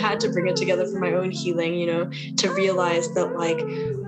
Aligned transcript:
had 0.00 0.20
to 0.20 0.28
bring 0.30 0.48
it 0.48 0.56
together 0.56 0.86
for 0.86 0.98
my 0.98 1.12
own 1.12 1.30
healing, 1.30 1.74
you 1.74 1.86
know, 1.86 2.10
to 2.36 2.52
realize 2.54 3.12
that 3.14 3.36
like, 3.36 3.60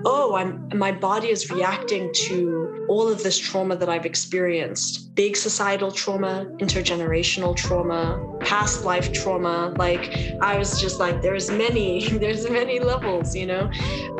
oh, 0.05 0.35
I'm 0.35 0.69
my 0.73 0.91
body 0.91 1.29
is 1.29 1.49
reacting 1.51 2.11
to 2.27 2.85
all 2.89 3.07
of 3.07 3.23
this 3.23 3.37
trauma 3.37 3.75
that 3.75 3.89
I've 3.89 4.05
experienced. 4.05 5.15
Big 5.15 5.37
societal 5.37 5.91
trauma, 5.91 6.45
intergenerational 6.57 7.55
trauma, 7.55 8.21
past 8.41 8.83
life 8.83 9.13
trauma. 9.13 9.73
Like 9.77 10.17
I 10.41 10.57
was 10.57 10.81
just 10.81 10.99
like, 10.99 11.21
there's 11.21 11.49
many, 11.49 12.09
there's 12.23 12.49
many 12.49 12.79
levels, 12.79 13.35
you 13.35 13.45
know? 13.45 13.69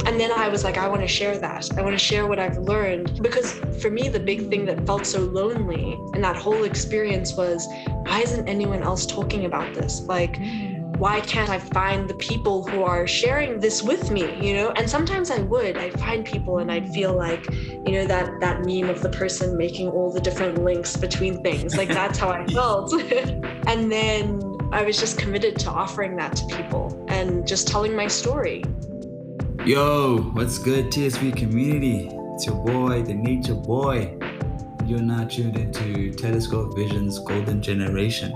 And 0.06 0.20
then 0.20 0.32
I 0.32 0.48
was 0.48 0.64
like, 0.64 0.78
I 0.78 0.88
want 0.88 1.02
to 1.02 1.08
share 1.08 1.38
that. 1.38 1.70
I 1.78 1.82
want 1.82 1.94
to 1.94 2.04
share 2.04 2.28
what 2.28 2.40
I've 2.40 2.58
learned. 2.58 3.22
Because 3.22 3.54
for 3.82 3.90
me, 3.90 4.10
the 4.10 4.20
big 4.20 4.50
thing 4.50 4.66
that 4.66 4.86
felt 4.86 5.06
so 5.06 5.20
lonely 5.20 5.98
in 6.14 6.22
that 6.22 6.36
whole 6.36 6.64
experience 6.64 7.34
was 7.36 7.68
why 8.06 8.22
isn't 8.22 8.48
anyone 8.48 8.84
else 8.84 9.06
talking 9.06 9.46
about 9.46 9.74
this? 9.74 10.02
Like, 10.02 10.38
why 11.04 11.20
can't 11.20 11.50
I 11.50 11.60
find 11.60 12.10
the 12.10 12.14
people 12.14 12.66
who 12.66 12.84
are 12.84 13.06
sharing 13.06 13.60
this 13.60 13.84
with 13.84 14.10
me? 14.10 14.24
You 14.42 14.54
know, 14.54 14.70
and 14.78 14.90
sometimes 14.90 15.30
I 15.32 15.40
would. 15.40 15.76
I'd 15.78 16.00
find 16.00 16.24
people 16.24 16.60
and 16.60 16.72
I'd 16.72 16.94
feel 16.94 17.14
like, 17.14 17.46
you 17.86 17.92
know, 17.92 18.06
that 18.06 18.40
that 18.40 18.64
meme 18.64 18.90
of 18.90 19.02
the 19.02 19.10
person 19.10 19.58
making 19.58 19.90
all 19.90 20.14
the 20.14 20.22
different 20.22 20.64
links 20.64 20.96
between 20.96 21.44
things. 21.44 21.76
Like 21.76 21.90
that's 21.90 22.18
how 22.18 22.30
I 22.30 22.46
felt. 22.58 22.94
and 23.68 23.92
then 23.92 24.42
I 24.72 24.84
was 24.84 24.98
just 24.98 25.18
committed 25.18 25.60
to 25.60 25.72
offering 25.72 26.16
that 26.16 26.38
to 26.38 26.46
people 26.56 27.06
and 27.10 27.46
just 27.46 27.68
telling 27.68 27.98
my 27.98 28.08
story. 28.08 28.64
Yo, 29.66 30.20
what's 30.32 30.58
good, 30.58 30.86
TSV 30.86 31.36
community? 31.36 32.12
It's 32.34 32.46
your 32.46 32.64
boy, 32.64 33.04
the 33.04 33.14
Nature 33.14 33.56
Boy. 33.56 34.18
You're 34.86 35.02
now 35.02 35.26
tuned 35.26 35.58
into 35.58 36.14
Telescope 36.14 36.78
Vision's 36.78 37.20
Golden 37.20 37.62
Generation, 37.62 38.32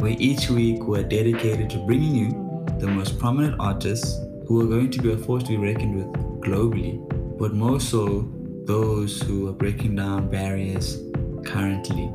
where 0.00 0.16
each 0.18 0.48
week 0.48 0.82
we're 0.84 1.02
dedicated 1.02 1.68
to 1.68 1.78
bringing 1.86 2.14
you 2.14 2.30
the 2.78 2.86
most 2.86 3.18
prominent 3.18 3.54
artists 3.60 4.18
who 4.46 4.62
are 4.62 4.66
going 4.66 4.90
to 4.90 5.02
be 5.02 5.12
a 5.12 5.18
force 5.18 5.42
to 5.42 5.50
be 5.50 5.56
reckoned 5.58 5.94
with 5.94 6.06
globally, 6.40 6.98
but 7.38 7.52
more 7.52 7.78
so 7.78 8.26
those 8.64 9.20
who 9.20 9.48
are 9.48 9.52
breaking 9.52 9.94
down 9.96 10.30
barriers 10.30 10.98
currently. 11.44 12.10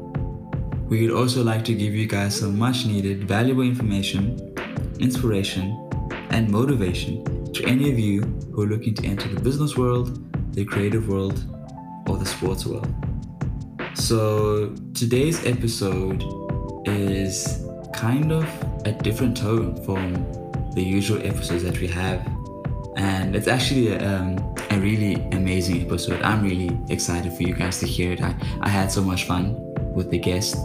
We 0.89 1.07
would 1.07 1.15
also 1.15 1.43
like 1.43 1.63
to 1.65 1.75
give 1.75 1.93
you 1.93 2.07
guys 2.07 2.39
some 2.39 2.57
much 2.57 2.85
needed 2.87 3.27
valuable 3.27 3.63
information, 3.63 4.55
inspiration, 4.99 5.79
and 6.31 6.49
motivation 6.49 7.23
to 7.53 7.65
any 7.65 7.91
of 7.91 7.99
you 7.99 8.21
who 8.51 8.63
are 8.63 8.67
looking 8.67 8.95
to 8.95 9.05
enter 9.05 9.27
the 9.27 9.39
business 9.39 9.77
world, 9.77 10.19
the 10.55 10.65
creative 10.65 11.07
world, 11.07 11.45
or 12.09 12.17
the 12.17 12.25
sports 12.25 12.65
world. 12.65 12.91
So 13.93 14.73
today's 14.93 15.45
episode 15.45 16.23
is 16.85 17.64
kind 17.95 18.31
of 18.31 18.45
a 18.85 18.91
different 18.91 19.37
tone 19.37 19.81
from 19.83 20.13
the 20.73 20.83
usual 20.83 21.25
episodes 21.25 21.63
that 21.63 21.79
we 21.79 21.87
have. 21.87 22.25
And 22.97 23.35
it's 23.35 23.47
actually 23.47 23.93
a, 23.93 24.07
um, 24.07 24.55
a 24.69 24.77
really 24.77 25.15
amazing 25.31 25.81
episode. 25.85 26.21
I'm 26.21 26.43
really 26.43 26.77
excited 26.89 27.33
for 27.33 27.43
you 27.43 27.53
guys 27.53 27.79
to 27.79 27.87
hear 27.87 28.11
it. 28.11 28.21
I, 28.21 28.35
I 28.61 28.69
had 28.69 28.91
so 28.91 29.01
much 29.01 29.25
fun 29.25 29.55
with 29.93 30.09
the 30.09 30.17
guest 30.17 30.55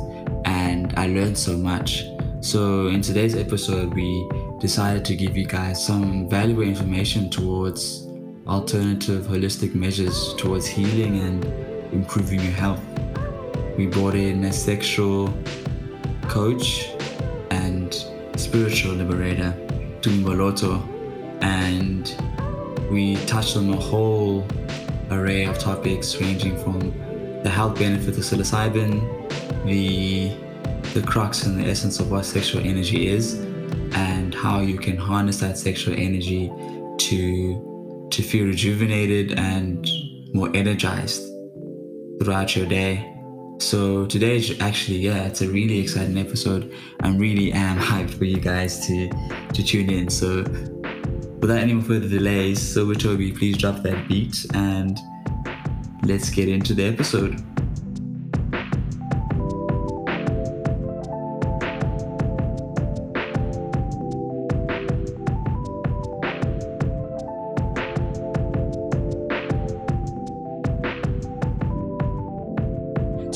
and 0.44 0.92
I 0.96 1.06
learned 1.06 1.38
so 1.38 1.56
much. 1.56 2.04
So, 2.40 2.88
in 2.88 3.02
today's 3.02 3.36
episode, 3.36 3.92
we 3.94 4.28
decided 4.60 5.04
to 5.04 5.14
give 5.14 5.36
you 5.36 5.44
guys 5.44 5.84
some 5.84 6.28
valuable 6.28 6.62
information 6.62 7.28
towards 7.28 8.06
alternative 8.46 9.24
holistic 9.24 9.74
measures 9.74 10.34
towards 10.34 10.66
healing 10.66 11.20
and 11.20 11.44
improving 11.92 12.40
your 12.40 12.52
health. 12.52 12.80
We 13.76 13.86
brought 13.86 14.14
in 14.14 14.44
a 14.44 14.52
sexual 14.52 15.32
coach 16.28 16.89
spiritual 18.50 18.94
liberator, 18.94 19.54
Tumi 20.00 20.24
Moloto, 20.24 20.82
and 21.40 22.16
we 22.90 23.14
touched 23.26 23.56
on 23.56 23.70
a 23.70 23.76
whole 23.76 24.44
array 25.12 25.44
of 25.44 25.56
topics 25.56 26.20
ranging 26.20 26.60
from 26.64 26.80
the 27.44 27.48
health 27.48 27.78
benefits 27.78 28.18
of 28.18 28.24
psilocybin, 28.24 28.98
the 29.66 30.32
the 30.94 31.06
crux 31.06 31.44
and 31.46 31.60
the 31.60 31.64
essence 31.64 32.00
of 32.00 32.10
what 32.10 32.24
sexual 32.24 32.60
energy 32.66 33.06
is, 33.06 33.34
and 33.94 34.34
how 34.34 34.58
you 34.58 34.78
can 34.78 34.96
harness 34.96 35.38
that 35.38 35.56
sexual 35.56 35.94
energy 35.94 36.50
to 36.98 38.08
to 38.10 38.20
feel 38.20 38.46
rejuvenated 38.46 39.38
and 39.38 39.88
more 40.34 40.50
energized 40.56 41.22
throughout 42.20 42.56
your 42.56 42.66
day. 42.66 43.09
So 43.60 44.06
today 44.06 44.36
is 44.36 44.58
actually, 44.60 44.96
yeah, 45.00 45.24
it's 45.24 45.42
a 45.42 45.48
really 45.48 45.80
exciting 45.80 46.16
episode. 46.16 46.74
I'm 47.00 47.18
really 47.18 47.52
am 47.52 47.78
hyped 47.90 48.14
for 48.14 48.24
you 48.24 48.38
guys 48.38 48.86
to 48.86 49.10
to 49.52 49.62
tune 49.62 49.90
in. 49.90 50.08
So 50.08 50.44
without 51.40 51.58
any 51.58 51.78
further 51.82 52.08
delays, 52.08 52.60
so 52.60 52.92
Toby, 52.94 53.32
please 53.32 53.58
drop 53.58 53.82
that 53.82 54.08
beat 54.08 54.46
and 54.54 54.98
let's 56.04 56.30
get 56.30 56.48
into 56.48 56.72
the 56.72 56.84
episode. 56.84 57.49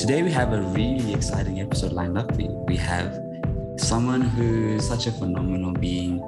Today 0.04 0.22
we 0.22 0.32
have 0.32 0.52
a 0.52 0.60
really 0.60 1.14
exciting 1.14 1.62
episode 1.62 1.92
lined 1.92 2.18
up 2.18 2.38
you. 2.38 2.50
We 2.68 2.76
have 2.76 3.18
someone 3.78 4.20
who's 4.20 4.86
such 4.86 5.06
a 5.06 5.12
phenomenal 5.12 5.72
being, 5.72 6.20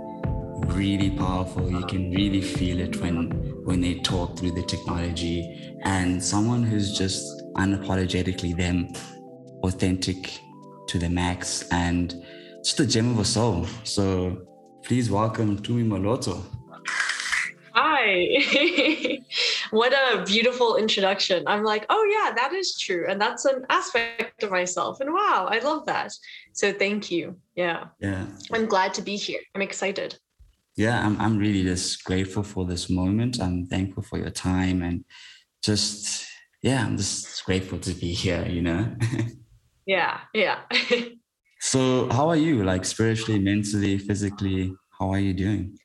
really 0.68 1.10
powerful. 1.10 1.70
You 1.70 1.84
can 1.84 2.10
really 2.10 2.40
feel 2.40 2.80
it 2.80 2.98
when 3.02 3.32
when 3.66 3.82
they 3.82 3.96
talk 3.96 4.38
through 4.38 4.52
the 4.52 4.62
technology, 4.62 5.76
and 5.84 6.24
someone 6.24 6.62
who's 6.62 6.96
just 6.96 7.22
unapologetically 7.56 8.56
them, 8.56 8.94
authentic 9.62 10.40
to 10.88 10.98
the 10.98 11.10
max, 11.10 11.68
and 11.70 12.14
just 12.64 12.80
a 12.80 12.86
gem 12.86 13.10
of 13.10 13.18
a 13.18 13.26
soul. 13.26 13.66
So 13.84 14.38
please 14.84 15.10
welcome 15.10 15.58
Tumi 15.58 15.84
Moloto. 15.84 16.42
Hi. 17.74 19.18
what 19.70 19.92
a 19.92 20.24
beautiful 20.24 20.76
introduction. 20.76 21.44
I'm 21.46 21.64
like, 21.64 21.86
oh, 21.88 22.04
yeah, 22.10 22.34
that 22.34 22.52
is 22.52 22.78
true. 22.78 23.06
And 23.08 23.20
that's 23.20 23.44
an 23.44 23.64
aspect 23.70 24.42
of 24.42 24.50
myself. 24.50 25.00
And 25.00 25.12
wow, 25.12 25.48
I 25.50 25.58
love 25.60 25.86
that. 25.86 26.12
So 26.52 26.72
thank 26.72 27.10
you. 27.10 27.36
Yeah. 27.54 27.84
Yeah. 28.00 28.26
I'm 28.52 28.66
glad 28.66 28.94
to 28.94 29.02
be 29.02 29.16
here. 29.16 29.40
I'm 29.54 29.62
excited. 29.62 30.18
Yeah, 30.76 31.04
I'm, 31.04 31.18
I'm 31.20 31.38
really 31.38 31.62
just 31.62 32.04
grateful 32.04 32.42
for 32.42 32.66
this 32.66 32.90
moment. 32.90 33.40
I'm 33.40 33.66
thankful 33.66 34.02
for 34.02 34.18
your 34.18 34.30
time 34.30 34.82
and 34.82 35.04
just, 35.62 36.26
yeah, 36.62 36.84
I'm 36.84 36.98
just 36.98 37.44
grateful 37.44 37.78
to 37.78 37.92
be 37.92 38.12
here, 38.12 38.44
you 38.46 38.60
know? 38.60 38.94
yeah. 39.86 40.20
Yeah. 40.34 40.60
so, 41.60 42.08
how 42.10 42.28
are 42.28 42.36
you, 42.36 42.62
like 42.62 42.84
spiritually, 42.84 43.40
mentally, 43.40 43.96
physically? 43.96 44.74
How 44.98 45.10
are 45.10 45.18
you 45.18 45.32
doing? 45.32 45.78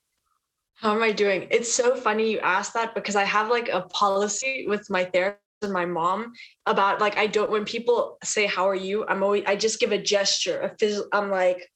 How 0.81 0.95
am 0.95 1.03
I 1.03 1.11
doing? 1.11 1.47
It's 1.51 1.71
so 1.71 1.95
funny 1.95 2.31
you 2.31 2.39
asked 2.39 2.73
that 2.73 2.95
because 2.95 3.15
I 3.15 3.23
have 3.23 3.49
like 3.49 3.69
a 3.69 3.81
policy 3.81 4.65
with 4.67 4.89
my 4.89 5.05
therapist 5.05 5.39
and 5.61 5.71
my 5.71 5.85
mom 5.85 6.33
about 6.65 6.99
like 6.99 7.17
I 7.19 7.27
don't 7.27 7.51
when 7.51 7.65
people 7.65 8.17
say 8.23 8.47
how 8.47 8.67
are 8.67 8.75
you? 8.75 9.05
I'm 9.05 9.21
always 9.21 9.43
I 9.45 9.55
just 9.55 9.79
give 9.79 9.91
a 9.91 9.97
gesture 9.99 10.59
a 10.61 10.75
phys- 10.75 11.05
I'm 11.13 11.29
like 11.29 11.69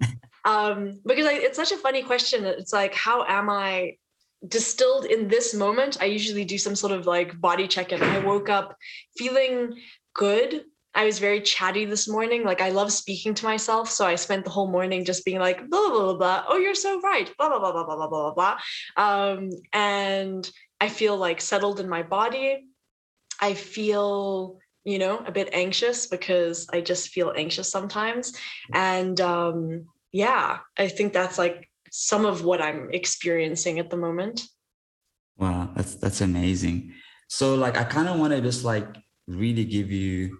um 0.44 1.00
because 1.06 1.26
I, 1.26 1.32
it's 1.32 1.56
such 1.56 1.72
a 1.72 1.78
funny 1.78 2.02
question. 2.02 2.44
It's 2.44 2.74
like 2.74 2.94
how 2.94 3.24
am 3.24 3.48
I 3.48 3.96
distilled 4.46 5.06
in 5.06 5.28
this 5.28 5.54
moment? 5.54 5.96
I 6.02 6.04
usually 6.04 6.44
do 6.44 6.58
some 6.58 6.76
sort 6.76 6.92
of 6.92 7.06
like 7.06 7.40
body 7.40 7.66
check 7.66 7.92
in 7.92 8.02
I 8.02 8.18
woke 8.18 8.50
up 8.50 8.76
feeling 9.16 9.72
good 10.14 10.64
I 10.94 11.04
was 11.04 11.18
very 11.18 11.40
chatty 11.40 11.84
this 11.84 12.08
morning. 12.08 12.44
Like 12.44 12.60
I 12.60 12.70
love 12.70 12.92
speaking 12.92 13.34
to 13.34 13.44
myself. 13.44 13.90
So 13.90 14.06
I 14.06 14.14
spent 14.14 14.44
the 14.44 14.50
whole 14.50 14.68
morning 14.68 15.04
just 15.04 15.24
being 15.24 15.38
like, 15.38 15.68
blah, 15.68 15.90
blah, 15.90 16.04
blah, 16.04 16.14
blah. 16.14 16.44
Oh, 16.48 16.56
you're 16.56 16.74
so 16.74 17.00
right. 17.00 17.32
Blah, 17.38 17.48
blah, 17.48 17.58
blah, 17.58 17.72
blah, 17.72 17.84
blah, 17.84 18.08
blah, 18.08 18.32
blah, 18.32 18.34
blah. 18.34 18.58
Um, 18.96 19.50
and 19.72 20.50
I 20.80 20.88
feel 20.88 21.16
like 21.16 21.40
settled 21.40 21.80
in 21.80 21.88
my 21.88 22.02
body. 22.02 22.66
I 23.40 23.54
feel, 23.54 24.58
you 24.84 24.98
know, 24.98 25.22
a 25.24 25.30
bit 25.30 25.50
anxious 25.52 26.06
because 26.06 26.66
I 26.72 26.80
just 26.80 27.10
feel 27.10 27.32
anxious 27.36 27.70
sometimes. 27.70 28.32
And 28.72 29.20
um, 29.20 29.86
yeah, 30.10 30.58
I 30.76 30.88
think 30.88 31.12
that's 31.12 31.38
like 31.38 31.68
some 31.90 32.26
of 32.26 32.44
what 32.44 32.60
I'm 32.60 32.90
experiencing 32.92 33.78
at 33.78 33.90
the 33.90 33.96
moment. 33.96 34.42
Wow, 35.36 35.70
that's 35.76 35.94
that's 35.94 36.20
amazing. 36.20 36.94
So 37.28 37.54
like 37.54 37.76
I 37.76 37.84
kind 37.84 38.08
of 38.08 38.18
want 38.18 38.32
to 38.32 38.40
just 38.40 38.64
like 38.64 38.88
really 39.28 39.64
give 39.64 39.92
you 39.92 40.38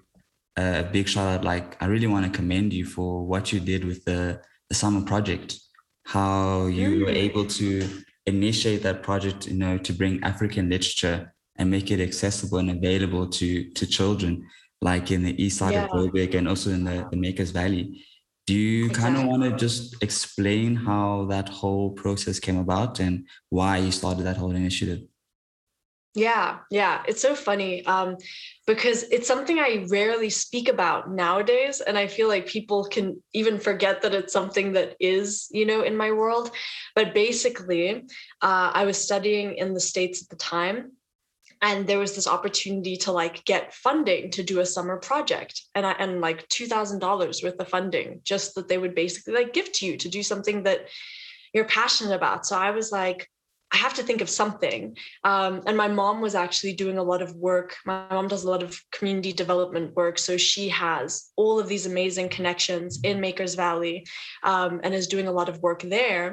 a 0.58 0.88
big 0.93 1.08
shout 1.08 1.28
out. 1.28 1.44
Like, 1.44 1.81
I 1.82 1.87
really 1.87 2.06
want 2.06 2.25
to 2.26 2.37
commend 2.37 2.72
you 2.72 2.84
for 2.84 3.25
what 3.25 3.52
you 3.52 3.60
did 3.60 3.84
with 3.84 4.05
the, 4.05 4.40
the 4.69 4.75
summer 4.75 5.02
project, 5.05 5.58
how 6.05 6.66
you 6.66 7.05
were 7.05 7.10
able 7.10 7.46
to 7.46 7.88
initiate 8.26 8.82
that 8.82 9.02
project, 9.02 9.46
you 9.46 9.56
know, 9.56 9.78
to 9.78 9.93
bring 9.93 10.22
African 10.22 10.69
literature 10.69 11.32
and 11.56 11.70
make 11.70 11.90
it 11.90 12.00
accessible 12.00 12.58
and 12.58 12.70
available 12.70 13.28
to, 13.28 13.70
to 13.70 13.87
children, 13.87 14.46
like 14.81 15.10
in 15.10 15.22
the 15.22 15.43
east 15.43 15.58
side 15.58 15.75
yeah. 15.75 15.84
of 15.84 15.90
Joburg 15.90 16.34
and 16.34 16.49
also 16.49 16.70
in 16.70 16.84
the, 16.84 17.06
the 17.10 17.16
Makers 17.16 17.50
Valley. 17.50 18.05
Do 18.46 18.55
you 18.55 18.88
kind 18.88 19.16
of 19.16 19.26
want 19.26 19.43
to 19.43 19.52
just 19.56 20.02
explain 20.02 20.75
how 20.75 21.26
that 21.26 21.49
whole 21.50 21.90
process 21.90 22.38
came 22.40 22.58
about 22.58 22.99
and 22.99 23.26
why 23.50 23.76
you 23.76 23.93
started 23.93 24.25
that 24.25 24.38
whole 24.38 24.56
initiative? 24.56 25.00
Yeah, 26.19 26.59
yeah, 26.69 27.05
it's 27.06 27.23
so 27.23 27.37
funny 27.37 27.87
um, 27.87 28.17
because 28.67 29.05
it's 29.05 29.29
something 29.29 29.61
I 29.61 29.87
rarely 29.88 30.31
speak 30.31 30.69
about 30.69 31.12
nowadays, 31.12 31.81
and 31.81 31.97
I 31.97 32.09
feel 32.09 32.26
like 32.26 32.49
people 32.49 32.87
can 32.87 33.23
even 33.35 33.61
forget 33.61 34.03
that 34.03 34.15
it's 34.15 34.32
something 34.32 34.73
that 34.73 34.97
is, 34.99 35.47
you 35.53 35.65
know, 35.65 35.82
in 35.82 35.97
my 35.97 36.11
world. 36.11 36.50
But 36.97 37.15
basically, 37.15 38.03
uh, 38.43 38.70
I 38.75 38.85
was 38.85 38.99
studying 38.99 39.59
in 39.59 39.75
the 39.75 39.81
States 39.81 40.20
at 40.20 40.29
the 40.29 40.35
time, 40.35 40.91
and 41.62 41.87
there 41.87 42.00
was 42.00 42.17
this 42.17 42.26
opportunity 42.26 42.97
to 42.97 43.12
like 43.12 43.44
get 43.44 43.73
funding 43.73 44.32
to 44.32 44.43
do 44.43 44.59
a 44.59 44.67
summer 44.67 44.97
project, 44.97 45.62
and 45.76 45.87
I 45.87 45.93
and 45.93 46.20
like 46.20 46.49
two 46.49 46.67
thousand 46.67 46.99
dollars 46.99 47.44
worth 47.44 47.61
of 47.61 47.69
funding, 47.69 48.23
just 48.25 48.56
that 48.56 48.67
they 48.67 48.79
would 48.79 48.97
basically 48.97 49.35
like 49.35 49.53
give 49.53 49.70
to 49.75 49.87
you 49.87 49.97
to 49.99 50.09
do 50.09 50.25
something 50.25 50.65
that 50.65 50.88
you're 51.55 51.65
passionate 51.81 52.17
about. 52.17 52.44
So 52.44 52.59
I 52.59 52.73
was 52.73 52.91
like, 52.91 53.31
I 53.73 53.76
have 53.76 53.94
to 53.94 54.03
think 54.03 54.20
of 54.20 54.31
something. 54.31 54.97
Um, 55.25 55.62
and 55.67 55.76
my 55.76 55.88
mom 55.88 56.20
was 56.20 56.35
actually 56.35 56.73
doing 56.73 56.99
a 56.99 57.03
lot 57.03 57.20
of 57.20 57.35
work. 57.35 57.76
My 57.85 58.06
mom 58.11 58.29
does 58.29 58.44
a 58.44 58.50
lot 58.50 58.62
of 58.62 58.81
community 58.93 59.32
development 59.32 59.94
work. 59.94 60.19
So 60.19 60.37
she 60.37 60.69
has 60.70 61.31
all 61.37 61.61
of 61.61 61.69
these 61.69 61.87
amazing 61.87 62.31
connections 62.31 63.00
in 63.05 63.20
Makers 63.20 63.55
Valley 63.55 64.06
um, 64.43 64.81
and 64.82 64.94
is 64.94 65.06
doing 65.06 65.26
a 65.26 65.32
lot 65.32 65.49
of 65.49 65.61
work 65.61 65.82
there. 65.82 66.32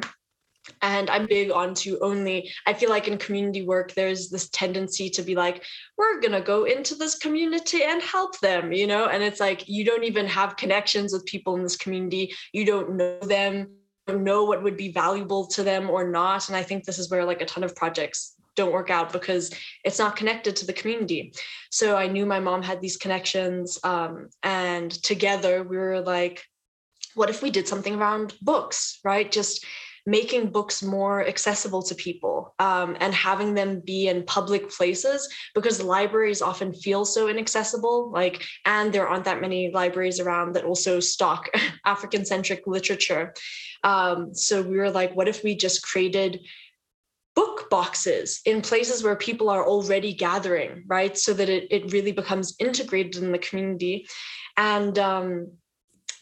And 0.81 1.09
I'm 1.09 1.27
big 1.27 1.51
onto 1.51 1.99
only, 2.01 2.51
I 2.65 2.73
feel 2.73 2.89
like 2.89 3.07
in 3.07 3.17
community 3.19 3.63
work, 3.63 3.93
there's 3.93 4.29
this 4.29 4.49
tendency 4.49 5.09
to 5.11 5.21
be 5.21 5.35
like, 5.35 5.63
we're 5.97 6.19
going 6.21 6.31
to 6.31 6.41
go 6.41 6.63
into 6.63 6.95
this 6.95 7.19
community 7.19 7.83
and 7.83 8.01
help 8.01 8.39
them, 8.39 8.71
you 8.71 8.87
know? 8.87 9.07
And 9.07 9.21
it's 9.21 9.39
like, 9.39 9.67
you 9.67 9.85
don't 9.85 10.05
even 10.05 10.25
have 10.25 10.57
connections 10.57 11.13
with 11.13 11.25
people 11.25 11.55
in 11.55 11.63
this 11.63 11.77
community. 11.77 12.33
You 12.51 12.65
don't 12.65 12.95
know 12.95 13.19
them 13.19 13.67
know 14.07 14.43
what 14.43 14.63
would 14.63 14.77
be 14.77 14.91
valuable 14.91 15.47
to 15.47 15.63
them 15.63 15.89
or 15.89 16.07
not. 16.09 16.47
And 16.47 16.55
I 16.55 16.63
think 16.63 16.83
this 16.83 16.99
is 16.99 17.09
where 17.09 17.25
like 17.25 17.41
a 17.41 17.45
ton 17.45 17.63
of 17.63 17.75
projects 17.75 18.35
don't 18.55 18.71
work 18.71 18.89
out 18.89 19.11
because 19.11 19.51
it's 19.83 19.99
not 19.99 20.15
connected 20.15 20.55
to 20.55 20.65
the 20.65 20.73
community. 20.73 21.33
So 21.71 21.97
I 21.97 22.07
knew 22.07 22.25
my 22.25 22.39
mom 22.39 22.61
had 22.61 22.81
these 22.81 22.97
connections. 22.97 23.79
Um, 23.83 24.29
and 24.43 24.91
together 24.91 25.63
we 25.63 25.77
were 25.77 26.01
like, 26.01 26.43
what 27.15 27.29
if 27.29 27.41
we 27.41 27.49
did 27.49 27.67
something 27.67 27.95
around 27.95 28.35
books, 28.41 28.99
right? 29.03 29.31
Just 29.31 29.65
making 30.05 30.51
books 30.51 30.83
more 30.83 31.25
accessible 31.25 31.81
to 31.81 31.95
people 31.95 32.53
um, 32.59 32.95
and 32.99 33.13
having 33.13 33.53
them 33.53 33.81
be 33.85 34.07
in 34.07 34.23
public 34.23 34.69
places 34.69 35.27
because 35.53 35.81
libraries 35.81 36.41
often 36.41 36.73
feel 36.73 37.05
so 37.05 37.27
inaccessible 37.27 38.11
like 38.11 38.43
and 38.65 38.93
there 38.93 39.07
aren't 39.07 39.25
that 39.25 39.41
many 39.41 39.71
libraries 39.71 40.19
around 40.19 40.53
that 40.53 40.63
also 40.63 40.99
stock 40.99 41.49
african 41.85 42.25
centric 42.25 42.67
literature. 42.67 43.33
Um, 43.83 44.33
so 44.33 44.61
we 44.61 44.77
were 44.77 44.91
like 44.91 45.15
what 45.15 45.27
if 45.27 45.43
we 45.43 45.55
just 45.55 45.83
created 45.83 46.39
book 47.35 47.69
boxes 47.69 48.39
in 48.45 48.61
places 48.61 49.03
where 49.03 49.15
people 49.15 49.49
are 49.49 49.67
already 49.67 50.13
gathering 50.13 50.83
right? 50.87 51.17
So 51.17 51.33
that 51.33 51.49
it, 51.49 51.67
it 51.71 51.91
really 51.91 52.11
becomes 52.11 52.55
integrated 52.59 53.21
in 53.21 53.31
the 53.31 53.37
community. 53.37 54.07
And 54.57 54.97
um, 54.97 55.51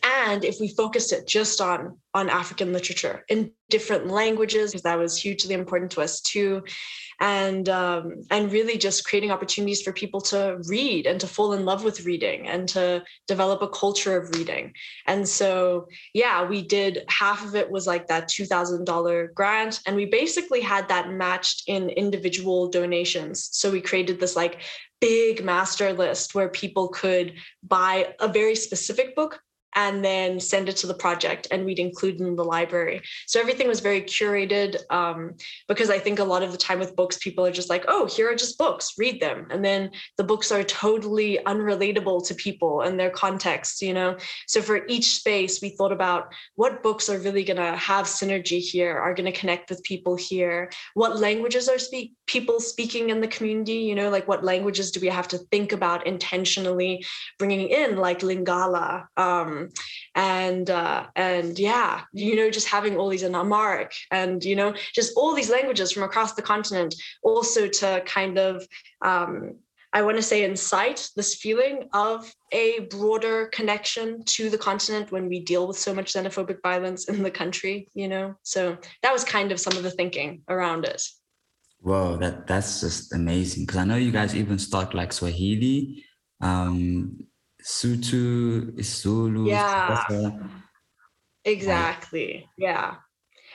and 0.03 0.43
if 0.43 0.59
we 0.59 0.67
focused 0.67 1.13
it 1.13 1.27
just 1.27 1.61
on 1.61 1.97
on 2.13 2.29
african 2.29 2.73
literature 2.73 3.23
in 3.29 3.51
different 3.73 4.05
languages 4.07 4.69
because 4.69 4.83
that 4.83 4.99
was 4.99 5.17
hugely 5.17 5.55
important 5.55 5.89
to 5.89 5.99
us 5.99 6.21
too. 6.21 6.63
And 7.19 7.67
um, 7.69 8.21
and 8.29 8.51
really 8.51 8.77
just 8.77 9.03
creating 9.03 9.31
opportunities 9.31 9.81
for 9.81 9.91
people 9.91 10.21
to 10.31 10.59
read 10.67 11.07
and 11.07 11.19
to 11.21 11.25
fall 11.25 11.53
in 11.53 11.65
love 11.65 11.83
with 11.83 12.05
reading 12.05 12.47
and 12.47 12.69
to 12.69 13.03
develop 13.27 13.63
a 13.63 13.67
culture 13.67 14.15
of 14.15 14.29
reading. 14.35 14.73
And 15.07 15.27
so 15.27 15.87
yeah 16.13 16.47
we 16.47 16.61
did 16.61 17.03
half 17.07 17.43
of 17.43 17.55
it 17.55 17.71
was 17.71 17.87
like 17.87 18.05
that 18.09 18.29
$2000 18.29 19.33
grant 19.33 19.79
and 19.87 19.95
we 19.95 20.05
basically 20.05 20.61
had 20.61 20.87
that 20.89 21.09
matched 21.09 21.63
in 21.65 21.89
individual 21.89 22.69
donations. 22.69 23.49
So 23.53 23.71
we 23.71 23.81
created 23.81 24.19
this 24.19 24.35
like 24.35 24.61
big 25.01 25.43
master 25.43 25.93
list 25.93 26.35
where 26.35 26.49
people 26.49 26.89
could 26.89 27.33
buy 27.63 28.13
a 28.19 28.27
very 28.27 28.55
specific 28.55 29.15
book 29.15 29.41
and 29.75 30.03
then 30.03 30.39
send 30.39 30.69
it 30.69 30.77
to 30.77 30.87
the 30.87 30.93
project 30.93 31.47
and 31.51 31.65
we'd 31.65 31.79
include 31.79 32.19
in 32.19 32.35
the 32.35 32.43
library. 32.43 33.01
So 33.27 33.39
everything 33.39 33.67
was 33.67 33.79
very 33.79 34.01
curated 34.01 34.77
um, 34.91 35.35
because 35.67 35.89
i 35.89 35.99
think 35.99 36.19
a 36.19 36.23
lot 36.23 36.43
of 36.43 36.51
the 36.51 36.57
time 36.57 36.79
with 36.79 36.95
books 36.95 37.17
people 37.17 37.45
are 37.45 37.51
just 37.51 37.69
like 37.69 37.85
oh 37.87 38.05
here 38.05 38.29
are 38.29 38.35
just 38.35 38.57
books 38.57 38.93
read 38.97 39.21
them. 39.21 39.47
And 39.49 39.63
then 39.63 39.91
the 40.17 40.23
books 40.23 40.51
are 40.51 40.63
totally 40.63 41.39
unrelatable 41.45 42.25
to 42.27 42.35
people 42.35 42.81
and 42.81 42.99
their 42.99 43.09
context 43.09 43.81
you 43.81 43.93
know? 43.93 44.17
So 44.47 44.61
for 44.61 44.85
each 44.87 45.15
space 45.15 45.61
we 45.61 45.69
thought 45.69 45.91
about 45.91 46.33
what 46.55 46.83
books 46.83 47.09
are 47.09 47.19
really 47.19 47.43
going 47.43 47.57
to 47.57 47.75
have 47.75 48.05
synergy 48.05 48.59
here 48.59 48.97
are 48.97 49.13
going 49.13 49.31
to 49.31 49.39
connect 49.39 49.69
with 49.69 49.83
people 49.83 50.15
here 50.15 50.71
what 50.93 51.19
languages 51.19 51.67
are 51.67 51.79
speak 51.79 52.13
people 52.27 52.59
speaking 52.59 53.09
in 53.09 53.21
the 53.21 53.27
community 53.27 53.73
you 53.73 53.95
know? 53.95 54.09
Like 54.09 54.27
what 54.27 54.43
languages 54.43 54.91
do 54.91 54.99
we 54.99 55.07
have 55.07 55.27
to 55.29 55.37
think 55.37 55.71
about 55.71 56.07
intentionally 56.07 57.05
bringing 57.39 57.69
in 57.69 57.97
like 57.97 58.19
lingala 58.19 59.05
um, 59.17 59.62
and 60.15 60.69
uh, 60.69 61.07
and 61.15 61.57
yeah, 61.57 62.01
you 62.13 62.35
know, 62.35 62.49
just 62.49 62.67
having 62.67 62.97
all 62.97 63.09
these 63.09 63.23
in 63.23 63.35
Amharic 63.35 63.93
and 64.11 64.43
you 64.43 64.55
know, 64.55 64.73
just 64.93 65.13
all 65.15 65.33
these 65.33 65.49
languages 65.49 65.91
from 65.91 66.03
across 66.03 66.33
the 66.33 66.41
continent, 66.41 66.95
also 67.23 67.67
to 67.67 68.01
kind 68.05 68.37
of 68.37 68.67
um, 69.01 69.55
I 69.93 70.01
want 70.01 70.17
to 70.17 70.23
say 70.23 70.43
incite 70.43 71.09
this 71.15 71.35
feeling 71.35 71.87
of 71.93 72.33
a 72.51 72.79
broader 72.89 73.45
connection 73.53 74.23
to 74.23 74.49
the 74.49 74.57
continent 74.57 75.11
when 75.11 75.27
we 75.27 75.39
deal 75.39 75.67
with 75.67 75.77
so 75.77 75.93
much 75.93 76.13
xenophobic 76.13 76.63
violence 76.63 77.05
in 77.05 77.21
the 77.21 77.29
country, 77.29 77.87
you 77.93 78.07
know. 78.07 78.33
So 78.41 78.77
that 79.03 79.13
was 79.13 79.23
kind 79.23 79.51
of 79.51 79.59
some 79.59 79.77
of 79.77 79.83
the 79.83 79.91
thinking 79.91 80.41
around 80.49 80.85
it. 80.85 81.01
Whoa, 81.79 82.17
that 82.17 82.47
that's 82.47 82.81
just 82.81 83.13
amazing. 83.13 83.65
Because 83.65 83.77
I 83.77 83.85
know 83.85 83.97
you 83.97 84.11
guys 84.11 84.35
even 84.35 84.57
start 84.57 84.95
like 84.95 85.13
Swahili, 85.13 86.03
um, 86.41 87.27
Sotho, 87.63 88.71
Isulu, 88.75 89.47
Yeah, 89.47 90.05
exactly. 91.45 92.49
Yeah. 92.57 92.95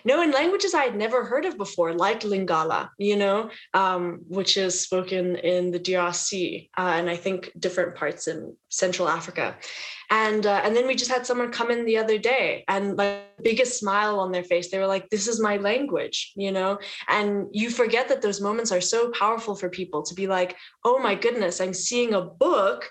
No, 0.05 0.23
in 0.23 0.31
languages 0.31 0.75
I 0.75 0.85
had 0.85 0.97
never 0.97 1.25
heard 1.25 1.45
of 1.45 1.59
before, 1.59 1.93
like 1.93 2.21
Lingala, 2.21 2.91
you 2.99 3.17
know, 3.17 3.51
um, 3.75 4.21
which 4.29 4.57
is 4.57 4.81
spoken 4.81 5.37
in 5.37 5.71
the 5.71 5.81
DRC 5.81 6.71
uh, 6.79 6.93
and 6.97 7.11
I 7.11 7.17
think 7.17 7.51
different 7.59 7.97
parts 7.97 8.29
in 8.29 8.57
Central 8.69 9.09
Africa. 9.09 9.57
And 10.11 10.47
uh, 10.47 10.63
and 10.65 10.75
then 10.75 10.87
we 10.87 10.95
just 10.95 11.11
had 11.11 11.27
someone 11.27 11.53
come 11.53 11.71
in 11.71 11.85
the 11.85 11.99
other 11.99 12.17
day 12.17 12.65
and 12.69 12.97
like 12.97 13.43
biggest 13.43 13.79
smile 13.79 14.19
on 14.21 14.33
their 14.33 14.45
face. 14.45 14.71
They 14.71 14.79
were 14.79 14.87
like, 14.87 15.11
"This 15.11 15.29
is 15.29 15.39
my 15.39 15.59
language," 15.59 16.33
you 16.35 16.51
know. 16.51 16.79
And 17.09 17.49
you 17.53 17.69
forget 17.69 18.09
that 18.09 18.23
those 18.23 18.41
moments 18.41 18.73
are 18.73 18.81
so 18.81 19.11
powerful 19.11 19.55
for 19.55 19.69
people 19.69 20.03
to 20.05 20.15
be 20.15 20.27
like, 20.27 20.57
"Oh 20.83 20.99
my 20.99 21.15
goodness, 21.15 21.61
I'm 21.61 21.75
seeing 21.75 22.15
a 22.15 22.23
book." 22.23 22.89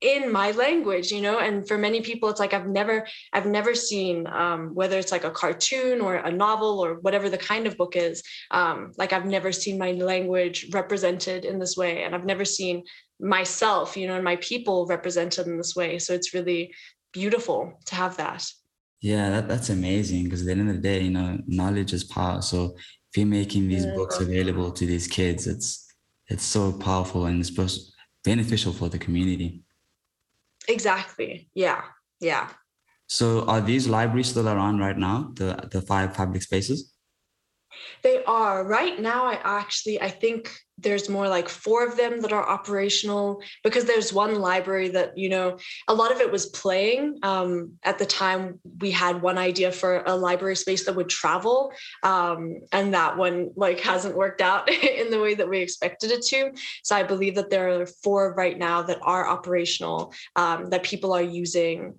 In 0.00 0.32
my 0.32 0.50
language 0.52 1.12
you 1.12 1.20
know 1.20 1.38
and 1.40 1.68
for 1.68 1.76
many 1.76 2.00
people 2.00 2.28
it's 2.28 2.40
like 2.40 2.54
i've 2.54 2.66
never 2.66 3.06
i've 3.32 3.46
never 3.46 3.74
seen 3.74 4.26
um, 4.28 4.74
whether 4.74 4.98
it's 4.98 5.12
like 5.12 5.24
a 5.24 5.30
cartoon 5.30 6.00
or 6.00 6.16
a 6.16 6.30
novel 6.30 6.80
or 6.80 6.94
whatever 7.00 7.28
the 7.28 7.38
kind 7.38 7.66
of 7.66 7.76
book 7.76 7.96
is 7.96 8.22
um, 8.50 8.92
like 8.96 9.12
i've 9.12 9.26
never 9.26 9.52
seen 9.52 9.78
my 9.78 9.92
language 9.92 10.68
represented 10.72 11.44
in 11.44 11.58
this 11.58 11.76
way 11.76 12.02
and 12.02 12.14
i've 12.14 12.24
never 12.24 12.44
seen 12.44 12.82
myself 13.20 13.96
you 13.96 14.06
know 14.06 14.14
and 14.14 14.24
my 14.24 14.36
people 14.36 14.86
represented 14.86 15.46
in 15.46 15.56
this 15.58 15.76
way 15.76 15.98
so 15.98 16.14
it's 16.14 16.32
really 16.32 16.72
beautiful 17.12 17.78
to 17.84 17.94
have 17.94 18.16
that 18.16 18.50
yeah, 19.00 19.30
that, 19.30 19.48
that's 19.48 19.70
amazing. 19.70 20.24
Because 20.24 20.42
at 20.42 20.46
the 20.46 20.52
end 20.52 20.68
of 20.68 20.76
the 20.76 20.82
day, 20.82 21.00
you 21.00 21.10
know, 21.10 21.38
knowledge 21.46 21.92
is 21.92 22.04
power. 22.04 22.42
So 22.42 22.76
if 22.76 23.16
you're 23.16 23.26
making 23.26 23.68
these 23.68 23.86
books 23.86 24.20
available 24.20 24.70
to 24.72 24.86
these 24.86 25.06
kids, 25.06 25.46
it's 25.46 25.86
it's 26.28 26.44
so 26.44 26.72
powerful 26.72 27.26
and 27.26 27.40
it's 27.40 27.92
beneficial 28.24 28.72
for 28.72 28.88
the 28.88 28.98
community. 28.98 29.62
Exactly 30.74 31.50
yeah 31.54 31.82
yeah 32.20 32.48
So 33.10 33.26
are 33.52 33.60
these 33.60 33.86
libraries 33.88 34.28
still 34.30 34.48
around 34.48 34.78
right 34.78 34.96
now? 34.96 35.34
The 35.38 35.48
the 35.74 35.80
five 35.82 36.14
public 36.14 36.42
spaces? 36.46 36.94
They 38.02 38.24
are. 38.24 38.64
Right 38.64 38.98
now, 39.00 39.26
I 39.26 39.38
actually 39.42 40.00
I 40.00 40.08
think 40.08 40.50
there's 40.82 41.08
more 41.08 41.28
like 41.28 41.48
four 41.48 41.86
of 41.86 41.96
them 41.96 42.20
that 42.20 42.32
are 42.32 42.48
operational 42.48 43.42
because 43.62 43.84
there's 43.84 44.12
one 44.12 44.36
library 44.36 44.88
that, 44.88 45.16
you 45.16 45.28
know, 45.28 45.58
a 45.88 45.94
lot 45.94 46.12
of 46.12 46.20
it 46.20 46.32
was 46.32 46.46
playing. 46.46 47.18
Um, 47.22 47.72
at 47.84 47.98
the 47.98 48.06
time, 48.06 48.60
we 48.80 48.90
had 48.90 49.20
one 49.20 49.38
idea 49.38 49.72
for 49.72 50.02
a 50.06 50.14
library 50.14 50.56
space 50.56 50.86
that 50.86 50.96
would 50.96 51.08
travel. 51.08 51.72
Um, 52.02 52.60
and 52.72 52.94
that 52.94 53.16
one 53.16 53.50
like 53.56 53.80
hasn't 53.80 54.16
worked 54.16 54.40
out 54.40 54.70
in 54.84 55.10
the 55.10 55.20
way 55.20 55.34
that 55.34 55.48
we 55.48 55.58
expected 55.58 56.10
it 56.10 56.22
to. 56.26 56.52
So 56.82 56.96
I 56.96 57.02
believe 57.02 57.34
that 57.34 57.50
there 57.50 57.80
are 57.80 57.86
four 57.86 58.34
right 58.34 58.58
now 58.58 58.82
that 58.82 58.98
are 59.02 59.28
operational 59.28 60.14
um, 60.36 60.70
that 60.70 60.82
people 60.82 61.12
are 61.12 61.22
using, 61.22 61.96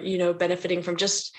you 0.00 0.18
know, 0.18 0.32
benefiting 0.32 0.82
from 0.82 0.96
just 0.96 1.34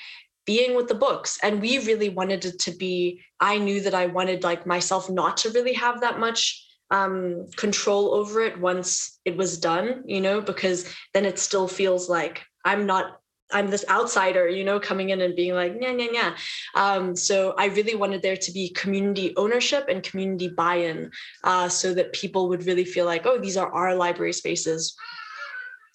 being 0.46 0.76
with 0.76 0.88
the 0.88 0.96
books 0.96 1.40
and 1.44 1.62
we 1.62 1.80
really 1.86 2.10
wanted 2.10 2.46
it 2.46 2.60
to 2.60 2.72
be 2.72 3.22
i 3.40 3.58
knew 3.58 3.82
that 3.82 3.94
i 3.94 4.06
wanted 4.06 4.44
like 4.44 4.66
myself 4.66 5.10
not 5.10 5.38
to 5.38 5.50
really 5.52 5.74
have 5.74 6.02
that 6.02 6.20
much 6.20 6.66
um, 6.92 7.48
control 7.56 8.14
over 8.14 8.42
it 8.42 8.60
once 8.60 9.20
it 9.26 9.36
was 9.36 9.58
done 9.58 10.04
you 10.06 10.22
know 10.22 10.42
because 10.42 10.94
then 11.14 11.26
it 11.26 11.40
still 11.40 11.68
feels 11.68 12.10
like 12.10 12.44
i'm 12.66 12.86
not 12.86 13.20
I'm 13.54 13.70
this 13.70 13.86
outsider, 13.90 14.50
you 14.50 14.64
know, 14.64 14.80
coming 14.80 15.10
in 15.10 15.22
and 15.22 15.36
being 15.36 15.54
like, 15.54 15.76
yeah, 15.80 15.92
yeah, 15.92 16.08
yeah. 16.12 16.36
Um, 16.76 17.16
so 17.16 17.54
I 17.58 17.68
really 17.68 17.96
wanted 17.96 18.22
there 18.22 18.38
to 18.38 18.52
be 18.52 18.70
community 18.70 19.34
ownership 19.38 19.86
and 19.90 20.02
community 20.02 20.50
buy-in, 20.50 21.12
uh, 21.44 21.70
so 21.70 21.94
that 21.94 22.14
people 22.14 22.50
would 22.50 22.66
really 22.66 22.86
feel 22.86 23.06
like, 23.06 23.26
oh, 23.26 23.40
these 23.40 23.58
are 23.58 23.72
our 23.72 23.96
library 23.96 24.34
spaces. 24.34 24.96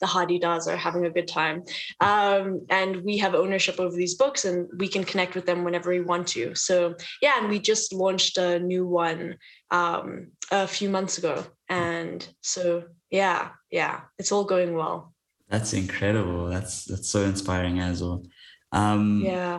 The 0.01 0.07
Hadedas 0.07 0.67
are 0.67 0.77
having 0.77 1.05
a 1.07 1.11
good 1.11 1.29
time, 1.29 1.65
um, 2.01 2.67
and 2.71 3.03
we 3.03 3.19
have 3.19 3.35
ownership 3.35 3.81
over 3.81 3.97
these 3.97 4.15
books, 4.15 4.45
and 4.45 4.69
we 4.79 4.89
can 4.89 5.05
connect 5.05 5.35
with 5.35 5.47
them 5.47 5.65
whenever 5.65 5.91
we 5.91 6.01
want 6.01 6.27
to. 6.29 6.55
So 6.55 6.95
yeah, 7.21 7.39
and 7.39 7.49
we 7.49 7.59
just 7.59 7.93
launched 7.93 8.39
a 8.39 8.59
new 8.59 8.87
one 8.87 9.37
um, 9.71 10.33
a 10.51 10.67
few 10.67 10.89
months 10.89 11.19
ago, 11.19 11.45
and 11.69 12.27
so 12.43 12.85
yeah, 13.11 13.51
yeah, 13.71 14.03
it's 14.19 14.33
all 14.33 14.45
going 14.45 14.75
well. 14.75 15.15
That's 15.49 15.73
incredible. 15.73 16.47
That's 16.47 16.85
that's 16.85 17.09
so 17.09 17.23
inspiring 17.23 17.81
as 17.81 18.03
well. 18.03 18.25
Um, 18.73 19.23
yeah. 19.25 19.59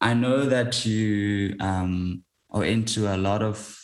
I 0.00 0.14
know 0.14 0.46
that 0.46 0.84
you 0.84 1.56
um, 1.60 2.24
are 2.50 2.64
into 2.64 3.12
a 3.14 3.16
lot 3.16 3.42
of 3.42 3.78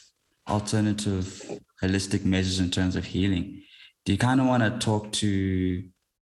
alternative 0.49 1.61
holistic 1.83 2.25
measures 2.25 2.59
in 2.59 2.71
terms 2.71 2.97
of 2.97 3.05
healing. 3.05 3.63
Do 4.09 4.13
you 4.13 4.19
kind 4.19 4.41
of 4.41 4.47
want 4.47 4.63
to 4.63 4.71
talk 4.79 5.13
to 5.21 5.85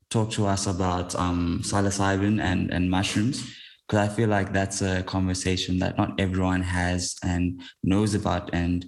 talk 0.09 0.31
to 0.31 0.47
us 0.47 0.65
about 0.65 1.13
um, 1.13 1.61
psilocybin 1.63 2.41
and 2.41 2.73
and 2.73 2.89
mushrooms? 2.89 3.47
Because 3.88 4.09
I 4.09 4.11
feel 4.11 4.27
like 4.27 4.51
that's 4.51 4.81
a 4.81 5.03
conversation 5.03 5.77
that 5.77 5.95
not 5.95 6.19
everyone 6.19 6.63
has 6.63 7.15
and 7.23 7.61
knows 7.83 8.15
about, 8.15 8.49
and 8.53 8.83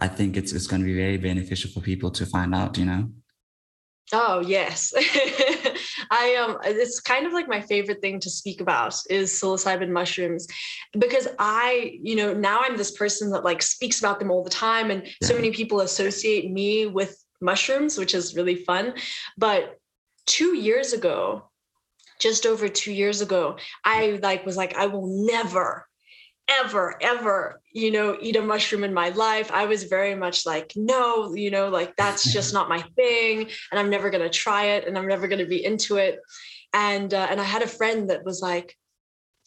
I 0.00 0.08
think 0.08 0.36
it's 0.36 0.52
it's 0.52 0.66
going 0.66 0.82
to 0.82 0.84
be 0.84 0.96
very 0.96 1.16
beneficial 1.16 1.70
for 1.70 1.80
people 1.80 2.10
to 2.10 2.26
find 2.26 2.56
out. 2.56 2.76
You 2.76 2.86
know. 2.86 3.10
Oh 4.12 4.40
yes. 4.40 4.92
I 6.10 6.34
um 6.34 6.58
it's 6.64 6.98
kind 6.98 7.26
of 7.28 7.32
like 7.32 7.48
my 7.48 7.60
favorite 7.60 8.00
thing 8.00 8.18
to 8.18 8.30
speak 8.30 8.60
about 8.60 8.96
is 9.08 9.30
psilocybin 9.30 9.90
mushrooms 9.90 10.46
because 10.98 11.28
I, 11.38 11.98
you 12.02 12.16
know, 12.16 12.34
now 12.34 12.60
I'm 12.62 12.76
this 12.76 12.90
person 12.90 13.30
that 13.30 13.44
like 13.44 13.62
speaks 13.62 14.00
about 14.00 14.18
them 14.18 14.30
all 14.30 14.42
the 14.44 14.50
time 14.50 14.90
and 14.90 15.08
so 15.22 15.34
many 15.34 15.52
people 15.52 15.80
associate 15.80 16.50
me 16.50 16.86
with 16.86 17.23
mushrooms, 17.44 17.98
which 17.98 18.14
is 18.14 18.34
really 18.34 18.56
fun. 18.56 18.94
But 19.36 19.78
2 20.26 20.56
years 20.56 20.92
ago, 20.92 21.50
just 22.18 22.46
over 22.46 22.68
2 22.68 22.92
years 22.92 23.20
ago, 23.20 23.56
I 23.84 24.18
like 24.22 24.46
was 24.46 24.56
like 24.56 24.74
I 24.74 24.86
will 24.86 25.06
never 25.26 25.86
ever 26.48 26.96
ever 27.00 27.60
you 27.72 27.90
know 27.90 28.18
eat 28.20 28.36
a 28.36 28.42
mushroom 28.42 28.84
in 28.84 28.92
my 28.92 29.08
life 29.10 29.50
i 29.50 29.64
was 29.64 29.84
very 29.84 30.14
much 30.14 30.44
like 30.44 30.72
no 30.76 31.34
you 31.34 31.50
know 31.50 31.68
like 31.68 31.96
that's 31.96 32.32
just 32.32 32.52
not 32.52 32.68
my 32.68 32.82
thing 32.96 33.48
and 33.70 33.80
i'm 33.80 33.88
never 33.88 34.10
to 34.22 34.28
try 34.28 34.64
it 34.66 34.86
and 34.86 34.98
i'm 34.98 35.08
never 35.08 35.26
to 35.38 35.46
be 35.46 35.64
into 35.64 35.96
it 35.96 36.18
and 36.74 37.14
uh, 37.14 37.26
and 37.30 37.40
i 37.40 37.44
had 37.44 37.62
a 37.62 37.66
friend 37.66 38.10
that 38.10 38.24
was 38.24 38.42
like 38.42 38.76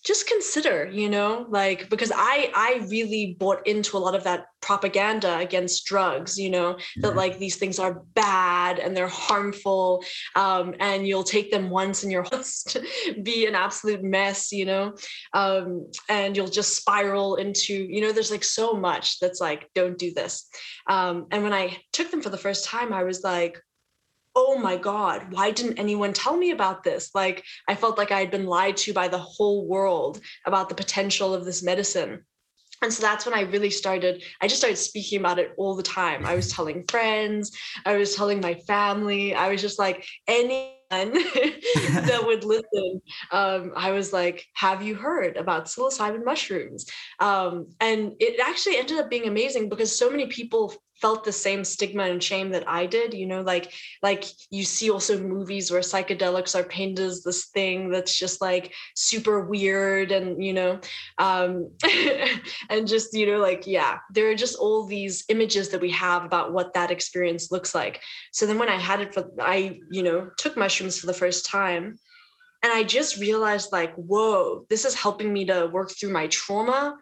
just 0.08 0.26
consider 0.26 0.90
you 0.90 1.10
know 1.10 1.46
like 1.50 1.90
because 1.90 2.14
i 2.16 2.50
i 2.56 2.82
really 2.88 3.36
bought 3.38 3.68
into 3.68 3.98
a 3.98 4.00
lot 4.00 4.16
of 4.16 4.24
that 4.24 4.46
propaganda 4.62 5.38
against 5.40 5.86
drugs 5.86 6.38
you 6.38 6.50
know 6.50 6.78
that 6.98 7.10
mm-hmm. 7.10 7.18
like 7.18 7.38
these 7.38 7.58
things 7.58 7.78
are 7.78 8.04
bad 8.14 8.80
and 8.80 8.96
they're 8.96 9.08
harmful 9.10 10.02
um, 10.36 10.74
and 10.80 11.06
you'll 11.06 11.24
take 11.24 11.52
them 11.52 11.70
once 11.70 12.04
and 12.04 12.12
you'll 12.12 12.24
just 12.32 12.78
be 13.22 13.46
an 13.46 13.54
absolute 13.54 14.02
mess 14.02 14.52
you 14.54 14.66
know 14.66 14.96
um, 15.34 15.86
and 16.08 16.38
you'll 16.38 16.48
just 16.48 16.76
spiral 16.76 17.36
into 17.36 17.74
you 17.74 18.00
know 18.00 18.14
there's 18.14 18.32
like 18.32 18.46
so 18.46 18.74
much 18.74 19.20
that's 19.20 19.42
like 19.42 19.70
don't 19.76 19.98
do 19.98 20.14
this 20.14 20.48
um, 20.88 21.28
and 21.32 21.44
when 21.44 21.54
i 21.54 21.78
took 21.92 22.10
them 22.12 22.22
for 22.22 22.30
the 22.30 22.38
first 22.38 22.64
time 22.64 22.94
i 22.94 23.04
was 23.04 23.24
like 23.24 23.60
oh 24.40 24.56
my 24.56 24.78
God, 24.78 25.34
why 25.34 25.50
didn't 25.50 25.80
anyone 25.80 26.14
tell 26.14 26.38
me 26.38 26.52
about 26.52 26.84
this? 26.84 27.10
Like, 27.16 27.44
I 27.68 27.74
felt 27.74 27.98
like 27.98 28.12
I 28.12 28.20
had 28.20 28.30
been 28.30 28.46
lied 28.46 28.78
to 28.78 28.94
by 28.94 29.08
the 29.08 29.18
whole 29.18 29.68
world 29.68 30.22
about 30.46 30.70
the 30.70 30.76
potential 30.76 31.34
of 31.34 31.44
this 31.44 31.64
medicine. 31.64 32.24
And 32.84 32.94
so 32.94 33.02
that's 33.02 33.26
when 33.26 33.34
I 33.34 33.42
really 33.42 33.72
started, 33.72 34.24
I 34.40 34.48
just 34.48 34.60
started 34.62 34.78
speaking 34.78 35.20
about 35.20 35.40
it 35.40 35.56
all 35.58 35.76
the 35.76 35.82
time. 35.82 36.24
I 36.24 36.36
was 36.36 36.52
telling 36.52 36.86
friends, 36.88 37.58
I 37.84 37.98
was 37.98 38.16
telling 38.16 38.40
my 38.40 38.54
family, 38.68 39.34
I 39.34 39.50
was 39.50 39.60
just 39.60 39.80
like, 39.80 40.06
anyone 40.28 40.72
that 40.92 42.22
would 42.24 42.44
listen, 42.44 43.02
um, 43.32 43.72
I 43.76 43.90
was 43.90 44.14
like, 44.14 44.46
have 44.54 44.84
you 44.84 44.94
heard 44.94 45.36
about 45.36 45.66
psilocybin 45.66 46.24
mushrooms? 46.24 46.86
Um, 47.20 47.70
and 47.80 48.14
it 48.20 48.40
actually 48.40 48.78
ended 48.78 49.00
up 49.00 49.10
being 49.10 49.28
amazing 49.28 49.68
because 49.68 49.98
so 49.98 50.12
many 50.12 50.28
people 50.28 50.76
felt 51.02 51.24
the 51.24 51.32
same 51.32 51.64
stigma 51.64 52.04
and 52.04 52.24
shame 52.24 52.50
that 52.52 52.68
I 52.68 52.86
did. 52.86 53.14
You 53.14 53.28
know, 53.28 53.42
like 53.42 53.74
like 54.02 54.26
you 54.50 54.64
see 54.64 54.90
also 54.90 55.20
movies 55.20 55.72
where 55.72 55.82
psychedelics 55.82 56.56
are 56.56 56.64
painted 56.64 57.06
as 57.06 57.24
this 57.24 57.48
thing 57.48 57.90
that's 57.90 58.18
just 58.18 58.42
like 58.42 58.74
super 58.96 59.42
weird 59.46 60.12
and 60.12 60.44
you 60.44 60.54
know, 60.54 60.80
um, 61.18 61.72
and 62.70 62.88
just 62.88 63.14
you 63.14 63.28
know 63.28 63.40
like 63.40 63.68
yeah, 63.68 63.98
there 64.14 64.30
are 64.30 64.36
just 64.36 64.58
all 64.58 64.86
these 64.86 65.26
images 65.30 65.70
that 65.70 65.82
we 65.82 65.92
have 65.92 66.26
about 66.26 66.54
what 66.54 66.74
that 66.74 66.92
experience 66.92 67.52
looks 67.52 67.74
like. 67.76 68.02
So 68.32 68.46
then 68.46 68.60
when 68.60 68.70
I 68.70 68.78
had 68.78 69.02
it 69.02 69.14
for 69.14 69.30
I 69.40 69.80
you 69.92 70.04
know 70.04 70.30
took 70.38 70.58
mushrooms 70.58 71.00
for 71.00 71.08
the 71.08 71.14
first 71.14 71.46
time. 71.46 72.00
And 72.64 72.74
I 72.74 72.84
just 72.84 73.18
realized, 73.18 73.72
like, 73.72 73.94
whoa, 73.94 74.66
this 74.68 74.84
is 74.84 74.96
helping 74.96 75.32
me 75.32 75.46
to 75.46 75.68
work 75.68 75.92
through 75.92 76.12
my 76.12 76.26
trauma 76.26 76.98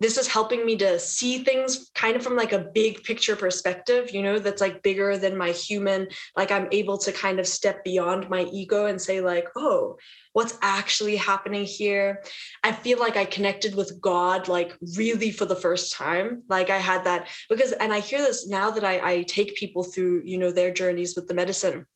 this 0.00 0.16
is 0.16 0.26
helping 0.26 0.64
me 0.64 0.76
to 0.76 0.98
see 0.98 1.44
things 1.44 1.90
kind 1.94 2.16
of 2.16 2.22
from 2.22 2.36
like 2.36 2.52
a 2.52 2.70
big 2.74 3.04
picture 3.04 3.36
perspective 3.36 4.10
you 4.10 4.22
know 4.22 4.38
that's 4.38 4.60
like 4.60 4.82
bigger 4.82 5.16
than 5.16 5.36
my 5.36 5.50
human 5.50 6.08
like 6.36 6.50
i'm 6.50 6.68
able 6.72 6.98
to 6.98 7.12
kind 7.12 7.38
of 7.38 7.46
step 7.46 7.84
beyond 7.84 8.28
my 8.28 8.44
ego 8.52 8.86
and 8.86 9.00
say 9.00 9.20
like 9.20 9.46
oh 9.56 9.96
what's 10.32 10.56
actually 10.62 11.16
happening 11.16 11.64
here? 11.64 12.22
I 12.62 12.72
feel 12.72 12.98
like 12.98 13.16
i 13.16 13.24
connected 13.24 13.74
with 13.74 14.00
god 14.00 14.48
like 14.48 14.76
really 14.96 15.30
for 15.30 15.44
the 15.44 15.56
first 15.56 15.92
time 15.92 16.42
like 16.48 16.70
i 16.70 16.78
had 16.78 17.04
that 17.04 17.28
because 17.48 17.72
and 17.72 17.92
i 17.92 18.00
hear 18.00 18.18
this 18.18 18.48
now 18.48 18.70
that 18.70 18.84
i, 18.84 19.12
I 19.12 19.22
take 19.22 19.54
people 19.54 19.82
through 19.82 20.22
you 20.24 20.38
know 20.38 20.50
their 20.50 20.72
journeys 20.72 21.14
with 21.16 21.28
the 21.28 21.34
medicine. 21.34 21.86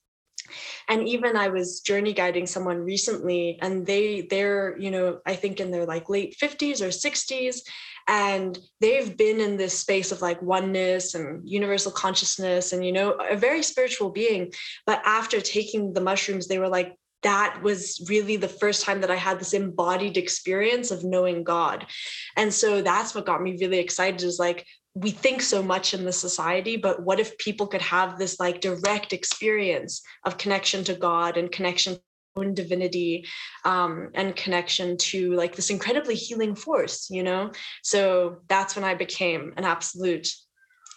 And 0.88 1.08
even 1.08 1.36
i 1.36 1.48
was 1.48 1.80
journey 1.80 2.12
guiding 2.12 2.46
someone 2.46 2.78
recently 2.78 3.58
and 3.62 3.86
they 3.86 4.22
they're 4.22 4.76
you 4.78 4.90
know 4.90 5.20
i 5.24 5.34
think 5.34 5.60
in 5.60 5.70
their 5.70 5.86
like 5.86 6.10
late 6.10 6.36
50s 6.40 6.80
or 6.82 6.88
60s 6.88 7.60
and 8.06 8.58
they've 8.80 9.16
been 9.16 9.40
in 9.40 9.56
this 9.56 9.78
space 9.78 10.12
of 10.12 10.20
like 10.20 10.40
oneness 10.42 11.14
and 11.14 11.48
universal 11.48 11.90
consciousness 11.90 12.72
and 12.72 12.84
you 12.84 12.92
know 12.92 13.12
a 13.12 13.36
very 13.36 13.62
spiritual 13.62 14.10
being 14.10 14.52
but 14.86 15.00
after 15.04 15.40
taking 15.40 15.92
the 15.92 16.00
mushrooms 16.00 16.46
they 16.46 16.58
were 16.58 16.68
like 16.68 16.96
that 17.24 17.58
was 17.62 18.06
really 18.08 18.36
the 18.36 18.46
first 18.46 18.84
time 18.84 19.00
that 19.00 19.10
I 19.10 19.16
had 19.16 19.40
this 19.40 19.54
embodied 19.54 20.16
experience 20.18 20.90
of 20.90 21.04
knowing 21.04 21.42
God. 21.42 21.86
And 22.36 22.52
so 22.52 22.82
that's 22.82 23.14
what 23.14 23.26
got 23.26 23.42
me 23.42 23.56
really 23.58 23.78
excited 23.78 24.22
is 24.22 24.38
like, 24.38 24.66
we 24.94 25.10
think 25.10 25.40
so 25.42 25.62
much 25.62 25.92
in 25.94 26.04
the 26.04 26.12
society, 26.12 26.76
but 26.76 27.02
what 27.02 27.18
if 27.18 27.36
people 27.38 27.66
could 27.66 27.82
have 27.82 28.16
this 28.16 28.38
like 28.38 28.60
direct 28.60 29.12
experience 29.12 30.02
of 30.24 30.38
connection 30.38 30.84
to 30.84 30.94
God 30.94 31.36
and 31.36 31.50
connection 31.50 31.96
own 32.36 32.54
divinity 32.54 33.26
um, 33.64 34.10
and 34.14 34.34
connection 34.36 34.96
to 34.96 35.34
like 35.34 35.54
this 35.54 35.70
incredibly 35.70 36.14
healing 36.14 36.54
force 36.54 37.08
you 37.10 37.22
know? 37.22 37.50
So 37.82 38.38
that's 38.48 38.74
when 38.76 38.84
i 38.84 38.94
became 38.94 39.52
an 39.56 39.64
absolute 39.64 40.28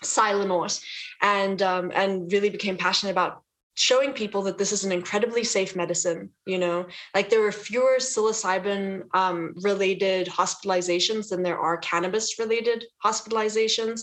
Psilonaut 0.03 0.79
and 1.23 1.61
um, 1.63 1.91
and 1.95 2.31
really 2.31 2.49
became 2.49 2.77
passionate 2.77 3.11
about 3.11 3.41
showing 3.73 4.11
people 4.11 4.41
that 4.43 4.57
this 4.57 4.71
is 4.71 4.83
an 4.83 4.91
incredibly 4.91 5.43
safe 5.43 5.75
medicine 5.75 6.29
you 6.45 6.57
know? 6.57 6.85
Like 7.15 7.29
there 7.29 7.45
are 7.45 7.51
fewer 7.51 7.97
psilocybin 7.99 9.03
um, 9.13 9.53
related 9.63 10.27
hospitalizations 10.27 11.29
than 11.29 11.43
there 11.43 11.59
are 11.59 11.77
cannabis 11.77 12.39
related 12.39 12.85
hospitalizations 13.03 14.01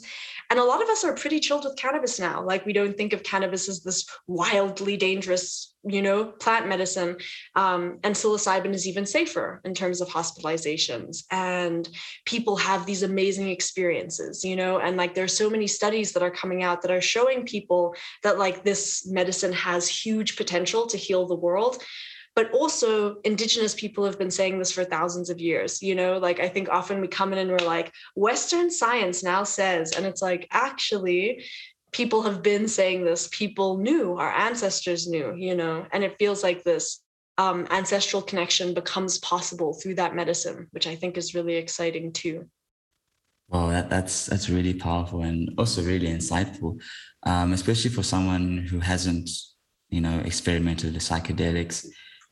and 0.50 0.58
a 0.58 0.64
lot 0.64 0.82
of 0.82 0.88
us 0.88 1.04
are 1.04 1.14
pretty 1.14 1.40
chilled 1.40 1.64
with 1.64 1.76
cannabis 1.76 2.20
now. 2.20 2.44
Like 2.44 2.66
we 2.66 2.72
don't 2.72 2.96
think 2.96 3.12
of 3.12 3.22
cannabis 3.22 3.68
as 3.68 3.82
this 3.82 4.06
wildly 4.26 4.96
dangerous 4.96 5.73
you 5.86 6.02
know, 6.02 6.24
plant 6.24 6.68
medicine. 6.68 7.16
Um, 7.54 7.98
and 8.02 8.14
psilocybin 8.14 8.72
is 8.72 8.86
even 8.88 9.06
safer 9.06 9.60
in 9.64 9.74
terms 9.74 10.00
of 10.00 10.08
hospitalizations. 10.08 11.24
And 11.30 11.88
people 12.24 12.56
have 12.56 12.86
these 12.86 13.02
amazing 13.02 13.48
experiences, 13.48 14.44
you 14.44 14.56
know, 14.56 14.78
and 14.78 14.96
like 14.96 15.14
there's 15.14 15.36
so 15.36 15.50
many 15.50 15.66
studies 15.66 16.12
that 16.12 16.22
are 16.22 16.30
coming 16.30 16.62
out 16.62 16.82
that 16.82 16.90
are 16.90 17.00
showing 17.00 17.44
people 17.44 17.94
that 18.22 18.38
like 18.38 18.64
this 18.64 19.06
medicine 19.06 19.52
has 19.52 19.88
huge 19.88 20.36
potential 20.36 20.86
to 20.86 20.96
heal 20.96 21.26
the 21.26 21.34
world 21.34 21.82
but 22.34 22.50
also 22.52 23.20
indigenous 23.22 23.74
people 23.74 24.04
have 24.04 24.18
been 24.18 24.30
saying 24.30 24.58
this 24.58 24.72
for 24.72 24.84
thousands 24.84 25.30
of 25.30 25.38
years 25.38 25.82
you 25.82 25.94
know 25.94 26.18
like 26.18 26.40
i 26.40 26.48
think 26.48 26.68
often 26.68 27.00
we 27.00 27.08
come 27.08 27.32
in 27.32 27.38
and 27.38 27.50
we're 27.50 27.66
like 27.66 27.92
western 28.14 28.70
science 28.70 29.22
now 29.22 29.44
says 29.44 29.92
and 29.92 30.04
it's 30.04 30.22
like 30.22 30.48
actually 30.50 31.44
people 31.98 32.20
have 32.22 32.42
been 32.42 32.66
saying 32.78 32.98
this 33.04 33.28
people 33.32 33.78
knew 33.78 34.06
our 34.22 34.32
ancestors 34.48 35.02
knew 35.08 35.28
you 35.46 35.54
know 35.60 35.86
and 35.92 36.02
it 36.04 36.16
feels 36.18 36.42
like 36.42 36.60
this 36.64 36.84
um, 37.44 37.66
ancestral 37.70 38.22
connection 38.30 38.74
becomes 38.74 39.18
possible 39.18 39.72
through 39.72 39.94
that 39.94 40.14
medicine 40.14 40.58
which 40.74 40.86
i 40.92 40.94
think 41.00 41.16
is 41.16 41.34
really 41.34 41.56
exciting 41.64 42.12
too 42.12 42.38
Well, 43.52 43.68
that, 43.74 43.86
that's 43.94 44.16
that's 44.30 44.48
really 44.56 44.74
powerful 44.88 45.20
and 45.28 45.38
also 45.60 45.82
really 45.92 46.08
insightful, 46.18 46.80
um, 47.30 47.52
especially 47.52 47.92
for 47.96 48.02
someone 48.02 48.46
who 48.70 48.78
hasn't, 48.80 49.28
you 49.94 50.00
know, 50.00 50.16
experimented 50.30 50.94
with 50.94 51.02
psychedelics. 51.10 51.76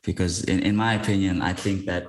because 0.09 0.43
in, 0.51 0.59
in 0.69 0.75
my 0.75 0.91
opinion, 1.01 1.35
I 1.51 1.53
think 1.63 1.85
that 1.85 2.03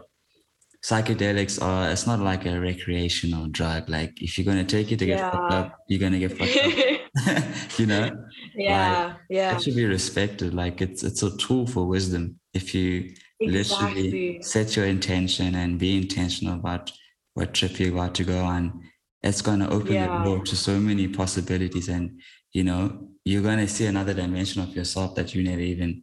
psychedelics 0.88 1.56
are 1.68 1.90
it's 1.92 2.06
not 2.06 2.20
like 2.30 2.46
a 2.46 2.58
recreational 2.70 3.46
drug. 3.58 3.82
Like 3.88 4.12
if 4.26 4.30
you're 4.38 4.48
gonna 4.50 4.64
take 4.76 4.88
it 4.92 4.98
to 5.00 5.06
get 5.06 5.20
Yeah. 5.20 5.30
fucked 5.30 5.52
up, 5.60 5.68
you're 5.88 6.00
gonna 6.04 6.18
get 6.24 6.32
fucked 6.38 6.56
up. 6.66 6.72
you 7.78 7.86
know? 7.86 8.10
yeah, 8.54 9.14
yeah, 9.28 9.56
It 9.56 9.62
should 9.62 9.76
be 9.76 9.84
respected. 9.86 10.54
Like 10.54 10.80
it's 10.80 11.02
it's 11.02 11.22
a 11.22 11.36
tool 11.36 11.66
for 11.66 11.86
wisdom. 11.86 12.38
If 12.52 12.74
you 12.74 13.14
literally 13.40 14.40
set 14.42 14.76
your 14.76 14.86
intention 14.86 15.54
and 15.54 15.78
be 15.78 15.96
intentional 15.96 16.54
about 16.54 16.90
what 17.34 17.54
trip 17.54 17.78
you're 17.78 17.92
about 17.92 18.14
to 18.16 18.24
go 18.24 18.40
on, 18.44 18.82
it's 19.22 19.42
gonna 19.42 19.68
open 19.68 19.94
Yeah. 19.94 20.18
the 20.18 20.24
door 20.24 20.44
to 20.44 20.56
so 20.56 20.78
many 20.78 21.08
possibilities. 21.08 21.88
And 21.88 22.20
you 22.52 22.64
know, 22.64 23.08
you're 23.24 23.42
gonna 23.42 23.68
see 23.68 23.86
another 23.86 24.14
dimension 24.14 24.62
of 24.62 24.74
yourself 24.74 25.14
that 25.16 25.34
you 25.34 25.42
never 25.42 25.60
even 25.60 26.02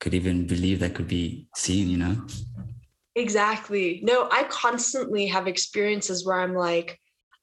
could 0.00 0.14
even 0.14 0.46
believe 0.46 0.80
that 0.80 0.94
could 0.94 1.08
be 1.08 1.46
seen, 1.54 1.88
you 1.88 1.98
know? 1.98 2.26
Exactly. 3.16 4.00
No, 4.02 4.28
I 4.30 4.44
constantly 4.44 5.26
have 5.26 5.46
experiences 5.46 6.24
where 6.24 6.40
I'm 6.40 6.54
like, 6.54 6.98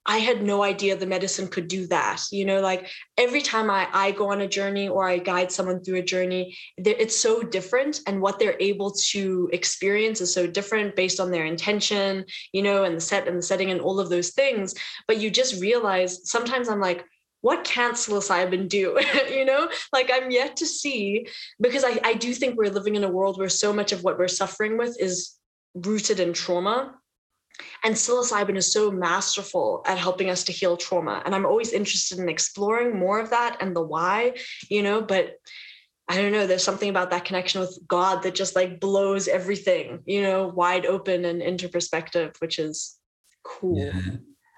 I 0.07 0.19
had 0.19 0.41
no 0.41 0.63
idea 0.63 0.95
the 0.95 1.05
medicine 1.05 1.47
could 1.49 1.67
do 1.67 1.85
that. 1.87 2.23
You 2.31 2.45
know, 2.45 2.61
like 2.61 2.89
every 3.17 3.41
time 3.41 3.69
I, 3.69 3.87
I 3.91 4.11
go 4.11 4.31
on 4.31 4.41
a 4.41 4.47
journey 4.47 4.87
or 4.87 5.07
I 5.07 5.17
guide 5.17 5.51
someone 5.51 5.83
through 5.83 5.97
a 5.97 6.01
journey, 6.01 6.57
it's 6.77 7.17
so 7.17 7.43
different. 7.43 7.99
And 8.07 8.21
what 8.21 8.39
they're 8.39 8.55
able 8.61 8.91
to 9.09 9.49
experience 9.51 10.21
is 10.21 10.33
so 10.33 10.47
different 10.47 10.95
based 10.95 11.19
on 11.19 11.29
their 11.29 11.45
intention, 11.45 12.25
you 12.53 12.63
know, 12.63 12.85
and 12.85 12.95
the 12.95 13.01
set 13.01 13.27
and 13.27 13.37
the 13.37 13.41
setting 13.41 13.69
and 13.69 13.81
all 13.81 13.99
of 13.99 14.09
those 14.09 14.29
things. 14.29 14.73
But 15.07 15.19
you 15.19 15.29
just 15.29 15.61
realize 15.61 16.29
sometimes 16.29 16.69
I'm 16.69 16.79
like, 16.79 17.05
what 17.41 17.63
can't 17.63 17.95
psilocybin 17.95 18.69
do? 18.69 18.99
you 19.29 19.45
know, 19.45 19.69
like 19.91 20.09
I'm 20.13 20.31
yet 20.31 20.55
to 20.57 20.65
see 20.65 21.27
because 21.59 21.83
I, 21.83 21.99
I 22.03 22.13
do 22.13 22.33
think 22.33 22.55
we're 22.57 22.71
living 22.71 22.95
in 22.95 23.03
a 23.03 23.11
world 23.11 23.37
where 23.37 23.49
so 23.49 23.73
much 23.73 23.91
of 23.91 24.03
what 24.03 24.17
we're 24.17 24.27
suffering 24.27 24.77
with 24.77 24.99
is 24.99 25.35
rooted 25.75 26.19
in 26.19 26.33
trauma. 26.33 26.95
And 27.83 27.95
psilocybin 27.95 28.55
is 28.55 28.71
so 28.71 28.91
masterful 28.91 29.81
at 29.85 29.97
helping 29.97 30.29
us 30.29 30.43
to 30.45 30.51
heal 30.51 30.77
trauma. 30.77 31.21
And 31.25 31.33
I'm 31.33 31.45
always 31.45 31.73
interested 31.73 32.19
in 32.19 32.29
exploring 32.29 32.97
more 32.97 33.19
of 33.19 33.29
that 33.31 33.57
and 33.61 33.75
the 33.75 33.81
why, 33.81 34.33
you 34.69 34.83
know, 34.83 35.01
but 35.01 35.35
I 36.09 36.15
don't 36.17 36.31
know, 36.31 36.47
there's 36.47 36.63
something 36.63 36.89
about 36.89 37.09
that 37.09 37.25
connection 37.25 37.59
with 37.61 37.77
God 37.87 38.23
that 38.23 38.35
just 38.35 38.55
like 38.55 38.79
blows 38.79 39.27
everything, 39.27 40.01
you 40.05 40.21
know, 40.21 40.47
wide 40.47 40.85
open 40.85 41.25
and 41.25 41.41
into 41.41 41.67
perspective, 41.67 42.35
which 42.39 42.59
is 42.59 42.97
cool. 43.43 43.77
Yeah. 43.77 44.01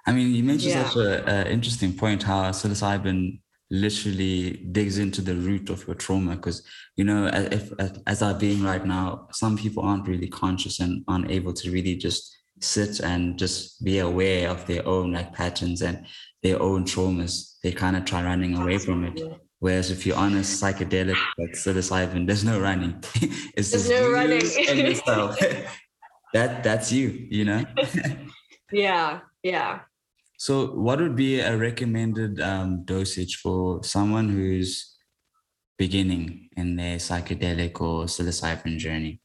I 0.05 0.11
mean, 0.11 0.33
you 0.33 0.43
mentioned 0.43 0.73
Yeah. 0.73 0.89
such 0.89 0.97
a, 0.97 1.29
a 1.29 1.49
interesting 1.49 1.93
point 1.93 2.23
how 2.23 2.49
psilocybin 2.51 3.39
literally 3.71 4.57
digs 4.71 4.97
into 4.97 5.21
the 5.21 5.35
root 5.35 5.69
of 5.69 5.85
your 5.85 5.95
trauma 5.95 6.35
because 6.35 6.63
you 6.95 7.03
know 7.03 7.27
a- 7.27 7.53
if 7.53 7.71
as 8.07 8.23
our 8.23 8.33
being 8.33 8.63
right 8.63 8.83
now 8.83 9.27
some 9.31 9.55
people 9.55 9.83
aren't 9.83 10.07
really 10.07 10.27
conscious 10.27 10.79
and 10.79 11.03
aren't 11.07 11.29
able 11.29 11.53
to 11.53 11.69
really 11.69 11.95
just 11.95 12.35
sit 12.59 12.99
and 12.99 13.37
just 13.37 13.83
be 13.83 13.99
aware 13.99 14.49
of 14.49 14.65
their 14.67 14.85
own 14.87 15.13
like 15.13 15.33
patterns 15.33 15.81
and 15.81 16.05
their 16.43 16.61
own 16.61 16.83
traumas 16.83 17.55
they 17.63 17.71
kind 17.71 17.95
of 17.95 18.05
try 18.05 18.23
running 18.23 18.55
away 18.57 18.77
from 18.77 19.03
it 19.05 19.21
whereas 19.59 19.91
if 19.91 20.05
you're 20.05 20.17
on 20.17 20.35
a 20.35 20.41
psychedelic 20.41 21.17
like 21.37 21.51
psilocybin 21.51 22.25
there's 22.25 22.43
no 22.43 22.59
running 22.59 22.93
it's 23.55 23.71
There's 23.71 23.87
just 23.87 23.89
no 23.89 24.11
running. 24.11 24.41
and 24.69 24.79
yourself 24.79 25.37
that 26.33 26.63
that's 26.63 26.91
you 26.91 27.27
you 27.29 27.45
know 27.45 27.63
Yeah. 28.71 29.21
Yeah. 29.43 29.81
So, 30.37 30.67
what 30.67 30.99
would 31.01 31.15
be 31.15 31.39
a 31.39 31.57
recommended 31.57 32.39
um, 32.39 32.83
dosage 32.85 33.37
for 33.37 33.83
someone 33.83 34.29
who's 34.29 34.95
beginning 35.77 36.49
in 36.55 36.75
their 36.75 36.97
psychedelic 36.97 37.81
or 37.81 38.05
psilocybin 38.05 38.77
journey? 38.77 39.21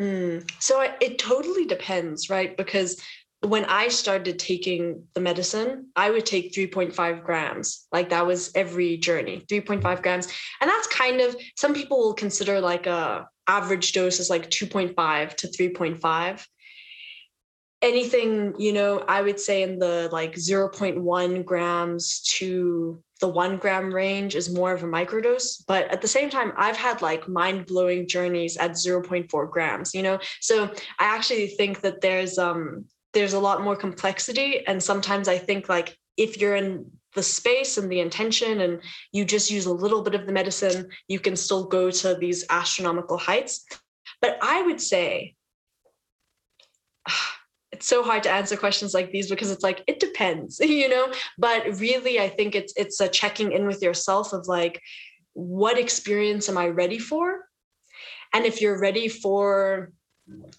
Mm. 0.00 0.50
So 0.60 0.80
it, 0.80 0.92
it 1.00 1.18
totally 1.18 1.66
depends, 1.66 2.30
right? 2.30 2.56
Because 2.56 3.00
when 3.42 3.64
I 3.66 3.88
started 3.88 4.38
taking 4.38 5.04
the 5.14 5.20
medicine, 5.20 5.88
I 5.96 6.10
would 6.10 6.26
take 6.26 6.54
3.5 6.54 7.24
grams. 7.24 7.86
Like 7.92 8.10
that 8.10 8.26
was 8.26 8.50
every 8.54 8.96
journey, 8.96 9.44
3.5 9.50 10.02
grams. 10.02 10.28
And 10.60 10.70
that's 10.70 10.86
kind 10.86 11.20
of 11.20 11.36
some 11.56 11.74
people 11.74 11.98
will 11.98 12.14
consider 12.14 12.60
like 12.60 12.86
a 12.86 13.28
average 13.46 13.92
dose 13.92 14.20
is 14.20 14.30
like 14.30 14.50
2.5 14.50 15.36
to 15.36 15.48
3.5. 15.48 16.46
Anything, 17.82 18.54
you 18.58 18.72
know, 18.72 19.04
I 19.08 19.22
would 19.22 19.40
say 19.40 19.62
in 19.62 19.78
the 19.78 20.10
like 20.12 20.34
0.1 20.34 21.44
grams 21.44 22.20
to 22.38 23.02
the 23.20 23.28
one 23.28 23.58
gram 23.58 23.92
range 23.92 24.34
is 24.34 24.52
more 24.52 24.72
of 24.72 24.82
a 24.82 24.86
microdose. 24.86 25.62
But 25.66 25.90
at 25.90 26.02
the 26.02 26.08
same 26.08 26.28
time, 26.30 26.52
I've 26.56 26.76
had 26.76 27.00
like 27.00 27.28
mind 27.28 27.66
blowing 27.66 28.08
journeys 28.08 28.56
at 28.56 28.72
0.4 28.72 29.50
grams, 29.50 29.94
you 29.94 30.02
know? 30.02 30.18
So 30.40 30.64
I 30.98 31.04
actually 31.04 31.48
think 31.48 31.80
that 31.82 32.00
there's 32.00 32.38
um 32.38 32.86
there's 33.12 33.32
a 33.32 33.40
lot 33.40 33.62
more 33.62 33.76
complexity. 33.76 34.66
And 34.66 34.82
sometimes 34.82 35.28
I 35.28 35.38
think 35.38 35.68
like 35.68 35.96
if 36.16 36.38
you're 36.38 36.56
in 36.56 36.90
the 37.14 37.22
space 37.22 37.76
and 37.76 37.90
the 37.90 38.00
intention 38.00 38.60
and 38.60 38.80
you 39.12 39.24
just 39.24 39.50
use 39.50 39.66
a 39.66 39.72
little 39.72 40.02
bit 40.02 40.14
of 40.14 40.26
the 40.26 40.32
medicine, 40.32 40.88
you 41.08 41.18
can 41.18 41.34
still 41.34 41.64
go 41.64 41.90
to 41.90 42.14
these 42.14 42.44
astronomical 42.50 43.18
heights. 43.18 43.64
But 44.20 44.38
I 44.42 44.62
would 44.62 44.80
say 44.80 45.34
it's 47.80 47.88
so 47.88 48.02
hard 48.02 48.22
to 48.22 48.30
answer 48.30 48.58
questions 48.58 48.92
like 48.92 49.10
these 49.10 49.30
because 49.30 49.50
it's 49.50 49.62
like 49.62 49.82
it 49.86 50.00
depends 50.00 50.60
you 50.80 50.88
know? 50.88 51.10
But 51.38 51.80
really 51.80 52.20
i 52.20 52.28
think 52.28 52.54
it's 52.54 52.74
it's 52.76 53.00
a 53.00 53.08
checking 53.08 53.52
in 53.52 53.66
with 53.66 53.82
yourself 53.82 54.34
of 54.34 54.46
like 54.46 54.80
what 55.32 55.78
experience 55.78 56.48
am 56.48 56.58
i 56.58 56.68
ready 56.68 56.98
for? 56.98 57.46
And 58.34 58.44
if 58.44 58.60
you're 58.60 58.80
ready 58.80 59.08
for 59.08 59.92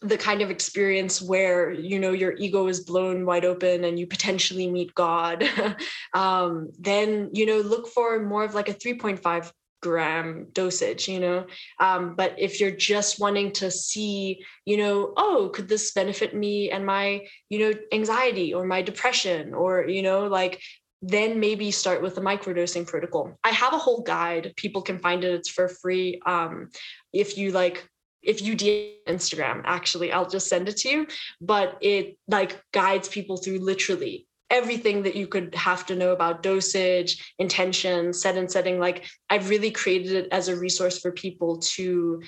the 0.01 0.17
kind 0.17 0.41
of 0.41 0.49
experience 0.49 1.21
where 1.21 1.71
you 1.71 1.99
know 1.99 2.11
your 2.11 2.33
ego 2.37 2.67
is 2.67 2.81
blown 2.81 3.25
wide 3.25 3.45
open 3.45 3.85
and 3.85 3.97
you 3.97 4.05
potentially 4.05 4.69
meet 4.69 4.93
god 4.95 5.47
um, 6.13 6.71
then 6.77 7.29
you 7.31 7.45
know 7.45 7.59
look 7.59 7.87
for 7.87 8.21
more 8.21 8.43
of 8.43 8.53
like 8.53 8.67
a 8.67 8.73
3.5 8.73 9.49
gram 9.81 10.47
dosage 10.53 11.07
you 11.07 11.19
know? 11.19 11.45
Um, 11.79 12.15
but 12.15 12.35
if 12.37 12.59
you're 12.59 12.71
just 12.71 13.19
wanting 13.19 13.51
to 13.53 13.71
see 13.71 14.43
you 14.65 14.77
know 14.77 15.13
oh 15.17 15.49
could 15.53 15.67
this 15.67 15.91
benefit 15.93 16.35
me 16.35 16.71
and 16.71 16.85
my 16.85 17.25
you 17.49 17.59
know 17.59 17.73
anxiety 17.91 18.53
or 18.53 18.65
my 18.65 18.81
depression 18.81 19.53
or 19.53 19.87
you 19.87 20.01
know 20.01 20.27
like 20.27 20.61
then 21.01 21.39
maybe 21.39 21.71
start 21.71 22.01
with 22.01 22.15
the 22.15 22.21
microdosing 22.21 22.85
protocol. 22.85 23.37
I 23.43 23.49
have 23.49 23.73
a 23.73 23.77
whole 23.77 24.03
guide. 24.03 24.53
People 24.55 24.81
can 24.81 24.99
find 24.99 25.23
it. 25.23 25.33
It's 25.33 25.49
for 25.49 25.67
free. 25.67 26.21
Um, 26.25 26.69
if 27.11 27.37
you 27.37 27.51
like 27.51 27.87
if 28.21 28.41
you 28.41 28.55
DM 28.55 28.93
Instagram, 29.07 29.61
actually, 29.65 30.11
I'll 30.11 30.29
just 30.29 30.47
send 30.47 30.69
it 30.69 30.77
to 30.77 30.89
you. 30.89 31.07
But 31.39 31.77
it 31.81 32.17
like 32.27 32.61
guides 32.71 33.07
people 33.07 33.37
through 33.37 33.59
literally 33.59 34.27
everything 34.51 35.01
that 35.03 35.15
you 35.15 35.25
could 35.25 35.55
have 35.55 35.85
to 35.87 35.95
know 35.95 36.11
about 36.11 36.43
dosage, 36.43 37.33
intention, 37.39 38.13
set 38.13 38.37
and 38.37 38.51
setting. 38.51 38.79
Like 38.79 39.05
I've 39.29 39.49
really 39.49 39.71
created 39.71 40.11
it 40.11 40.27
as 40.31 40.49
a 40.49 40.55
resource 40.55 40.99
for 40.99 41.11
people 41.11 41.57
to 41.75 42.21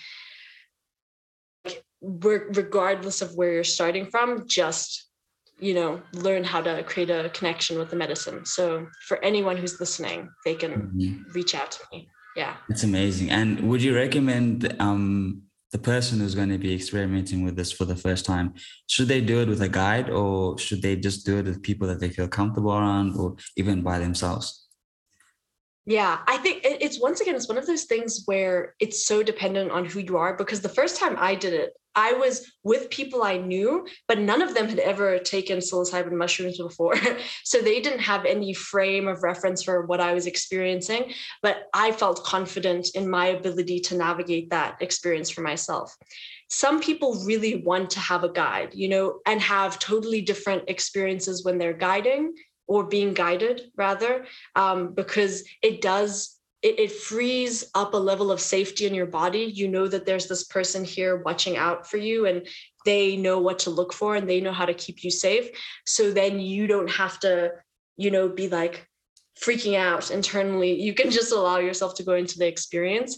like, 1.66 1.84
regardless 2.02 3.22
of 3.22 3.36
where 3.36 3.52
you're 3.54 3.64
starting 3.64 4.10
from, 4.10 4.48
just 4.48 5.10
you 5.60 5.74
know, 5.74 6.02
learn 6.14 6.44
how 6.44 6.62
to 6.62 6.84
create 6.84 7.10
a 7.10 7.30
connection 7.30 7.78
with 7.78 7.90
the 7.90 7.96
medicine. 7.96 8.44
So 8.46 8.88
for 9.08 9.24
anyone 9.24 9.56
who's 9.56 9.80
listening, 9.80 10.30
they 10.44 10.56
can 10.56 10.72
Mhm. 10.74 11.34
reach 11.34 11.54
out 11.56 11.72
to 11.72 11.80
me. 11.92 12.10
Yeah. 12.36 12.58
It's 12.70 12.84
amazing. 12.84 13.30
And 13.30 13.70
would 13.70 13.82
you 13.82 13.96
recommend 13.96 14.76
um, 14.82 15.44
the 15.74 15.80
person 15.80 16.20
who's 16.20 16.36
going 16.36 16.50
to 16.50 16.60
be 16.60 16.74
experimenting 16.74 17.44
with 17.44 17.56
this 17.56 17.72
for 17.72 17.86
the 17.86 17.96
first 17.96 18.26
time, 18.26 18.54
should 18.86 19.08
they 19.08 19.20
do 19.20 19.42
it 19.42 19.50
with 19.50 19.62
a 19.64 19.68
guide 19.68 20.08
or 20.08 20.58
should 20.60 20.84
they 20.84 20.96
just 20.96 21.26
do 21.26 21.40
it 21.40 21.46
with 21.46 21.64
people 21.64 21.88
that 21.88 22.00
they 22.00 22.10
feel 22.10 22.28
comfortable 22.28 22.72
around 22.72 23.18
or 23.18 23.36
even 23.58 23.82
by 23.82 23.98
themselves? 23.98 24.68
Yeah, 25.88 26.20
I 26.28 26.38
think 26.38 26.62
it's 26.64 27.02
once 27.02 27.22
again, 27.22 27.36
it's 27.36 27.50
one 27.50 27.58
of 27.58 27.66
those 27.66 27.86
things 27.86 28.22
where 28.26 28.76
it's 28.80 29.06
so 29.06 29.24
dependent 29.24 29.72
on 29.72 29.84
who 29.84 30.00
you 30.00 30.16
are. 30.16 30.38
Because 30.38 30.62
the 30.62 30.70
first 30.70 30.98
time 31.00 31.16
I 31.18 31.34
did 31.34 31.54
it, 31.54 31.74
I 31.96 32.14
was 32.14 32.52
with 32.64 32.90
people 32.90 33.24
I 33.24 33.38
knew, 33.38 33.88
but 34.08 34.20
none 34.20 34.42
of 34.42 34.54
them 34.54 34.68
had 34.68 34.80
ever 34.80 35.20
taken 35.20 35.60
psilocybin 35.60 36.14
mushrooms 36.14 36.58
before. 36.58 36.96
so 37.44 37.60
they 37.60 37.82
didn't 37.82 38.00
have 38.00 38.26
any 38.26 38.54
frame 38.54 39.08
of 39.08 39.24
reference 39.24 39.64
for 39.64 39.86
what 39.86 40.00
I 40.00 40.14
was 40.14 40.26
experiencing. 40.26 41.14
But 41.42 41.68
I 41.74 41.92
felt 41.92 42.24
confident 42.24 42.90
in 42.96 43.10
my 43.10 43.28
ability 43.28 43.80
to 43.82 43.98
navigate 43.98 44.50
that 44.50 44.78
experience 44.82 45.30
for 45.30 45.42
myself. 45.42 45.96
Some 46.50 46.80
people 46.80 47.24
really 47.26 47.64
want 47.64 47.90
to 47.92 48.00
have 48.00 48.24
a 48.24 48.32
guide, 48.32 48.74
you 48.74 48.88
know, 48.88 49.20
and 49.26 49.42
have 49.42 49.80
totally 49.80 50.22
different 50.22 50.64
experiences 50.68 51.44
when 51.44 51.58
they're 51.58 51.74
guiding 51.74 52.34
or 52.68 52.84
being 52.84 53.14
guided 53.14 53.62
rather 53.76 54.26
um, 54.56 54.94
because 54.94 55.44
it 55.62 55.82
does 55.82 56.33
it, 56.64 56.80
it 56.80 56.92
frees 56.92 57.66
up 57.76 57.94
a 57.94 57.98
level 57.98 58.32
of 58.32 58.40
safety 58.40 58.88
in 58.88 58.96
your 58.96 59.06
body. 59.06 59.52
You 59.54 59.68
know 59.68 59.88
that 59.88 60.06
there's 60.06 60.28
this 60.28 60.46
person 60.46 60.84
here 60.84 61.18
watching 61.18 61.58
out 61.58 61.88
for 61.88 61.98
you 61.98 62.26
and 62.26 62.48
they 62.86 63.18
know 63.18 63.40
what 63.40 63.60
to 63.60 63.70
look 63.70 63.94
for 63.94 64.16
and 64.16 64.28
they 64.28 64.42
know 64.42 64.54
how 64.54 64.66
to 64.66 64.74
keep 64.74 65.04
you 65.04 65.12
safe. 65.12 65.50
So 65.86 66.12
then 66.12 66.40
you 66.40 66.66
don't 66.68 66.90
have 66.90 67.20
to 67.20 67.52
you 67.98 68.10
know 68.10 68.30
be 68.30 68.48
like 68.48 68.88
freaking 69.40 69.78
out 69.78 70.10
internally. 70.10 70.82
You 70.82 70.94
can 70.94 71.12
just 71.12 71.32
allow 71.32 71.58
yourself 71.58 71.96
to 71.96 72.04
go 72.04 72.14
into 72.14 72.40
the 72.40 72.48
experience 72.48 73.18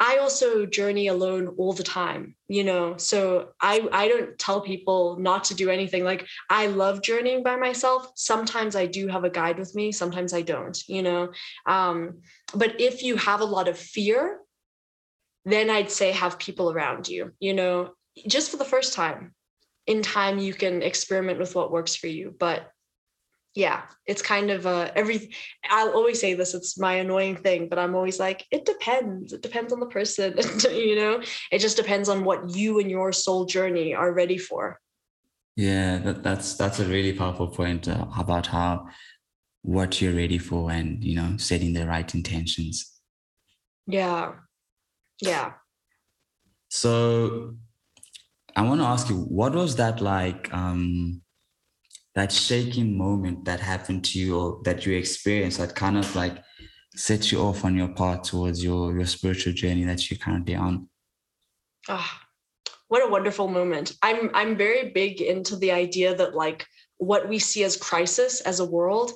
I 0.00 0.18
also 0.18 0.66
journey 0.66 1.06
alone 1.06 1.54
all 1.56 1.72
the 1.72 1.84
time, 1.84 2.34
you 2.48 2.64
know. 2.64 2.96
So 2.96 3.50
I 3.60 3.88
I 3.92 4.08
don't 4.08 4.36
tell 4.38 4.60
people 4.60 5.16
not 5.20 5.44
to 5.44 5.54
do 5.54 5.70
anything. 5.70 6.04
Like 6.04 6.26
I 6.50 6.66
love 6.66 7.02
journeying 7.02 7.42
by 7.42 7.56
myself. 7.56 8.10
Sometimes 8.16 8.74
I 8.74 8.86
do 8.86 9.06
have 9.06 9.24
a 9.24 9.30
guide 9.30 9.58
with 9.58 9.74
me, 9.74 9.92
sometimes 9.92 10.32
I 10.32 10.42
don't, 10.42 10.76
you 10.88 11.02
know. 11.02 11.32
Um, 11.66 12.22
but 12.54 12.80
if 12.80 13.02
you 13.02 13.16
have 13.16 13.40
a 13.40 13.44
lot 13.44 13.68
of 13.68 13.78
fear, 13.78 14.40
then 15.44 15.70
I'd 15.70 15.90
say 15.90 16.10
have 16.10 16.38
people 16.38 16.72
around 16.72 17.06
you, 17.08 17.32
you 17.38 17.54
know, 17.54 17.94
just 18.26 18.50
for 18.50 18.56
the 18.56 18.64
first 18.64 18.94
time. 18.94 19.34
In 19.86 20.00
time 20.02 20.38
you 20.38 20.54
can 20.54 20.82
experiment 20.82 21.38
with 21.38 21.54
what 21.54 21.70
works 21.70 21.94
for 21.94 22.06
you, 22.06 22.34
but 22.38 22.70
yeah 23.54 23.82
it's 24.06 24.22
kind 24.22 24.50
of 24.50 24.66
uh 24.66 24.90
every 24.96 25.32
i'll 25.70 25.90
always 25.90 26.20
say 26.20 26.34
this 26.34 26.54
it's 26.54 26.78
my 26.78 26.94
annoying 26.94 27.36
thing 27.36 27.68
but 27.68 27.78
i'm 27.78 27.94
always 27.94 28.18
like 28.18 28.44
it 28.50 28.64
depends 28.64 29.32
it 29.32 29.42
depends 29.42 29.72
on 29.72 29.80
the 29.80 29.86
person 29.86 30.34
you 30.70 30.96
know? 30.96 31.22
It 31.52 31.58
just 31.60 31.76
depends 31.76 32.08
on 32.08 32.24
what 32.24 32.50
you 32.50 32.80
and 32.80 32.90
your 32.90 33.12
soul 33.12 33.44
journey 33.44 33.94
are 33.94 34.12
ready 34.12 34.38
for. 34.38 34.80
Yeah 35.56 35.98
that, 35.98 36.22
that's 36.22 36.54
that's 36.54 36.80
a 36.80 36.84
really 36.86 37.12
powerful 37.12 37.48
point 37.48 37.88
uh, 37.88 38.06
about 38.18 38.46
how 38.48 38.86
what 39.62 40.00
you're 40.00 40.14
ready 40.14 40.38
for 40.38 40.70
and 40.70 41.02
you 41.02 41.14
know 41.14 41.36
setting 41.36 41.72
the 41.72 41.86
right 41.86 42.12
intentions. 42.14 42.92
Yeah. 43.86 44.32
Yeah. 45.20 45.52
So 46.68 47.54
i 48.56 48.62
want 48.62 48.80
to 48.80 48.86
ask 48.86 49.08
you 49.08 49.16
what 49.16 49.52
was 49.52 49.76
that 49.76 50.00
like 50.00 50.52
um 50.54 51.20
that 52.14 52.30
shaking 52.30 52.96
moment 52.96 53.44
that 53.44 53.60
happened 53.60 54.04
to 54.04 54.18
you 54.18 54.38
or 54.38 54.60
that 54.64 54.86
you 54.86 54.96
experienced 54.96 55.58
that 55.58 55.74
kind 55.74 55.98
of 55.98 56.14
like 56.14 56.42
set 56.94 57.32
you 57.32 57.40
off 57.40 57.64
on 57.64 57.76
your 57.76 57.88
path 57.88 58.22
towards 58.22 58.62
your 58.62 58.94
your 58.94 59.06
spiritual 59.06 59.52
journey 59.52 59.84
that 59.84 60.10
you're 60.10 60.18
currently 60.18 60.54
on? 60.54 60.88
Oh, 61.88 62.10
what 62.88 63.06
a 63.06 63.10
wonderful 63.10 63.48
moment. 63.48 63.92
I'm 64.02 64.30
i'm 64.34 64.56
very 64.56 64.90
big 64.90 65.20
into 65.20 65.56
the 65.56 65.72
idea 65.72 66.14
that 66.14 66.34
like 66.34 66.66
what 66.98 67.28
we 67.28 67.38
see 67.38 67.64
as 67.64 67.76
crisis 67.76 68.40
as 68.42 68.60
a 68.60 68.64
world 68.64 69.12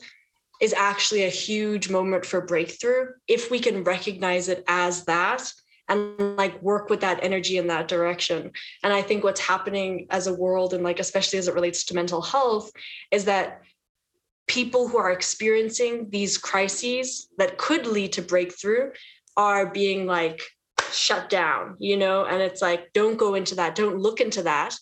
is 0.60 0.74
actually 0.74 1.24
a 1.24 1.30
huge 1.30 1.88
moment 1.88 2.26
for 2.26 2.40
breakthrough. 2.40 3.06
If 3.28 3.50
we 3.50 3.60
can 3.60 3.84
recognize 3.84 4.48
it 4.48 4.64
as 4.66 5.04
that 5.04 5.52
and 5.88 6.36
like 6.36 6.60
work 6.62 6.90
with 6.90 7.00
that 7.00 7.22
energy 7.22 7.58
in 7.58 7.66
that 7.68 7.88
direction. 7.88 8.50
And 8.82 8.92
I 8.92 9.02
think 9.02 9.24
what's 9.24 9.40
happening 9.40 10.06
as 10.10 10.26
a 10.26 10.34
world 10.34 10.74
and 10.74 10.84
like 10.84 11.00
especially 11.00 11.38
as 11.38 11.48
it 11.48 11.54
relates 11.54 11.84
to 11.84 11.94
mental 11.94 12.20
health 12.20 12.70
is 13.10 13.24
that 13.24 13.62
people 14.46 14.88
who 14.88 14.98
are 14.98 15.12
experiencing 15.12 16.08
these 16.10 16.38
crises 16.38 17.28
that 17.38 17.58
could 17.58 17.86
lead 17.86 18.12
to 18.14 18.22
breakthrough 18.22 18.90
are 19.36 19.70
being 19.70 20.06
like 20.06 20.42
shut 20.90 21.28
down, 21.28 21.76
you 21.78 21.96
know, 21.96 22.24
and 22.24 22.42
it's 22.42 22.62
like 22.62 22.90
don't 22.94 23.18
go 23.18 23.34
into 23.34 23.54
that, 23.54 23.74
don't 23.74 23.98
look 23.98 24.20
into 24.20 24.42
that 24.42 24.76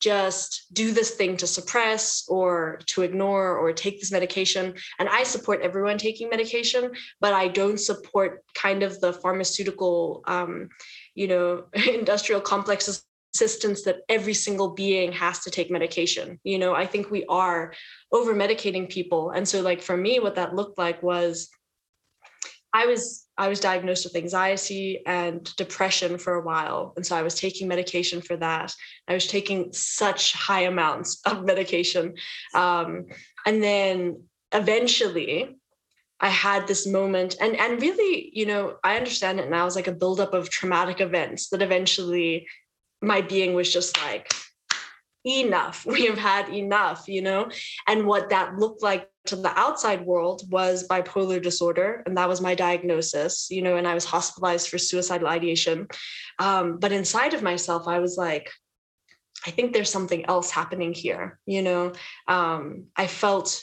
just 0.00 0.66
do 0.72 0.92
this 0.92 1.12
thing 1.12 1.36
to 1.38 1.46
suppress 1.46 2.24
or 2.28 2.80
to 2.86 3.02
ignore 3.02 3.56
or 3.56 3.72
take 3.72 4.00
this 4.00 4.12
medication. 4.12 4.74
And 4.98 5.08
I 5.08 5.22
support 5.22 5.62
everyone 5.62 5.98
taking 5.98 6.28
medication, 6.28 6.92
but 7.20 7.32
I 7.32 7.48
don't 7.48 7.80
support 7.80 8.42
kind 8.54 8.82
of 8.82 9.00
the 9.00 9.12
pharmaceutical, 9.12 10.22
um, 10.26 10.68
you 11.14 11.28
know, 11.28 11.64
industrial 11.72 12.40
complex 12.40 13.02
insistence 13.34 13.82
that 13.82 14.00
every 14.08 14.34
single 14.34 14.70
being 14.74 15.10
has 15.12 15.40
to 15.40 15.50
take 15.50 15.70
medication. 15.70 16.38
You 16.44 16.58
know, 16.58 16.74
I 16.74 16.86
think 16.86 17.10
we 17.10 17.24
are 17.26 17.74
over 18.12 18.34
medicating 18.34 18.88
people. 18.88 19.30
And 19.30 19.46
so, 19.46 19.60
like, 19.60 19.82
for 19.82 19.96
me, 19.96 20.20
what 20.20 20.36
that 20.36 20.54
looked 20.54 20.78
like 20.78 21.02
was 21.02 21.48
I 22.74 22.86
was 22.86 23.24
I 23.38 23.48
was 23.48 23.60
diagnosed 23.60 24.04
with 24.04 24.16
anxiety 24.16 25.00
and 25.06 25.44
depression 25.56 26.18
for 26.18 26.34
a 26.34 26.42
while. 26.42 26.92
And 26.96 27.06
so 27.06 27.16
I 27.16 27.22
was 27.22 27.34
taking 27.34 27.68
medication 27.68 28.20
for 28.20 28.36
that. 28.36 28.74
I 29.08 29.14
was 29.14 29.26
taking 29.26 29.72
such 29.72 30.34
high 30.34 30.62
amounts 30.62 31.20
of 31.26 31.44
medication. 31.44 32.14
Um, 32.52 33.06
and 33.46 33.62
then 33.62 34.24
eventually 34.52 35.56
I 36.20 36.28
had 36.28 36.66
this 36.66 36.86
moment 36.86 37.36
and 37.40 37.56
and 37.56 37.80
really, 37.80 38.30
you 38.32 38.46
know, 38.46 38.76
I 38.82 38.96
understand 38.96 39.38
it 39.38 39.50
now 39.50 39.66
as 39.66 39.76
like 39.76 39.88
a 39.88 39.92
buildup 39.92 40.34
of 40.34 40.50
traumatic 40.50 41.00
events 41.00 41.48
that 41.50 41.62
eventually 41.62 42.46
my 43.00 43.20
being 43.20 43.54
was 43.54 43.72
just 43.72 43.96
like, 44.02 44.32
enough. 45.24 45.86
We 45.94 46.06
have 46.06 46.18
had 46.18 46.48
enough, 46.48 47.08
you 47.08 47.22
know? 47.22 47.48
And 47.86 48.06
what 48.06 48.30
that 48.30 48.58
looked 48.58 48.82
like 48.82 49.08
to 49.26 49.36
the 49.36 49.58
outside 49.58 50.04
world 50.04 50.42
was 50.50 50.86
bipolar 50.88 51.40
disorder. 51.42 52.02
And 52.06 52.16
that 52.16 52.28
was 52.28 52.40
my 52.40 52.54
diagnosis, 52.54 53.48
you 53.50 53.62
know, 53.62 53.76
and 53.76 53.88
I 53.88 53.94
was 53.94 54.04
hospitalized 54.04 54.68
for 54.68 54.78
suicidal 54.78 55.28
ideation. 55.28 55.88
Um, 56.38 56.78
but 56.78 56.92
inside 56.92 57.32
of 57.32 57.42
myself, 57.42 57.88
I 57.88 58.00
was 58.00 58.16
like, 58.16 58.50
I 59.46 59.50
think 59.50 59.72
there's 59.72 59.90
something 59.90 60.24
else 60.26 60.50
happening 60.50 60.92
here, 60.92 61.38
you 61.46 61.62
know? 61.62 61.92
Um, 62.28 62.86
I 62.96 63.06
felt 63.06 63.62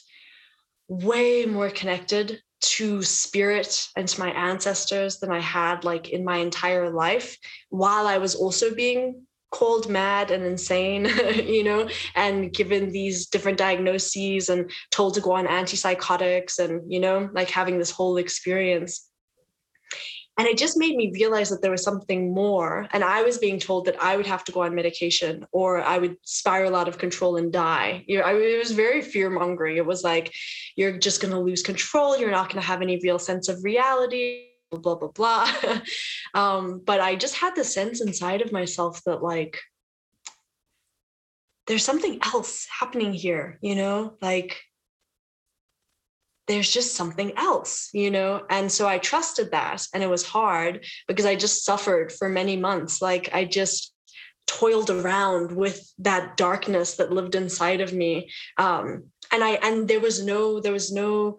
way 0.88 1.46
more 1.46 1.70
connected 1.70 2.42
to 2.62 3.02
spirit 3.02 3.88
and 3.96 4.08
to 4.08 4.20
my 4.20 4.30
ancestors 4.32 5.20
than 5.20 5.32
I 5.32 5.40
had 5.40 5.84
like 5.84 6.10
in 6.10 6.24
my 6.24 6.38
entire 6.38 6.90
life 6.90 7.38
while 7.70 8.06
I 8.06 8.20
was 8.20 8.36
also 8.36 8.76
being 8.76 9.26
called 9.52 9.90
mad 9.90 10.32
and 10.32 10.44
insane, 10.44 11.06
you 11.36 11.64
know, 11.64 11.88
and 12.16 12.54
given 12.54 12.90
these 12.90 13.28
different 13.28 13.58
diagnoses 13.58 14.50
and 14.50 14.72
told 14.90 15.14
to 15.14 15.22
go 15.22 15.34
on 15.34 15.46
antipsychotics 15.46 16.60
and, 16.60 16.92
you 16.92 17.00
know, 17.00 17.30
like 17.34 17.50
having 17.50 17.78
this 17.78 17.92
whole 17.92 18.18
experience. 18.18 19.08
And 20.38 20.48
it 20.48 20.58
just 20.58 20.78
made 20.78 20.96
me 20.96 21.12
realize 21.14 21.50
that 21.50 21.62
there 21.62 21.72
was 21.72 21.84
something 21.84 22.34
more. 22.34 22.88
And 22.94 23.04
I 23.04 23.22
was 23.22 23.38
being 23.38 23.60
told 23.60 23.86
that 23.86 24.02
I 24.02 24.16
would 24.16 24.26
have 24.26 24.46
to 24.46 24.52
go 24.52 24.64
on 24.64 24.74
medication 24.74 25.46
or 25.52 25.84
I 25.84 25.98
would 25.98 26.16
spiral 26.24 26.76
out 26.76 26.88
of 26.88 26.98
control 26.98 27.36
and 27.36 27.52
die. 27.52 28.06
You 28.08 28.18
know, 28.18 28.24
I, 28.24 28.34
it 28.34 28.58
was 28.58 28.72
very 28.72 29.02
fear 29.02 29.30
mongering. 29.30 29.76
It 29.76 29.86
was 29.86 30.04
like, 30.04 30.34
you're 30.78 30.98
just 30.98 31.22
going 31.22 31.34
to 31.34 31.40
lose 31.40 31.62
control. 31.62 32.18
You're 32.18 32.32
not 32.32 32.48
going 32.50 32.62
to 32.62 32.68
have 32.68 32.82
any 32.82 33.00
real 33.04 33.20
sense 33.20 33.50
of 33.50 33.64
reality 33.64 34.51
blah 34.78 34.96
blah 34.96 35.10
blah. 35.10 35.52
Um, 36.34 36.82
but 36.86 37.02
i 37.02 37.18
just 37.18 37.36
had 37.36 37.56
the 37.56 37.64
sense 37.66 38.00
inside 38.00 38.42
of 38.42 38.54
myself 38.54 39.02
that 39.06 39.22
like 39.22 39.60
there's 41.68 41.84
something 41.84 42.20
else 42.24 42.68
happening 42.80 43.14
here 43.14 43.60
you 43.62 43.76
know? 43.76 44.14
Like 44.22 44.62
there's 46.48 46.72
just 46.72 46.96
something 46.96 47.34
else 47.38 47.90
you 47.94 48.12
know? 48.12 48.44
And 48.50 48.72
so 48.72 48.88
i 48.88 48.98
trusted 48.98 49.52
that 49.52 49.86
and 49.94 50.02
it 50.04 50.10
was 50.10 50.26
hard 50.26 50.86
because 51.08 51.26
i 51.26 51.36
just 51.36 51.66
suffered 51.66 52.12
for 52.12 52.30
many 52.30 52.56
months. 52.56 53.02
Like 53.02 53.30
i 53.34 53.44
just 53.44 53.94
toiled 54.48 54.90
around 54.90 55.52
with 55.52 55.92
that 56.00 56.36
darkness 56.36 56.96
that 56.96 57.12
lived 57.12 57.36
inside 57.36 57.82
of 57.82 57.94
me. 57.94 58.30
Um, 58.58 59.12
and 59.32 59.44
i 59.44 59.52
and 59.52 59.88
there 59.88 60.00
was 60.00 60.24
no 60.24 60.60
there 60.60 60.74
was 60.74 60.92
no 60.92 61.38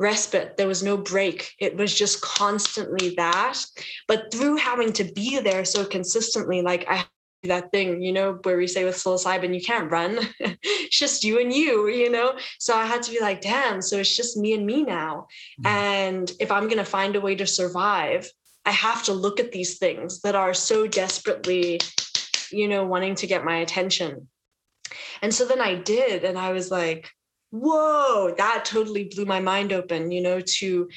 respite. 0.00 0.56
There 0.56 0.66
was 0.66 0.82
no 0.82 0.96
break. 0.96 1.54
It 1.60 1.76
was 1.76 1.94
just 1.94 2.20
constantly 2.22 3.14
that. 3.16 3.62
But 4.08 4.32
through 4.32 4.56
having 4.56 4.92
to 4.94 5.04
be 5.04 5.38
there 5.38 5.64
so 5.64 5.84
consistently, 5.84 6.62
like 6.62 6.86
I 6.88 7.04
that 7.44 7.72
thing, 7.72 8.02
you 8.02 8.12
know, 8.12 8.38
where 8.42 8.58
we 8.58 8.66
say 8.66 8.84
with 8.84 8.96
psilocybin, 8.96 9.54
you 9.54 9.62
can't 9.62 9.90
run. 9.90 10.18
it's 10.40 10.98
just 10.98 11.24
you 11.24 11.40
and 11.40 11.50
you, 11.50 11.88
you 11.88 12.10
know? 12.10 12.36
So 12.58 12.76
I 12.76 12.84
had 12.84 13.02
to 13.04 13.10
be 13.10 13.20
like, 13.20 13.40
damn, 13.40 13.80
so 13.80 13.96
it's 13.96 14.14
just 14.14 14.36
me 14.36 14.52
and 14.52 14.66
me 14.66 14.82
now. 14.82 15.26
Mm-hmm. 15.62 15.66
And 15.66 16.32
if 16.38 16.50
I'm 16.50 16.64
going 16.64 16.76
to 16.76 16.84
find 16.84 17.16
a 17.16 17.20
way 17.20 17.34
to 17.36 17.46
survive, 17.46 18.30
I 18.66 18.72
have 18.72 19.04
to 19.04 19.14
look 19.14 19.40
at 19.40 19.52
these 19.52 19.78
things 19.78 20.20
that 20.20 20.34
are 20.34 20.52
so 20.52 20.86
desperately, 20.86 21.80
you 22.50 22.68
know, 22.68 22.84
wanting 22.84 23.14
to 23.16 23.26
get 23.26 23.42
my 23.42 23.56
attention. 23.56 24.28
And 25.22 25.34
so 25.34 25.46
then 25.46 25.62
I 25.62 25.76
did. 25.76 26.24
And 26.24 26.38
I 26.38 26.52
was 26.52 26.70
like, 26.70 27.08
whoa 27.50 28.34
that 28.36 28.64
totally 28.64 29.04
blew 29.04 29.24
my 29.24 29.40
mind 29.40 29.72
open 29.72 30.10
you 30.10 30.20
know 30.20 30.40
to 30.40 30.88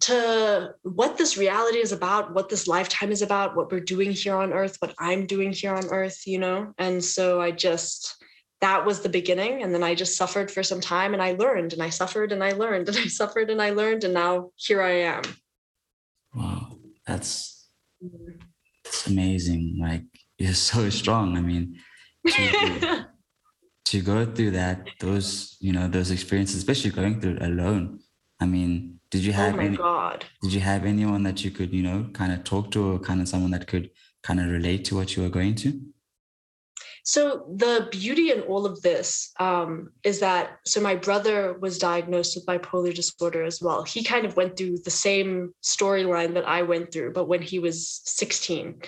to 0.00 0.74
what 0.82 1.16
this 1.16 1.36
reality 1.36 1.78
is 1.78 1.92
about 1.92 2.34
what 2.34 2.48
this 2.48 2.66
lifetime 2.66 3.12
is 3.12 3.22
about 3.22 3.54
what 3.54 3.70
we're 3.70 3.80
doing 3.80 4.10
here 4.10 4.34
on 4.34 4.52
earth 4.52 4.76
what 4.80 4.94
i'm 4.98 5.26
doing 5.26 5.52
here 5.52 5.74
on 5.74 5.86
earth 5.86 6.26
you 6.26 6.38
know? 6.38 6.72
And 6.78 7.02
so 7.02 7.40
i 7.40 7.50
just 7.50 8.22
that 8.60 8.84
was 8.84 9.00
the 9.00 9.08
beginning 9.08 9.62
and 9.62 9.72
then 9.74 9.82
i 9.82 9.94
just 9.94 10.16
suffered 10.16 10.50
for 10.50 10.62
some 10.62 10.80
time 10.80 11.14
and 11.14 11.22
i 11.22 11.32
learned 11.32 11.72
and 11.72 11.82
i 11.82 11.88
suffered 11.88 12.32
and 12.32 12.42
i 12.42 12.50
learned 12.50 12.88
and 12.90 12.98
i 12.98 13.06
suffered 13.06 13.48
and 13.48 13.62
i 13.62 13.70
learned 13.70 14.04
and 14.04 14.14
now 14.14 14.50
here 14.56 14.82
i 14.82 14.90
am. 14.90 15.22
Wow 16.34 16.72
that's 17.06 17.68
mm-hmm. 18.02 18.38
that's 18.84 19.06
amazing 19.06 19.78
like 19.80 20.04
you're 20.38 20.54
so 20.54 20.88
strong 20.90 21.36
i 21.36 21.40
mean 21.40 21.76
to, 22.26 23.06
to 23.86 24.00
go 24.00 24.24
through 24.26 24.52
that, 24.52 24.88
those, 25.00 25.56
you 25.60 25.72
know, 25.72 25.88
those 25.88 26.10
experiences, 26.10 26.56
especially 26.56 26.90
going 26.90 27.20
through 27.20 27.36
it 27.36 27.42
alone. 27.42 28.00
I 28.40 28.46
mean, 28.46 29.00
did 29.10 29.22
you 29.24 29.32
oh 29.32 29.36
have 29.36 29.56
oh 29.56 29.60
any, 29.60 29.76
God. 29.76 30.24
did 30.42 30.52
you 30.52 30.60
have 30.60 30.84
anyone 30.84 31.22
that 31.24 31.44
you 31.44 31.50
could, 31.50 31.72
you 31.72 31.82
know, 31.82 32.08
kind 32.12 32.32
of 32.32 32.44
talk 32.44 32.70
to 32.72 32.92
or 32.92 32.98
kind 32.98 33.20
of 33.20 33.28
someone 33.28 33.50
that 33.52 33.66
could 33.66 33.90
kind 34.22 34.40
of 34.40 34.46
relate 34.46 34.84
to 34.86 34.96
what 34.96 35.16
you 35.16 35.22
were 35.22 35.28
going 35.28 35.54
to? 35.56 35.80
So 37.04 37.44
the 37.56 37.88
beauty 37.90 38.30
in 38.30 38.42
all 38.42 38.64
of 38.64 38.80
this 38.82 39.32
um, 39.40 39.90
is 40.04 40.20
that 40.20 40.58
so 40.64 40.80
my 40.80 40.94
brother 40.94 41.54
was 41.54 41.78
diagnosed 41.78 42.36
with 42.36 42.46
bipolar 42.46 42.94
disorder 42.94 43.42
as 43.42 43.60
well. 43.60 43.82
He 43.82 44.04
kind 44.04 44.24
of 44.24 44.36
went 44.36 44.56
through 44.56 44.78
the 44.78 44.90
same 44.90 45.52
storyline 45.62 46.34
that 46.34 46.48
I 46.48 46.62
went 46.62 46.92
through, 46.92 47.12
but 47.12 47.26
when 47.26 47.42
he 47.42 47.58
was 47.58 48.02
16. 48.04 48.82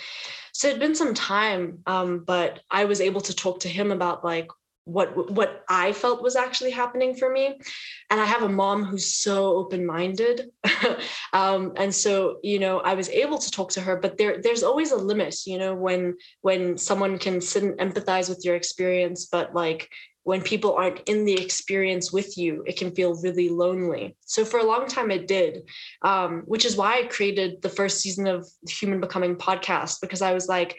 So 0.53 0.69
it'd 0.69 0.81
been 0.81 0.95
some 0.95 1.15
time, 1.15 1.81
um, 1.87 2.23
but 2.25 2.61
I 2.71 2.85
was 2.85 3.01
able 3.01 3.21
to 3.23 3.35
talk 3.35 3.61
to 3.61 3.69
him 3.69 3.91
about 3.91 4.25
like 4.25 4.49
what 4.85 5.31
what 5.33 5.65
I 5.69 5.93
felt 5.93 6.23
was 6.23 6.37
actually 6.37 6.71
happening 6.71 7.15
for 7.15 7.31
me. 7.31 7.59
And 8.11 8.21
I 8.21 8.27
have 8.27 8.43
a 8.43 8.49
mom 8.49 8.85
who's 8.85 9.07
so 9.07 9.57
open-minded. 9.57 10.51
um, 11.33 11.73
and 11.77 11.95
so, 11.95 12.39
you 12.43 12.59
know, 12.59 12.81
I 12.81 12.95
was 12.95 13.09
able 13.09 13.39
to 13.39 13.51
talk 13.51 13.71
to 13.73 13.81
her, 13.81 13.97
but 13.97 14.19
there 14.19 14.41
there's 14.43 14.63
always 14.63 14.93
a 14.93 14.97
limit, 14.97 15.47
you 15.47 15.59
know, 15.59 15.75
when 15.75 16.17
when 16.43 16.77
someone 16.77 17.19
can 17.19 17.41
sit 17.41 17.63
and 17.63 17.79
empathize 17.79 18.29
with 18.29 18.45
your 18.45 18.57
experience, 18.57 19.27
but 19.27 19.55
like 19.55 19.89
when 20.25 20.43
people 20.43 20.73
aren't 20.75 21.01
in 21.07 21.25
the 21.27 21.35
experience 21.35 22.11
with 22.11 22.37
you, 22.37 22.65
it 22.67 22.79
can 22.79 22.95
feel 22.95 23.21
really 23.23 23.51
lonely. 23.51 24.17
So 24.25 24.45
for 24.45 24.59
a 24.59 24.65
long 24.65 24.87
time, 24.87 25.11
it 25.11 25.29
did, 25.29 25.69
um, 26.01 26.45
which 26.47 26.65
is 26.65 26.77
why 26.77 26.99
I 26.99 27.07
created 27.07 27.61
the 27.61 27.69
first 27.69 28.01
season 28.01 28.27
of 28.27 28.49
Human 28.67 29.01
Becoming 29.01 29.37
podcast 29.37 30.01
because 30.01 30.23
I 30.23 30.33
was 30.33 30.49
like, 30.49 30.79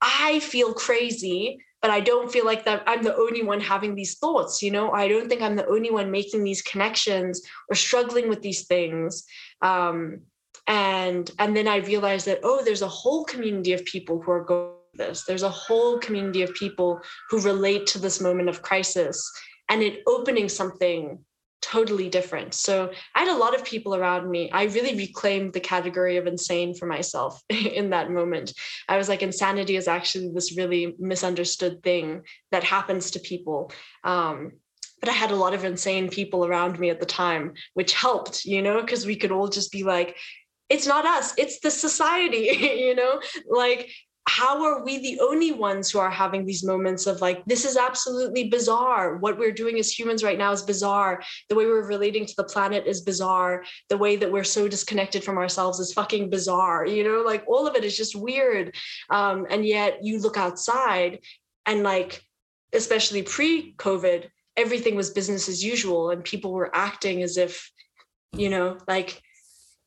I 0.00 0.38
feel 0.38 0.72
crazy 0.72 1.58
but 1.84 1.90
I 1.90 2.00
don't 2.00 2.32
feel 2.32 2.46
like 2.46 2.64
that 2.64 2.82
I'm 2.86 3.02
the 3.02 3.14
only 3.14 3.42
one 3.42 3.60
having 3.60 3.94
these 3.94 4.16
thoughts, 4.16 4.62
you 4.62 4.70
know, 4.70 4.92
I 4.92 5.06
don't 5.06 5.28
think 5.28 5.42
I'm 5.42 5.54
the 5.54 5.66
only 5.66 5.90
one 5.90 6.10
making 6.10 6.42
these 6.42 6.62
connections 6.62 7.42
or 7.68 7.74
struggling 7.74 8.26
with 8.26 8.40
these 8.40 8.66
things. 8.66 9.22
Um, 9.60 10.22
and 10.66 11.30
and 11.38 11.54
then 11.54 11.68
I 11.68 11.76
realized 11.76 12.24
that, 12.24 12.40
oh, 12.42 12.62
there's 12.64 12.80
a 12.80 12.88
whole 12.88 13.26
community 13.26 13.74
of 13.74 13.84
people 13.84 14.22
who 14.22 14.30
are 14.32 14.44
going 14.44 14.72
this. 14.94 15.24
There's 15.24 15.42
a 15.42 15.50
whole 15.50 15.98
community 15.98 16.40
of 16.40 16.54
people 16.54 17.02
who 17.28 17.40
relate 17.40 17.86
to 17.88 17.98
this 17.98 18.18
moment 18.18 18.48
of 18.48 18.62
crisis 18.62 19.30
and 19.68 19.82
it 19.82 20.02
opening 20.06 20.48
something 20.48 21.18
totally 21.64 22.08
different. 22.08 22.52
So 22.54 22.92
I 23.14 23.20
had 23.20 23.34
a 23.34 23.38
lot 23.38 23.54
of 23.54 23.64
people 23.64 23.94
around 23.94 24.30
me. 24.30 24.50
I 24.50 24.64
really 24.64 24.94
reclaimed 24.94 25.54
the 25.54 25.60
category 25.60 26.18
of 26.18 26.26
insane 26.26 26.74
for 26.74 26.86
myself 26.86 27.42
in 27.48 27.90
that 27.90 28.10
moment. 28.10 28.52
I 28.88 28.96
was 28.98 29.08
like, 29.08 29.22
insanity 29.22 29.76
is 29.76 29.88
actually 29.88 30.30
this 30.34 30.56
really 30.56 30.94
misunderstood 30.98 31.82
thing 31.82 32.22
that 32.52 32.64
happens 32.64 33.12
to 33.12 33.20
people. 33.20 33.72
Um, 34.02 34.52
but 35.00 35.08
I 35.08 35.12
had 35.12 35.30
a 35.30 35.36
lot 35.36 35.54
of 35.54 35.64
insane 35.64 36.08
people 36.08 36.44
around 36.44 36.78
me 36.78 36.90
at 36.90 37.00
the 37.00 37.06
time, 37.06 37.54
which 37.74 37.92
helped, 37.92 38.44
you 38.44 38.62
know, 38.62 38.80
because 38.80 39.06
we 39.06 39.16
could 39.16 39.32
all 39.32 39.48
just 39.48 39.72
be 39.72 39.82
like, 39.82 40.16
it's 40.68 40.86
not 40.86 41.06
us, 41.06 41.34
it's 41.36 41.60
the 41.60 41.70
society, 41.70 42.48
you 42.78 42.94
know, 42.94 43.20
like 43.48 43.90
how 44.26 44.64
are 44.64 44.82
we 44.82 44.98
the 44.98 45.20
only 45.20 45.52
ones 45.52 45.90
who 45.90 45.98
are 45.98 46.10
having 46.10 46.46
these 46.46 46.64
moments 46.64 47.06
of 47.06 47.20
like 47.20 47.44
this 47.44 47.64
is 47.64 47.76
absolutely 47.76 48.48
bizarre. 48.48 49.16
What 49.16 49.38
we're 49.38 49.52
doing 49.52 49.78
as 49.78 49.96
humans 49.96 50.24
right 50.24 50.38
now 50.38 50.50
is 50.52 50.62
bizarre. 50.62 51.22
The 51.48 51.54
way 51.54 51.66
we're 51.66 51.86
relating 51.86 52.24
to 52.24 52.34
the 52.36 52.44
planet 52.44 52.86
is 52.86 53.02
bizarre. 53.02 53.64
The 53.90 53.98
way 53.98 54.16
that 54.16 54.32
we're 54.32 54.44
so 54.44 54.66
disconnected 54.66 55.22
from 55.22 55.36
ourselves 55.36 55.78
is 55.78 55.92
fucking 55.92 56.30
bizarre 56.30 56.86
you 56.86 57.04
know? 57.04 57.22
Like 57.24 57.44
all 57.46 57.66
of 57.66 57.76
it 57.76 57.84
is 57.84 57.96
just 57.96 58.16
weird. 58.16 58.74
Um, 59.10 59.46
and 59.50 59.64
yet 59.64 59.98
you 60.02 60.20
look 60.20 60.36
outside 60.36 61.20
and 61.66 61.82
like 61.82 62.22
especially 62.72 63.22
pre-covid 63.22 64.28
everything 64.56 64.96
was 64.96 65.10
business 65.10 65.48
as 65.48 65.64
usual 65.64 66.10
and 66.10 66.24
people 66.24 66.52
were 66.52 66.74
acting 66.74 67.22
as 67.22 67.36
if 67.36 67.70
you 68.32 68.48
know 68.48 68.78
like 68.86 69.20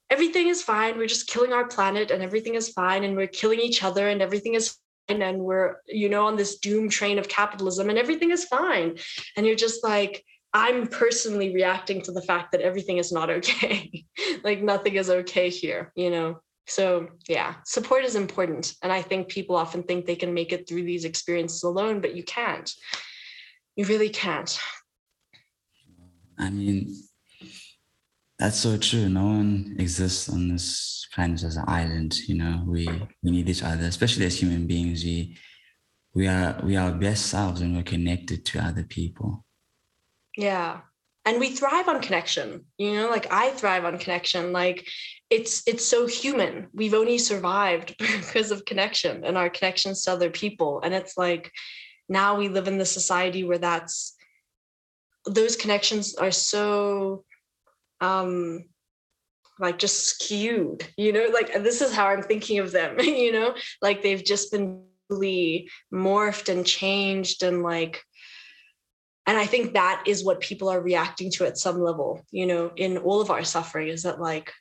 everything 0.10 0.48
is 0.48 0.62
fine. 0.62 0.98
We're 0.98 1.08
just 1.08 1.28
killing 1.28 1.54
our 1.54 1.68
planet 1.68 2.12
and 2.12 2.24
everything 2.24 2.56
is 2.56 2.70
fine. 2.70 3.04
And 3.04 3.16
we're 3.16 3.28
killing 3.28 3.60
each 3.60 3.84
other 3.84 4.08
and 4.10 4.22
everything 4.22 4.56
is 4.56 4.78
fine. 5.10 5.22
And 5.22 5.40
we're, 5.40 5.78
you 5.86 6.10
know, 6.10 6.26
on 6.26 6.36
this 6.36 6.60
doom 6.60 6.90
train 6.90 7.18
of 7.18 7.30
capitalism 7.30 7.90
and 7.90 7.98
everything 7.98 8.32
is 8.32 8.46
fine. 8.46 8.98
And 9.36 9.46
you're 9.46 9.56
just 9.56 9.84
like, 9.84 10.24
I'm 10.54 10.88
personally 10.88 11.54
reacting 11.54 12.02
to 12.04 12.12
the 12.12 12.22
fact 12.22 12.52
that 12.52 12.62
everything 12.62 12.98
is 12.98 13.12
not 13.12 13.30
okay. 13.38 14.06
like 14.44 14.62
nothing 14.62 14.96
is 14.96 15.10
okay 15.10 15.50
here, 15.50 15.92
you 15.96 16.10
know? 16.10 16.40
So 16.68 17.08
yeah, 17.30 17.56
support 17.66 18.04
is 18.04 18.16
important. 18.16 18.76
And 18.84 18.92
I 18.92 19.02
think 19.02 19.30
people 19.30 19.56
often 19.56 19.84
think 19.84 20.06
they 20.06 20.18
can 20.18 20.34
make 20.34 20.52
it 20.52 20.68
through 20.68 20.84
these 20.84 21.06
experiences 21.06 21.64
alone, 21.64 22.02
but 22.02 22.16
you 22.16 22.24
can't. 22.24 22.70
You 23.78 23.86
really 23.86 24.10
can't. 24.10 24.60
I 26.38 26.50
mean, 26.50 26.94
that's 28.40 28.60
so 28.60 28.78
true. 28.78 29.10
No 29.10 29.26
one 29.26 29.76
exists 29.80 30.30
on 30.30 30.50
this 30.50 31.08
planet 31.14 31.44
as 31.44 31.58
an 31.58 31.66
island. 31.68 32.20
You 32.28 32.36
know, 32.36 32.64
we 32.68 32.88
we 33.24 33.32
need 33.32 33.50
each 33.50 33.64
other, 33.64 33.86
especially 33.86 34.26
as 34.26 34.40
human 34.40 34.68
beings. 34.68 35.04
We 35.04 35.38
we 36.14 36.28
are 36.28 36.60
we 36.64 36.76
are 36.76 36.92
our 36.92 36.98
best 36.98 37.28
selves 37.28 37.62
when 37.62 37.76
we're 37.76 37.84
connected 37.84 38.46
to 38.46 38.60
other 38.60 38.84
people. 38.84 39.44
Yeah. 40.36 40.82
And 41.26 41.40
we 41.40 41.50
thrive 41.50 41.90
on 41.90 42.02
connection. 42.02 42.66
You 42.78 42.94
know, 42.94 43.10
like 43.10 43.32
I 43.32 43.50
thrive 43.50 43.86
on 43.86 43.98
connection. 43.98 44.54
Like 44.54 44.88
it's 45.30 45.64
it's 45.68 45.86
so 45.86 46.06
human. 46.06 46.68
We've 46.74 46.94
only 46.94 47.18
survived 47.18 47.96
because 48.00 48.52
of 48.52 48.66
connection 48.66 49.26
and 49.26 49.38
our 49.38 49.50
connections 49.50 50.04
to 50.04 50.12
other 50.12 50.30
people. 50.30 50.80
And 50.84 50.94
it's 50.94 51.18
like 51.18 51.52
now 52.08 52.38
we 52.38 52.50
live 52.50 52.68
in 52.68 52.78
the 52.78 52.86
society 52.86 53.44
where 53.44 53.58
that's 53.58 54.16
those 55.26 55.56
connections 55.56 56.16
are 56.16 56.32
so 56.32 57.26
um 58.02 58.66
like 59.60 59.80
just 59.80 60.06
skewed 60.06 60.88
you 60.98 61.12
know 61.12 61.28
like 61.34 61.52
this 61.64 61.82
is 61.82 61.94
how 61.94 62.06
i'm 62.08 62.22
thinking 62.22 62.60
of 62.60 62.72
them 62.72 63.00
you 63.00 63.32
know? 63.32 63.56
Like 63.82 64.04
they've 64.04 64.24
just 64.24 64.52
been 64.52 64.84
really 65.10 65.70
morphed 65.94 66.50
and 66.50 66.66
changed 66.66 67.44
and 67.44 67.64
like 67.64 68.04
and 69.26 69.38
i 69.38 69.46
think 69.46 69.74
that 69.74 70.04
is 70.06 70.24
what 70.24 70.42
people 70.42 70.70
are 70.70 70.82
reacting 70.82 71.32
to 71.32 71.46
at 71.46 71.58
some 71.58 71.80
level 71.80 72.22
you 72.32 72.46
know 72.46 72.72
in 72.76 72.98
all 72.98 73.22
of 73.22 73.32
our 73.32 73.44
suffering 73.44 73.88
is 73.88 74.04
that 74.04 74.20
like 74.20 74.52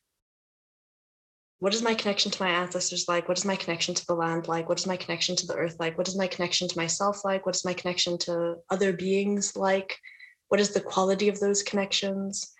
what 1.58 1.74
is 1.74 1.82
my 1.82 1.94
connection 1.94 2.30
to 2.30 2.42
my 2.42 2.50
ancestors 2.50 3.06
like? 3.08 3.28
What 3.28 3.38
is 3.38 3.44
my 3.44 3.56
connection 3.56 3.94
to 3.94 4.06
the 4.06 4.14
land 4.14 4.46
like? 4.46 4.68
What 4.68 4.78
is 4.78 4.86
my 4.86 4.96
connection 4.96 5.36
to 5.36 5.46
the 5.46 5.54
earth 5.54 5.76
like? 5.80 5.96
What 5.96 6.06
is 6.06 6.16
my 6.16 6.26
connection 6.26 6.68
to 6.68 6.78
myself 6.78 7.24
like? 7.24 7.46
What 7.46 7.56
is 7.56 7.64
my 7.64 7.72
connection 7.72 8.18
to 8.18 8.56
other 8.68 8.92
beings 8.92 9.56
like? 9.56 9.96
What 10.48 10.60
is 10.60 10.74
the 10.74 10.82
quality 10.82 11.28
of 11.28 11.40
those 11.40 11.62
connections 11.62 12.52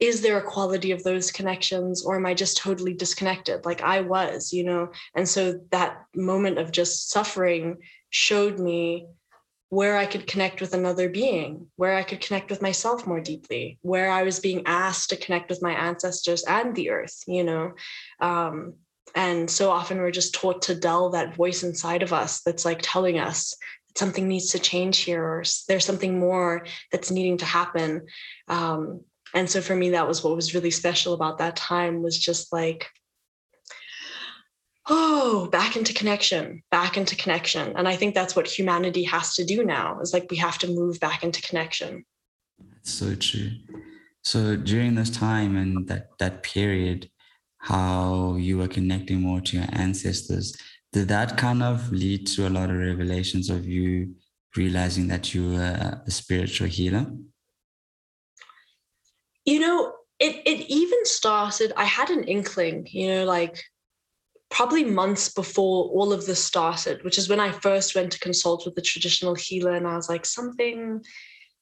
is 0.00 0.20
there 0.20 0.38
a 0.38 0.42
quality 0.42 0.92
of 0.92 1.02
those 1.02 1.30
connections 1.32 2.04
or 2.04 2.16
am 2.16 2.26
i 2.26 2.34
just 2.34 2.56
totally 2.56 2.94
disconnected? 2.94 3.64
Like 3.64 3.82
i 3.82 4.00
was 4.00 4.52
you 4.52 4.64
know? 4.64 4.90
And 5.14 5.28
so 5.28 5.60
that 5.70 6.04
moment 6.14 6.58
of 6.58 6.72
just 6.72 7.10
suffering 7.10 7.78
showed 8.10 8.58
me 8.58 9.06
where 9.70 9.98
i 9.98 10.06
could 10.06 10.26
connect 10.26 10.62
with 10.62 10.72
another 10.72 11.10
being 11.10 11.66
where 11.76 11.94
i 11.94 12.02
could 12.02 12.22
connect 12.22 12.48
with 12.48 12.62
myself 12.62 13.06
more 13.06 13.20
deeply 13.20 13.78
where 13.82 14.10
i 14.10 14.22
was 14.22 14.40
being 14.40 14.62
asked 14.64 15.10
to 15.10 15.16
connect 15.16 15.50
with 15.50 15.60
my 15.60 15.72
ancestors 15.72 16.42
and 16.44 16.74
the 16.74 16.88
earth 16.88 17.22
you 17.26 17.44
know? 17.44 17.72
Um, 18.20 18.74
and 19.14 19.50
so 19.50 19.70
often 19.70 19.98
we're 19.98 20.10
just 20.10 20.34
taught 20.34 20.62
to 20.62 20.74
dull 20.74 21.10
that 21.10 21.34
voice 21.34 21.62
inside 21.62 22.02
of 22.02 22.12
us 22.12 22.40
that's 22.42 22.64
like 22.64 22.80
telling 22.82 23.18
us 23.18 23.56
that 23.88 23.98
something 23.98 24.28
needs 24.28 24.50
to 24.52 24.58
change 24.58 24.98
here 24.98 25.22
or 25.22 25.42
there's 25.66 25.84
something 25.84 26.18
more 26.18 26.66
that's 26.92 27.10
needing 27.10 27.38
to 27.38 27.44
happen. 27.44 28.06
Um, 28.48 29.02
and 29.34 29.48
so 29.48 29.60
for 29.60 29.74
me 29.74 29.90
that 29.90 30.08
was 30.08 30.22
what 30.22 30.34
was 30.34 30.54
really 30.54 30.70
special 30.70 31.14
about 31.14 31.38
that 31.38 31.56
time 31.56 32.02
was 32.02 32.18
just 32.18 32.52
like 32.52 32.86
oh 34.88 35.48
back 35.48 35.76
into 35.76 35.92
connection 35.92 36.62
back 36.70 36.96
into 36.96 37.16
connection. 37.16 37.74
And 37.76 37.88
i 37.88 37.96
think 37.96 38.14
that's 38.14 38.34
what 38.36 38.46
humanity 38.46 39.04
has 39.04 39.34
to 39.34 39.44
do 39.44 39.64
now 39.64 40.00
is 40.00 40.12
like 40.12 40.30
we 40.30 40.36
have 40.38 40.58
to 40.58 40.68
move 40.68 40.98
back 41.00 41.22
into 41.22 41.42
connection. 41.42 42.04
That's 42.72 42.92
so 42.92 43.14
true. 43.14 43.50
So 44.22 44.56
during 44.56 44.94
this 44.94 45.10
time 45.10 45.56
and 45.56 45.86
that 45.88 46.08
that 46.18 46.42
period 46.42 47.10
how 47.58 48.36
you 48.36 48.56
were 48.58 48.68
connecting 48.68 49.20
more 49.20 49.40
to 49.40 49.56
your 49.56 49.66
ancestors 49.72 50.56
did 50.92 51.08
that 51.08 51.36
kind 51.36 51.62
of 51.62 51.92
lead 51.92 52.26
to 52.26 52.46
a 52.46 52.50
lot 52.50 52.70
of 52.70 52.76
revelations 52.76 53.50
of 53.50 53.66
you 53.66 54.14
realizing 54.56 55.08
that 55.08 55.34
you 55.34 55.50
were 55.52 56.00
a 56.06 56.10
spiritual 56.10 56.68
healer 56.68 57.06
you 59.48 59.60
know, 59.60 59.94
it 60.18 60.42
it 60.44 60.66
even 60.68 61.04
started, 61.06 61.72
I 61.76 61.84
had 61.84 62.10
an 62.10 62.24
inkling, 62.24 62.86
you 62.90 63.08
know, 63.08 63.24
like 63.24 63.64
probably 64.50 64.84
months 64.84 65.28
before 65.30 65.84
all 65.84 66.12
of 66.12 66.26
this 66.26 66.44
started, 66.44 67.02
which 67.02 67.16
is 67.16 67.28
when 67.30 67.40
I 67.40 67.52
first 67.52 67.94
went 67.94 68.12
to 68.12 68.20
consult 68.20 68.66
with 68.66 68.74
the 68.74 68.82
traditional 68.82 69.34
healer. 69.34 69.74
And 69.74 69.86
I 69.86 69.96
was 69.96 70.08
like, 70.08 70.26
something, 70.26 71.02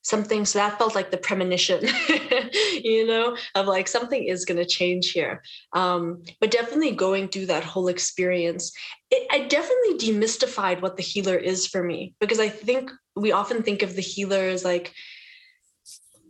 something. 0.02 0.44
So 0.44 0.58
that 0.58 0.78
felt 0.78 0.96
like 0.96 1.10
the 1.12 1.16
premonition, 1.16 1.84
you 2.82 3.06
know, 3.06 3.36
of 3.54 3.66
like 3.66 3.86
something 3.86 4.24
is 4.24 4.44
going 4.44 4.58
to 4.58 4.64
change 4.64 5.12
here. 5.12 5.42
Um, 5.72 6.22
but 6.40 6.50
definitely 6.50 6.92
going 6.92 7.28
through 7.28 7.46
that 7.46 7.64
whole 7.64 7.88
experience, 7.88 8.72
it, 9.12 9.28
I 9.30 9.46
definitely 9.46 9.98
demystified 9.98 10.80
what 10.80 10.96
the 10.96 11.02
healer 11.02 11.36
is 11.36 11.66
for 11.68 11.84
me 11.84 12.14
because 12.20 12.40
I 12.40 12.48
think 12.48 12.90
we 13.14 13.30
often 13.30 13.62
think 13.62 13.82
of 13.82 13.94
the 13.94 14.02
healer 14.02 14.42
as 14.42 14.64
like, 14.64 14.92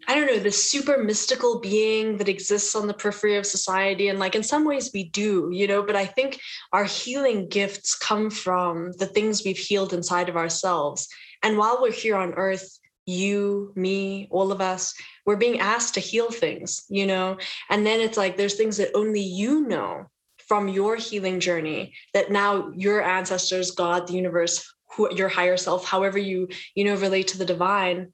I 0.09 0.15
don't 0.15 0.27
know, 0.27 0.39
this 0.39 0.71
super 0.71 1.03
mystical 1.03 1.61
being 1.61 2.19
that 2.19 2.29
exists 2.29 2.75
on 2.75 2.87
the 2.87 2.95
periphery 2.95 3.37
of 3.37 3.47
society. 3.47 4.09
And 4.09 4.19
like 4.19 4.35
in 4.35 4.43
some 4.43 4.65
ways 4.65 4.91
we 4.95 5.05
do, 5.05 5.51
you 5.53 5.67
know, 5.67 5.83
but 5.83 5.97
I 5.97 6.07
think 6.07 6.41
our 6.73 6.85
healing 6.85 7.49
gifts 7.49 7.97
come 7.97 8.31
from 8.31 8.93
the 8.93 9.07
things 9.07 9.43
we've 9.45 9.59
healed 9.59 9.93
inside 9.93 10.29
of 10.29 10.37
ourselves. 10.37 11.09
And 11.43 11.59
while 11.59 11.79
we're 11.81 11.93
here 11.93 12.17
on 12.17 12.35
earth, 12.35 12.79
you, 13.07 13.73
me, 13.77 14.29
all 14.31 14.53
of 14.53 14.61
us, 14.61 14.95
we're 15.25 15.37
being 15.37 15.61
asked 15.61 15.95
to 15.95 16.01
heal 16.01 16.31
things, 16.31 16.85
you 16.89 17.07
know? 17.07 17.39
And 17.71 17.87
then 17.87 18.01
it's 18.01 18.17
like 18.17 18.37
there's 18.37 18.55
things 18.55 18.77
that 18.79 18.97
only 18.97 19.21
you 19.21 19.67
know 19.67 20.07
from 20.39 20.69
your 20.69 20.97
healing 20.97 21.41
journey 21.41 21.95
that 22.15 22.31
now 22.31 22.71
your 22.75 23.03
ancestors, 23.03 23.73
God, 23.73 24.07
the 24.07 24.15
universe, 24.15 24.73
who, 24.93 25.13
your 25.15 25.29
higher 25.29 25.57
self, 25.57 25.85
however 25.85 26.19
you, 26.19 26.49
you 26.75 26.85
know, 26.85 26.97
relate 26.97 27.29
to 27.29 27.39
the 27.39 27.45
divine, 27.45 28.13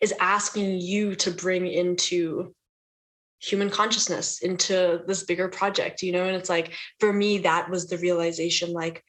is 0.00 0.14
asking 0.20 0.80
you 0.80 1.14
to 1.16 1.30
bring 1.30 1.66
into 1.66 2.54
human 3.38 3.70
consciousness 3.70 4.40
into 4.40 5.02
this 5.06 5.24
bigger 5.24 5.48
project 5.48 6.02
you 6.02 6.12
know? 6.12 6.24
And 6.24 6.36
it's 6.36 6.50
like 6.50 6.72
for 7.00 7.12
me 7.12 7.38
that 7.38 7.70
was 7.70 7.86
the 7.86 7.98
realization 7.98 8.72
like 8.72 9.02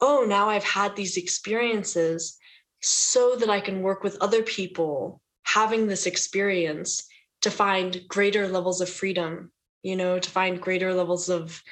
oh 0.00 0.24
now 0.28 0.48
i've 0.48 0.64
had 0.64 0.94
these 0.94 1.16
experiences 1.16 2.36
so 2.82 3.36
that 3.36 3.48
i 3.48 3.60
can 3.60 3.82
work 3.82 4.02
with 4.02 4.18
other 4.20 4.42
people 4.42 5.20
having 5.44 5.86
this 5.86 6.06
experience 6.06 7.06
to 7.42 7.50
find 7.50 8.02
greater 8.08 8.48
levels 8.48 8.80
of 8.80 8.88
freedom 8.88 9.50
you 9.82 9.96
know 9.96 10.18
to 10.18 10.30
find 10.30 10.60
greater 10.60 10.92
levels 10.92 11.28
of 11.28 11.62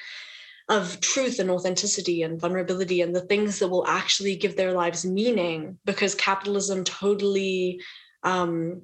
of 0.69 1.01
truth 1.01 1.39
and 1.39 1.49
authenticity 1.49 2.21
and 2.21 2.39
vulnerability 2.39 3.01
and 3.01 3.13
the 3.15 3.21
things 3.21 3.59
that 3.59 3.67
will 3.67 3.85
actually 3.87 4.35
give 4.35 4.55
their 4.55 4.71
lives 4.71 5.05
meaning 5.05 5.77
because 5.85 6.15
capitalism 6.15 6.83
totally 6.83 7.81
um, 8.23 8.81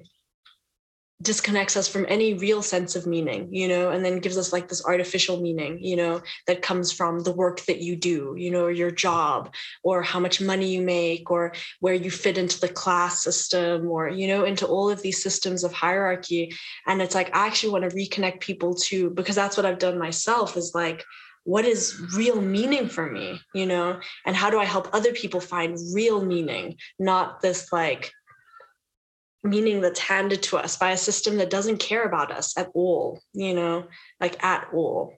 disconnects 1.20 1.76
us 1.76 1.88
from 1.88 2.06
any 2.08 2.34
real 2.34 2.62
sense 2.62 2.94
of 2.94 3.04
meaning, 3.06 3.52
you 3.52 3.66
know, 3.66 3.90
and 3.90 4.04
then 4.04 4.20
gives 4.20 4.38
us 4.38 4.52
like 4.52 4.68
this 4.68 4.84
artificial 4.84 5.40
meaning, 5.40 5.82
you 5.82 5.96
know, 5.96 6.22
that 6.46 6.62
comes 6.62 6.92
from 6.92 7.18
the 7.20 7.32
work 7.32 7.60
that 7.66 7.80
you 7.80 7.96
do, 7.96 8.36
you 8.38 8.52
know, 8.52 8.68
your 8.68 8.92
job 8.92 9.52
or 9.82 10.00
how 10.00 10.20
much 10.20 10.40
money 10.40 10.68
you 10.68 10.80
make 10.80 11.28
or 11.28 11.52
where 11.80 11.94
you 11.94 12.08
fit 12.08 12.38
into 12.38 12.60
the 12.60 12.68
class 12.68 13.24
system 13.24 13.90
or, 13.90 14.08
you 14.08 14.28
know, 14.28 14.44
into 14.44 14.64
all 14.64 14.88
of 14.88 15.02
these 15.02 15.20
systems 15.20 15.64
of 15.64 15.72
hierarchy. 15.72 16.52
And 16.86 17.02
it's 17.02 17.16
like, 17.16 17.34
I 17.34 17.48
actually 17.48 17.72
want 17.72 17.90
to 17.90 17.96
reconnect 17.96 18.38
people 18.38 18.74
to, 18.86 19.10
because 19.10 19.34
that's 19.34 19.56
what 19.56 19.66
I've 19.66 19.80
done 19.80 19.98
myself 19.98 20.56
is 20.56 20.72
like, 20.72 21.04
what 21.42 21.64
is 21.64 22.00
real 22.14 22.40
meaning 22.40 22.88
for 22.88 23.10
me, 23.10 23.40
you 23.54 23.66
know, 23.66 23.98
and 24.24 24.36
how 24.36 24.50
do 24.50 24.60
I 24.60 24.66
help 24.66 24.88
other 24.92 25.12
people 25.12 25.40
find 25.40 25.76
real 25.94 26.24
meaning, 26.24 26.76
not 27.00 27.40
this 27.40 27.72
like, 27.72 28.12
meaning 29.44 29.80
that's 29.80 30.00
handed 30.00 30.42
to 30.42 30.56
us 30.56 30.76
by 30.76 30.90
a 30.90 30.96
system 30.96 31.36
that 31.36 31.50
doesn't 31.50 31.78
care 31.78 32.04
about 32.04 32.32
us 32.32 32.56
at 32.58 32.68
all 32.74 33.20
you 33.32 33.54
know 33.54 33.86
like 34.20 34.42
at 34.42 34.68
all. 34.72 35.14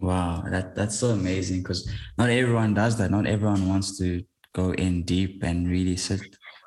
Wow 0.00 0.44
that 0.50 0.74
that's 0.74 0.98
so 0.98 1.08
amazing 1.08 1.62
because 1.62 1.90
not 2.18 2.30
everyone 2.30 2.74
does 2.74 2.96
that. 2.98 3.10
Not 3.10 3.26
everyone 3.26 3.68
wants 3.68 3.98
to 3.98 4.24
go 4.54 4.72
in 4.72 5.02
deep 5.04 5.42
and 5.42 5.68
really 5.68 5.96
sit 5.96 6.22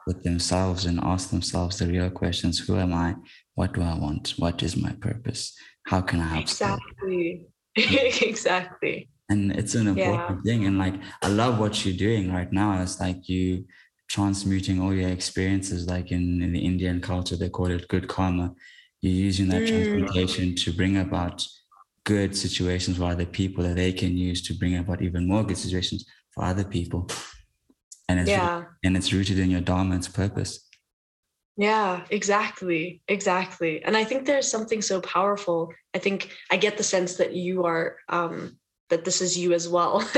with 0.05 0.23
themselves 0.23 0.85
and 0.85 0.99
ask 1.03 1.29
themselves 1.29 1.79
the 1.79 1.87
real 1.87 2.09
questions. 2.09 2.59
Who 2.59 2.77
am 2.77 2.93
i? 2.93 3.15
What 3.55 3.73
do 3.73 3.81
i 3.81 3.93
want? 3.97 4.33
What 4.37 4.63
is 4.63 4.77
my 4.77 4.93
purpose? 4.93 5.53
How 5.85 6.01
can 6.01 6.19
i 6.19 6.27
help 6.27 6.41
exactly. 6.41 7.47
Exactly. 7.75 9.09
And 9.29 9.51
it's 9.51 9.75
an 9.75 9.87
important 9.87 10.39
yeah. 10.45 10.51
thing 10.51 10.65
and 10.65 10.77
like 10.77 10.95
i 11.21 11.27
love 11.27 11.59
what 11.59 11.85
you're 11.85 11.97
doing 11.97 12.33
right 12.33 12.51
now. 12.51 12.81
It's 12.81 12.99
like 12.99 13.27
you 13.27 13.65
transmuting 14.07 14.81
all 14.81 14.93
your 14.93 15.09
experiences, 15.09 15.87
like 15.87 16.11
in, 16.11 16.41
in 16.41 16.53
the 16.53 16.59
Indian 16.59 17.01
culture, 17.01 17.35
they 17.35 17.49
call 17.49 17.67
it 17.67 17.87
good 17.87 18.07
karma. 18.07 18.53
You're 19.01 19.13
using 19.13 19.47
that 19.49 19.63
mm. 19.63 19.67
transmutation 19.67 20.55
to 20.55 20.71
bring 20.73 20.97
about 20.97 21.45
good 22.03 22.35
situations 22.35 22.97
for 22.97 23.03
other 23.03 23.25
people 23.25 23.63
that 23.63 23.75
they 23.75 23.91
can 23.91 24.17
use 24.17 24.41
to 24.41 24.53
bring 24.53 24.77
about 24.77 25.01
even 25.01 25.27
more 25.27 25.43
good 25.43 25.57
situations 25.57 26.05
for 26.31 26.45
other 26.45 26.63
people. 26.63 27.09
And 28.07 28.21
it's 28.21 28.29
yeah. 28.29 28.63
and 28.83 28.95
it's 28.95 29.11
rooted 29.11 29.37
in 29.37 29.51
your 29.51 29.61
dharma, 29.61 29.97
its 29.97 30.07
purpose. 30.07 30.67
Yeah, 31.57 32.05
exactly. 32.09 33.01
Exactly. 33.07 33.83
And 33.83 33.97
I 33.97 34.03
think 34.05 34.25
there's 34.25 34.49
something 34.49 34.81
so 34.81 35.01
powerful. 35.01 35.73
I 35.93 35.99
think 35.99 36.31
I 36.49 36.55
get 36.57 36.77
the 36.77 36.83
sense 36.83 37.17
that 37.17 37.33
you 37.33 37.65
are 37.65 37.97
um 38.07 38.57
that 38.89 39.05
this 39.05 39.21
is 39.21 39.37
you 39.37 39.53
as 39.53 39.67
well. 39.67 40.03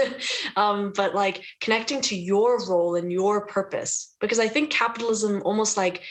Um, 0.55 0.93
but 0.95 1.15
like 1.15 1.43
connecting 1.61 2.01
to 2.01 2.15
your 2.15 2.65
role 2.67 2.95
and 2.95 3.11
your 3.11 3.45
purpose 3.45 4.15
because 4.19 4.39
i 4.39 4.47
think 4.47 4.69
capitalism 4.71 5.41
almost 5.45 5.77
like 5.77 6.01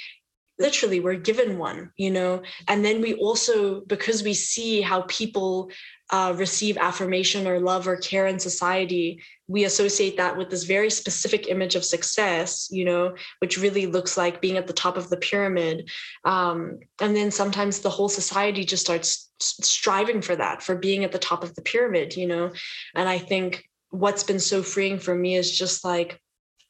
literally 0.58 1.00
we're 1.00 1.14
given 1.14 1.58
one 1.58 1.92
you 1.96 2.10
know? 2.10 2.42
And 2.66 2.84
then 2.84 3.00
we 3.00 3.14
also 3.14 3.80
because 3.82 4.22
we 4.22 4.34
see 4.34 4.80
how 4.80 5.02
people 5.02 5.70
uh, 6.10 6.34
receive 6.36 6.78
affirmation 6.78 7.46
or 7.46 7.60
love 7.60 7.86
or 7.86 7.96
care 7.96 8.26
in 8.26 8.38
society 8.38 9.22
we 9.46 9.64
associate 9.64 10.16
that 10.16 10.36
with 10.36 10.50
this 10.50 10.64
very 10.64 10.90
specific 10.90 11.48
image 11.48 11.74
of 11.76 11.84
success 11.84 12.68
you 12.70 12.84
know 12.84 13.14
which 13.40 13.58
really 13.58 13.86
looks 13.86 14.16
like 14.16 14.40
being 14.40 14.56
at 14.56 14.66
the 14.66 14.72
top 14.72 14.96
of 14.96 15.10
the 15.10 15.18
pyramid. 15.18 15.90
Um, 16.24 16.78
and 17.00 17.14
then 17.14 17.30
sometimes 17.30 17.80
the 17.80 17.90
whole 17.90 18.08
society 18.08 18.64
just 18.64 18.84
starts 18.84 19.27
striving 19.40 20.20
for 20.20 20.36
that 20.36 20.62
for 20.62 20.74
being 20.74 21.04
at 21.04 21.12
the 21.12 21.18
top 21.18 21.44
of 21.44 21.54
the 21.54 21.62
pyramid 21.62 22.16
you 22.16 22.26
know? 22.26 22.50
And 22.94 23.08
i 23.08 23.18
think 23.18 23.64
what's 23.90 24.22
been 24.22 24.40
so 24.40 24.62
freeing 24.62 24.98
for 24.98 25.14
me 25.14 25.36
is 25.36 25.56
just 25.56 25.84
like 25.84 26.20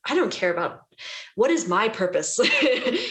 I 0.09 0.14
don't 0.14 0.33
care 0.33 0.52
about 0.52 0.83
what 1.35 1.50
is 1.50 1.68
my 1.68 1.88
purpose? 1.88 2.38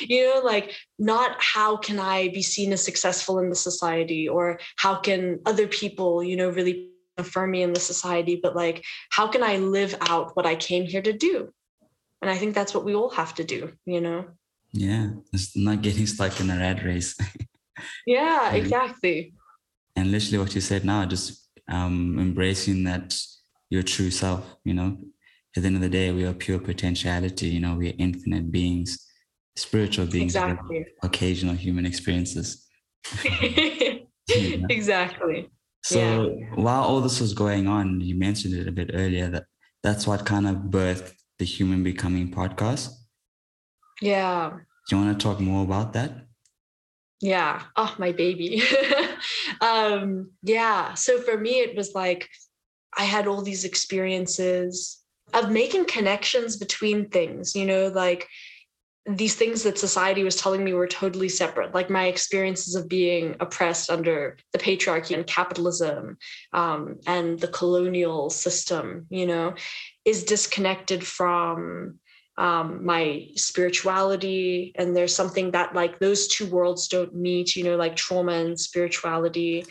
You 0.10 0.24
know 0.24 0.41
like 0.41 0.74
not 0.98 1.36
how 1.41 1.76
can 1.76 2.00
i 2.00 2.30
be 2.30 2.41
seen 2.41 2.72
as 2.72 2.84
successful 2.84 3.39
in 3.39 3.50
the 3.50 3.56
society 3.56 4.30
or 4.30 4.58
how 4.78 4.96
can 4.96 5.39
other 5.46 5.67
people 5.67 6.24
you 6.24 6.38
know 6.38 6.50
really 6.50 6.91
affirm 7.17 7.52
me 7.52 7.62
in 7.62 7.74
the 7.74 7.80
society 7.80 8.39
but 8.41 8.56
like 8.56 8.86
how 9.10 9.28
can 9.28 9.43
i 9.43 9.58
live 9.58 9.93
out 10.02 10.34
what 10.36 10.46
i 10.46 10.56
came 10.56 10.86
here 10.86 11.02
to 11.02 11.12
do? 11.12 11.52
And 12.22 12.32
i 12.32 12.38
think 12.38 12.56
that's 12.56 12.74
what 12.74 12.86
we 12.86 12.96
all 12.96 13.10
have 13.10 13.36
to 13.36 13.43
do 13.43 13.74
you 13.86 14.00
know? 14.00 14.26
Yeah 14.72 15.10
it's 15.34 15.58
not 15.58 15.82
getting 15.82 16.08
stuck 16.08 16.39
in 16.39 16.50
a 16.50 16.58
rat 16.58 16.84
race. 16.84 17.15
Yeah 18.08 18.54
exactly 18.54 19.34
and 19.97 20.12
literally 20.12 20.38
what 20.38 20.55
you 20.55 20.62
said 20.62 20.86
now 20.86 21.05
just 21.05 21.49
um 21.69 22.17
embracing 22.17 22.86
that 22.86 23.13
your 23.69 23.83
true 23.83 24.10
self 24.10 24.55
you 24.63 24.73
know 24.73 24.97
at 25.57 25.63
the 25.63 25.67
end 25.67 25.75
of 25.75 25.81
the 25.81 25.89
day, 25.89 26.12
we 26.12 26.23
are 26.23 26.33
pure 26.33 26.60
potentiality. 26.60 27.47
You 27.47 27.60
know, 27.60 27.75
we 27.75 27.89
are 27.89 27.95
infinite 27.97 28.51
beings, 28.51 29.03
spiritual 29.55 30.05
beings, 30.05 30.36
exactly. 30.36 30.86
occasional 31.01 31.55
human 31.55 31.86
experiences. 31.86 32.65
Exactly. 34.69 35.49
So 35.83 35.99
yeah. 35.99 36.55
while 36.55 36.83
all 36.83 36.99
this 36.99 37.21
was 37.21 37.33
going 37.33 37.65
on, 37.65 38.01
you 38.01 38.13
mentioned 38.13 38.53
it 38.53 38.67
a 38.67 38.73
bit 38.73 38.91
earlier 38.93 39.29
that 39.29 39.45
that's 39.81 40.05
what 40.05 40.25
kind 40.25 40.45
of 40.45 40.55
birthed 40.55 41.13
the 41.39 41.45
Human 41.45 41.81
Becoming 41.81 42.29
podcast. 42.29 42.89
Yeah. 44.01 44.51
Do 44.89 44.95
you 44.97 45.01
want 45.01 45.17
to 45.17 45.23
talk 45.23 45.39
more 45.39 45.63
about 45.63 45.93
that? 45.93 46.27
Yeah. 47.21 47.63
Oh, 47.75 47.95
my 47.97 48.12
baby. 48.12 48.62
um, 49.62 50.32
yeah. 50.43 50.93
So 50.93 51.19
for 51.19 51.38
me, 51.38 51.60
it 51.60 51.75
was 51.75 51.95
like 51.95 52.30
I 52.95 53.03
had 53.03 53.27
all 53.27 53.41
these 53.41 53.63
experiences 53.63 54.99
of 55.34 55.51
making 55.51 55.86
connections 55.86 56.58
between 56.58 57.10
things, 57.10 57.56
you 57.56 57.65
know, 57.65 57.88
like 57.88 58.27
these 59.08 59.36
things 59.36 59.63
that 59.63 59.77
society 59.77 60.23
was 60.23 60.36
telling 60.36 60.63
me 60.63 60.73
were 60.73 60.88
totally 60.88 61.30
separate, 61.30 61.73
like 61.73 61.89
my 61.89 62.08
experiences 62.08 62.75
of 62.75 62.89
being 62.89 63.36
oppressed 63.39 63.89
under 63.89 64.38
the 64.51 64.60
patriarchy 64.60 65.15
and 65.15 65.25
capitalism 65.25 66.17
um, 66.51 66.97
and 67.08 67.39
the 67.39 67.47
colonial 67.47 68.30
system, 68.30 69.06
you 69.10 69.25
know, 69.25 69.56
is 70.03 70.25
disconnected 70.25 71.06
from 71.06 71.99
um, 72.38 72.86
my 72.86 73.28
spirituality. 73.36 74.71
And 74.76 74.95
there's 74.95 75.15
something 75.15 75.52
that, 75.52 75.73
like, 75.73 76.00
those 76.00 76.28
two 76.28 76.47
worlds 76.47 76.88
don't 76.88 77.15
meet, 77.15 77.56
you 77.56 77.63
know, 77.63 77.76
like 77.76 77.95
trauma 77.95 78.34
and 78.34 78.60
spirituality 78.60 79.65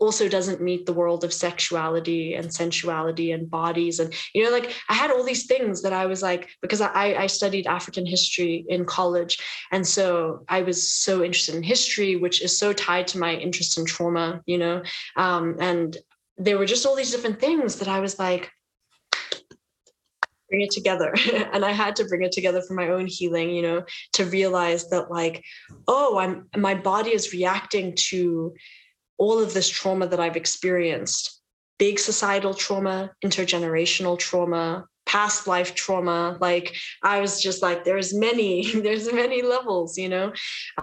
also 0.00 0.28
doesn't 0.28 0.60
meet 0.60 0.86
the 0.86 0.92
world 0.92 1.22
of 1.22 1.32
sexuality 1.32 2.34
and 2.34 2.52
sensuality 2.52 3.32
and 3.32 3.50
bodies. 3.50 4.00
And 4.00 4.12
you 4.34 4.42
know 4.42 4.50
like 4.50 4.74
i 4.88 4.94
had 4.94 5.10
all 5.10 5.22
these 5.22 5.46
things 5.46 5.82
that 5.82 5.92
i 5.92 6.06
was 6.06 6.22
like 6.22 6.48
because 6.60 6.80
i 6.80 7.14
i 7.14 7.26
studied 7.26 7.66
african 7.66 8.06
history 8.06 8.64
in 8.68 8.84
college. 8.84 9.38
And 9.70 9.86
so 9.86 10.44
i 10.48 10.62
was 10.62 10.92
so 10.92 11.22
interested 11.22 11.54
in 11.54 11.62
history 11.62 12.16
which 12.16 12.42
is 12.42 12.58
so 12.58 12.72
tied 12.72 13.06
to 13.08 13.18
my 13.18 13.34
interest 13.34 13.78
in 13.78 13.84
trauma 13.86 14.40
you 14.46 14.58
know? 14.58 14.82
Um, 15.16 15.56
and 15.60 15.96
there 16.38 16.58
were 16.58 16.66
just 16.66 16.86
all 16.86 16.96
these 16.96 17.12
different 17.12 17.40
things 17.40 17.76
that 17.76 17.88
i 17.88 18.00
was 18.00 18.18
like 18.18 18.50
bring 20.52 20.62
it 20.62 20.70
together. 20.70 21.14
And 21.54 21.64
i 21.64 21.72
had 21.72 21.96
to 21.96 22.04
bring 22.04 22.22
it 22.22 22.32
together 22.32 22.62
for 22.62 22.74
my 22.74 22.88
own 22.88 23.06
healing 23.06 23.48
you 23.50 23.62
know 23.62 23.84
to 24.16 24.24
realize 24.24 24.88
that 24.90 25.10
like 25.10 25.42
oh 25.88 26.18
i'm 26.18 26.34
my 26.68 26.74
body 26.74 27.12
is 27.18 27.32
reacting 27.32 27.94
to 28.10 28.54
all 29.18 29.38
of 29.38 29.54
this 29.54 29.68
trauma 29.68 30.06
that 30.08 30.18
I've 30.18 30.36
experienced. 30.36 31.40
Big 31.78 31.98
societal 31.98 32.54
trauma, 32.54 33.12
intergenerational 33.24 34.18
trauma, 34.18 34.86
past 35.06 35.46
life 35.46 35.74
trauma. 35.74 36.36
Like 36.40 36.74
i 37.02 37.20
was 37.20 37.40
just 37.40 37.62
like 37.62 37.84
there's 37.84 38.12
many 38.14 38.72
there's 38.86 39.12
many 39.12 39.42
levels 39.42 39.96
you 39.96 40.08
know? 40.08 40.32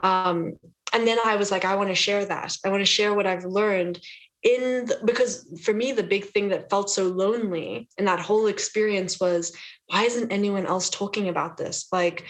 Um 0.04 0.54
and 0.94 1.06
then 1.08 1.20
i 1.26 1.36
was 1.36 1.52
like 1.52 1.66
i 1.66 1.76
want 1.76 1.90
to 1.90 1.96
share 1.96 2.26
that. 2.26 2.56
I 2.66 2.70
want 2.70 2.82
to 2.82 2.96
share 2.98 3.14
what 3.14 3.28
i've 3.28 3.46
learned 3.60 4.00
in 4.44 4.86
the, 4.86 5.00
because 5.04 5.46
for 5.64 5.74
me 5.74 5.92
the 5.92 6.04
big 6.04 6.26
thing 6.26 6.50
that 6.50 6.70
felt 6.70 6.90
so 6.90 7.04
lonely 7.04 7.90
in 7.98 8.06
that 8.06 8.20
whole 8.20 8.48
experience 8.48 9.20
was 9.20 9.56
why 9.88 10.04
isn't 10.04 10.32
anyone 10.32 10.66
else 10.66 10.90
talking 10.90 11.28
about 11.28 11.58
this? 11.58 11.88
Like 11.92 12.26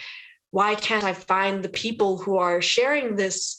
why 0.50 0.74
can't 0.74 1.04
i 1.04 1.12
find 1.12 1.62
the 1.62 1.68
people 1.68 2.18
who 2.18 2.36
are 2.36 2.60
sharing 2.60 3.16
this 3.16 3.58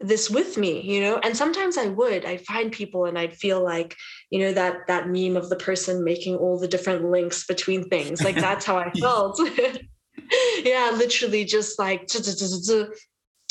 this 0.00 0.28
with 0.28 0.58
me 0.58 0.80
you 0.82 1.00
know? 1.00 1.18
And 1.22 1.36
sometimes 1.36 1.78
i 1.78 1.86
would 1.86 2.24
i'd 2.24 2.44
find 2.44 2.72
people 2.72 3.06
and 3.06 3.18
i'd 3.18 3.36
feel 3.36 3.62
like 3.62 3.96
you 4.30 4.40
know 4.40 4.52
that 4.52 4.86
that 4.88 5.08
meme 5.08 5.36
of 5.36 5.48
the 5.48 5.56
person 5.56 6.04
making 6.04 6.36
all 6.36 6.58
the 6.58 6.68
different 6.68 7.10
links 7.10 7.46
between 7.46 7.88
things. 7.88 8.22
Like 8.22 8.34
that's 8.46 8.64
how 8.64 8.76
i 8.76 8.90
felt. 8.92 9.40
Yeah 10.64 10.90
literally 10.96 11.44
just 11.44 11.78
like 11.78 12.08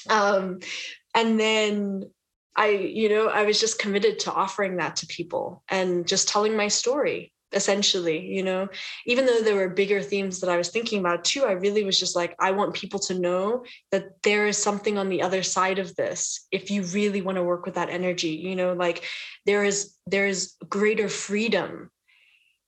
um 0.09 0.59
and 1.13 1.39
then 1.39 2.03
i 2.55 2.69
you 2.69 3.09
know 3.09 3.27
i 3.27 3.43
was 3.43 3.59
just 3.59 3.79
committed 3.79 4.19
to 4.19 4.33
offering 4.33 4.77
that 4.77 4.95
to 4.95 5.07
people 5.07 5.63
and 5.69 6.07
just 6.07 6.27
telling 6.27 6.55
my 6.55 6.67
story 6.67 7.31
essentially 7.53 8.33
you 8.33 8.41
know? 8.41 8.67
Even 9.05 9.27
though 9.27 9.41
there 9.41 9.55
were 9.55 9.69
bigger 9.69 10.01
themes 10.01 10.39
that 10.39 10.49
i 10.49 10.57
was 10.57 10.69
thinking 10.69 10.99
about 10.99 11.23
too 11.23 11.45
i 11.45 11.51
really 11.51 11.83
was 11.83 11.99
just 11.99 12.15
like 12.15 12.35
i 12.39 12.51
want 12.51 12.73
people 12.73 12.99
to 12.99 13.19
know 13.19 13.63
that 13.91 14.21
there 14.23 14.47
is 14.47 14.57
something 14.57 14.97
on 14.97 15.09
the 15.09 15.21
other 15.21 15.43
side 15.43 15.77
of 15.77 15.95
this 15.95 16.47
if 16.51 16.71
you 16.71 16.81
really 16.83 17.21
want 17.21 17.35
to 17.35 17.43
work 17.43 17.65
with 17.65 17.75
that 17.75 17.89
energy 17.89 18.29
you 18.29 18.55
know? 18.55 18.73
Like 18.73 19.03
there 19.45 19.63
is 19.63 19.93
there 20.07 20.25
is 20.25 20.53
greater 20.67 21.09
freedom 21.09 21.91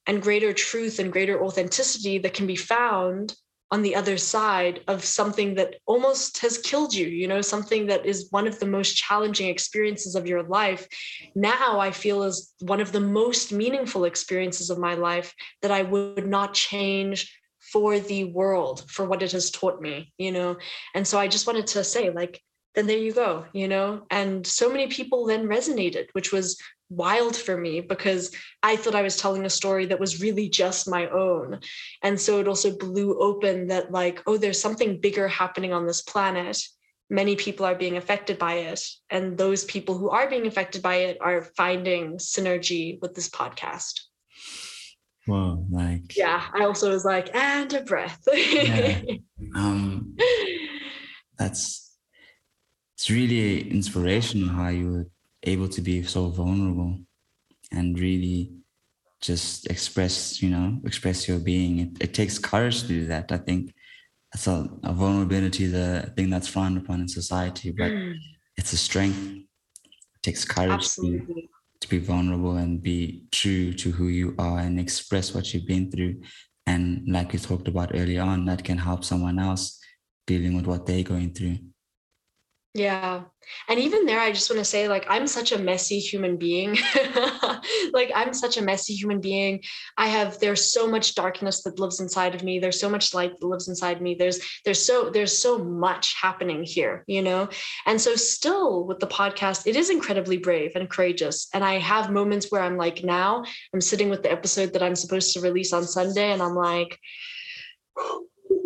and 0.08 0.22
greater 0.22 0.54
truth 0.54 1.00
and 1.00 1.12
greater 1.12 1.44
authenticity 1.44 2.20
that 2.20 2.34
can 2.34 2.48
be 2.48 2.56
found 2.56 3.36
on 3.76 3.82
the 3.82 3.94
other 3.94 4.18
side 4.18 4.80
of 4.88 5.04
something 5.04 5.56
that 5.56 5.76
almost 5.86 6.40
has 6.40 6.58
killed 6.58 6.94
you, 6.94 7.08
you 7.08 7.28
know, 7.28 7.42
something 7.42 7.88
that 7.88 8.06
is 8.06 8.28
one 8.32 8.48
of 8.48 8.58
the 8.58 8.66
most 8.66 8.96
challenging 8.96 9.50
experiences 9.50 10.16
of 10.16 10.26
your 10.26 10.44
life. 10.44 10.88
Now 11.36 11.78
I 11.78 11.92
feel 11.92 12.24
is 12.24 12.54
one 12.62 12.80
of 12.80 12.94
the 12.94 13.02
most 13.02 13.52
meaningful 13.52 14.06
experiences 14.06 14.70
of 14.70 14.78
my 14.78 14.94
life 14.94 15.34
that 15.62 15.72
I 15.72 15.82
would 15.82 16.26
not 16.26 16.54
change 16.54 17.38
for 17.60 18.00
the 18.00 18.24
world, 18.24 18.90
for 18.90 19.04
what 19.06 19.22
it 19.22 19.34
has 19.34 19.52
taught 19.52 19.82
me, 19.82 20.14
you 20.18 20.32
know. 20.32 20.56
And 20.94 21.06
so 21.06 21.20
I 21.20 21.28
just 21.28 21.46
wanted 21.46 21.68
to 21.68 21.84
say, 21.84 22.12
like, 22.12 22.42
then 22.76 22.88
there 22.88 22.98
you 22.98 23.14
go, 23.14 23.46
you 23.54 23.68
know. 23.68 24.06
And 24.12 24.46
so 24.46 24.70
many 24.70 24.88
people 24.88 25.26
then 25.26 25.48
resonated, 25.48 26.08
which 26.14 26.32
was 26.32 26.58
wild 26.90 27.36
for 27.36 27.58
me 27.58 27.82
because 27.82 28.32
I 28.62 28.76
thought 28.76 28.96
I 28.96 29.02
was 29.02 29.18
telling 29.18 29.46
a 29.46 29.50
story 29.50 29.86
that 29.88 30.00
was 30.00 30.22
really 30.22 30.50
just 30.50 30.90
my 30.90 31.08
own. 31.10 31.60
And 32.04 32.20
so 32.20 32.40
it 32.40 32.48
also 32.48 32.78
blew 32.78 33.20
open 33.20 33.68
that, 33.68 33.92
like, 33.92 34.22
oh, 34.28 34.38
there's 34.38 34.62
something 34.62 35.00
bigger 35.00 35.28
happening 35.28 35.74
on 35.74 35.88
this 35.88 36.02
planet. 36.02 36.62
Many 37.10 37.36
people 37.36 37.66
are 37.66 37.76
being 37.76 37.98
affected 37.98 38.38
by 38.38 38.54
it. 38.54 38.84
And 39.10 39.38
those 39.38 39.64
people 39.64 39.98
who 39.98 40.10
are 40.10 40.30
being 40.30 40.48
affected 40.48 40.82
by 40.82 40.96
it 40.96 41.18
are 41.22 41.44
finding 41.56 42.18
synergy 42.18 43.02
with 43.02 43.16
this 43.16 43.30
podcast. 43.30 44.02
Whoa, 45.28 45.66
like 45.72 46.16
yeah, 46.16 46.44
I 46.54 46.66
also 46.66 46.92
was 46.92 47.04
like, 47.04 47.34
and 47.34 47.74
a 47.74 47.82
breath. 47.82 48.22
yeah. 48.32 49.02
Um 49.56 50.16
that's 51.38 51.85
it's 53.06 53.12
really 53.12 53.70
inspirational 53.70 54.50
how 54.50 54.70
you 54.70 54.92
were 54.92 55.08
able 55.44 55.70
to 55.70 55.80
be 55.80 56.02
so 56.02 56.28
vulnerable 56.30 56.98
and 57.72 58.00
really 58.00 58.52
just 59.22 59.70
express, 59.70 60.42
you 60.42 60.50
know, 60.50 60.80
express 60.84 61.28
your 61.28 61.38
being. 61.38 61.78
It, 61.78 61.90
it 62.02 62.14
takes 62.16 62.40
courage 62.40 62.82
to 62.82 62.88
do 62.88 63.06
that. 63.06 63.32
I 63.32 63.38
think 63.38 63.76
that's 64.34 64.48
a, 64.48 64.68
a 64.84 64.92
vulnerability, 64.92 65.68
the 65.68 66.12
thing 66.18 66.32
that's 66.32 66.48
frowned 66.48 66.80
upon 66.80 67.02
in 67.02 67.08
society, 67.08 67.70
but 67.70 67.92
mm. 67.92 68.16
it's 68.58 68.74
a 68.74 68.78
strength. 68.78 69.20
It 69.20 70.24
takes 70.24 70.44
courage 70.44 70.96
to, 70.96 71.48
to 71.82 71.88
be 71.88 72.00
vulnerable 72.00 72.58
and 72.58 72.82
be 72.82 73.26
true 73.32 73.74
to 73.74 73.92
who 73.92 74.08
you 74.08 74.34
are 74.40 74.58
and 74.58 74.80
express 74.80 75.32
what 75.32 75.54
you've 75.54 75.68
been 75.68 75.92
through. 75.92 76.24
And 76.66 77.04
like 77.08 77.34
we 77.34 77.38
talked 77.38 77.68
about 77.68 77.92
earlier 77.94 78.24
on, 78.24 78.46
that 78.46 78.64
can 78.64 78.80
help 78.80 79.04
someone 79.06 79.38
else 79.38 79.80
dealing 80.26 80.56
with 80.56 80.66
what 80.66 80.88
they're 80.88 81.04
going 81.04 81.36
through. 81.36 81.60
Yeah. 82.76 83.22
And 83.70 83.80
even 83.80 84.06
there, 84.06 84.20
I 84.20 84.34
just 84.34 84.50
want 84.50 84.60
to 84.60 84.66
say, 84.66 84.90
like, 84.90 85.06
I'm 85.08 85.28
such 85.28 85.54
a 85.54 85.58
messy 85.58 85.98
human 85.98 86.36
being. 86.36 86.78
like, 87.94 88.12
I'm 88.14 88.34
such 88.34 88.58
a 88.58 88.62
messy 88.62 88.94
human 88.94 89.22
being. 89.22 89.64
I 89.98 90.08
have, 90.08 90.40
there's 90.40 90.74
so 90.74 90.86
much 90.86 91.16
darkness 91.16 91.64
that 91.64 91.80
lives 91.80 92.02
inside 92.02 92.36
of 92.36 92.44
me. 92.44 92.60
There's 92.60 92.78
so 92.78 92.90
much 92.90 93.14
light 93.14 93.40
that 93.40 93.48
lives 93.48 93.70
inside 93.70 94.02
me. 94.02 94.16
There's, 94.16 94.42
there's 94.66 94.86
so, 94.86 95.10
there's 95.10 95.42
so 95.42 95.58
much 95.58 96.16
happening 96.22 96.64
here, 96.66 97.06
you 97.08 97.22
know? 97.22 97.48
And 97.86 98.02
so, 98.02 98.18
still 98.18 98.86
with 98.86 99.00
the 99.00 99.08
podcast, 99.08 99.68
it 99.68 99.78
is 99.78 99.90
incredibly 99.90 100.38
brave 100.38 100.74
and 100.76 100.90
courageous. 100.90 101.48
And 101.54 101.64
I 101.64 101.80
have 101.80 102.12
moments 102.12 102.52
where 102.52 102.62
I'm 102.62 102.76
like, 102.76 103.06
now 103.06 103.46
I'm 103.74 103.80
sitting 103.80 104.10
with 104.10 104.22
the 104.22 104.32
episode 104.34 104.74
that 104.74 104.84
I'm 104.84 104.98
supposed 104.98 105.32
to 105.34 105.40
release 105.40 105.72
on 105.72 105.86
Sunday, 105.86 106.34
and 106.34 106.42
I'm 106.42 106.56
like, 106.56 107.00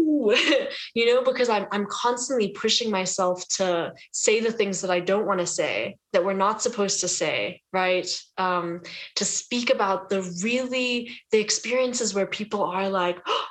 you 0.94 1.06
know, 1.06 1.24
because 1.24 1.50
I'm 1.50 1.68
I'm 1.72 1.86
constantly 1.86 2.50
pushing 2.50 2.90
myself 2.90 3.48
to 3.58 3.94
say 4.12 4.40
the 4.40 4.52
things 4.52 4.82
that 4.82 4.92
I 4.92 5.00
don't 5.00 5.26
want 5.26 5.40
to 5.40 5.46
say, 5.46 5.98
that 6.14 6.26
we're 6.26 6.34
not 6.34 6.62
supposed 6.62 7.02
to 7.02 7.08
say, 7.08 7.62
right? 7.72 8.08
Um, 8.38 8.82
to 9.16 9.26
speak 9.26 9.70
about 9.70 10.10
the 10.10 10.22
really 10.44 11.12
the 11.32 11.40
experiences 11.40 12.14
where 12.14 12.28
people 12.28 12.64
are 12.64 12.90
like, 12.90 13.20
oh 13.28 13.48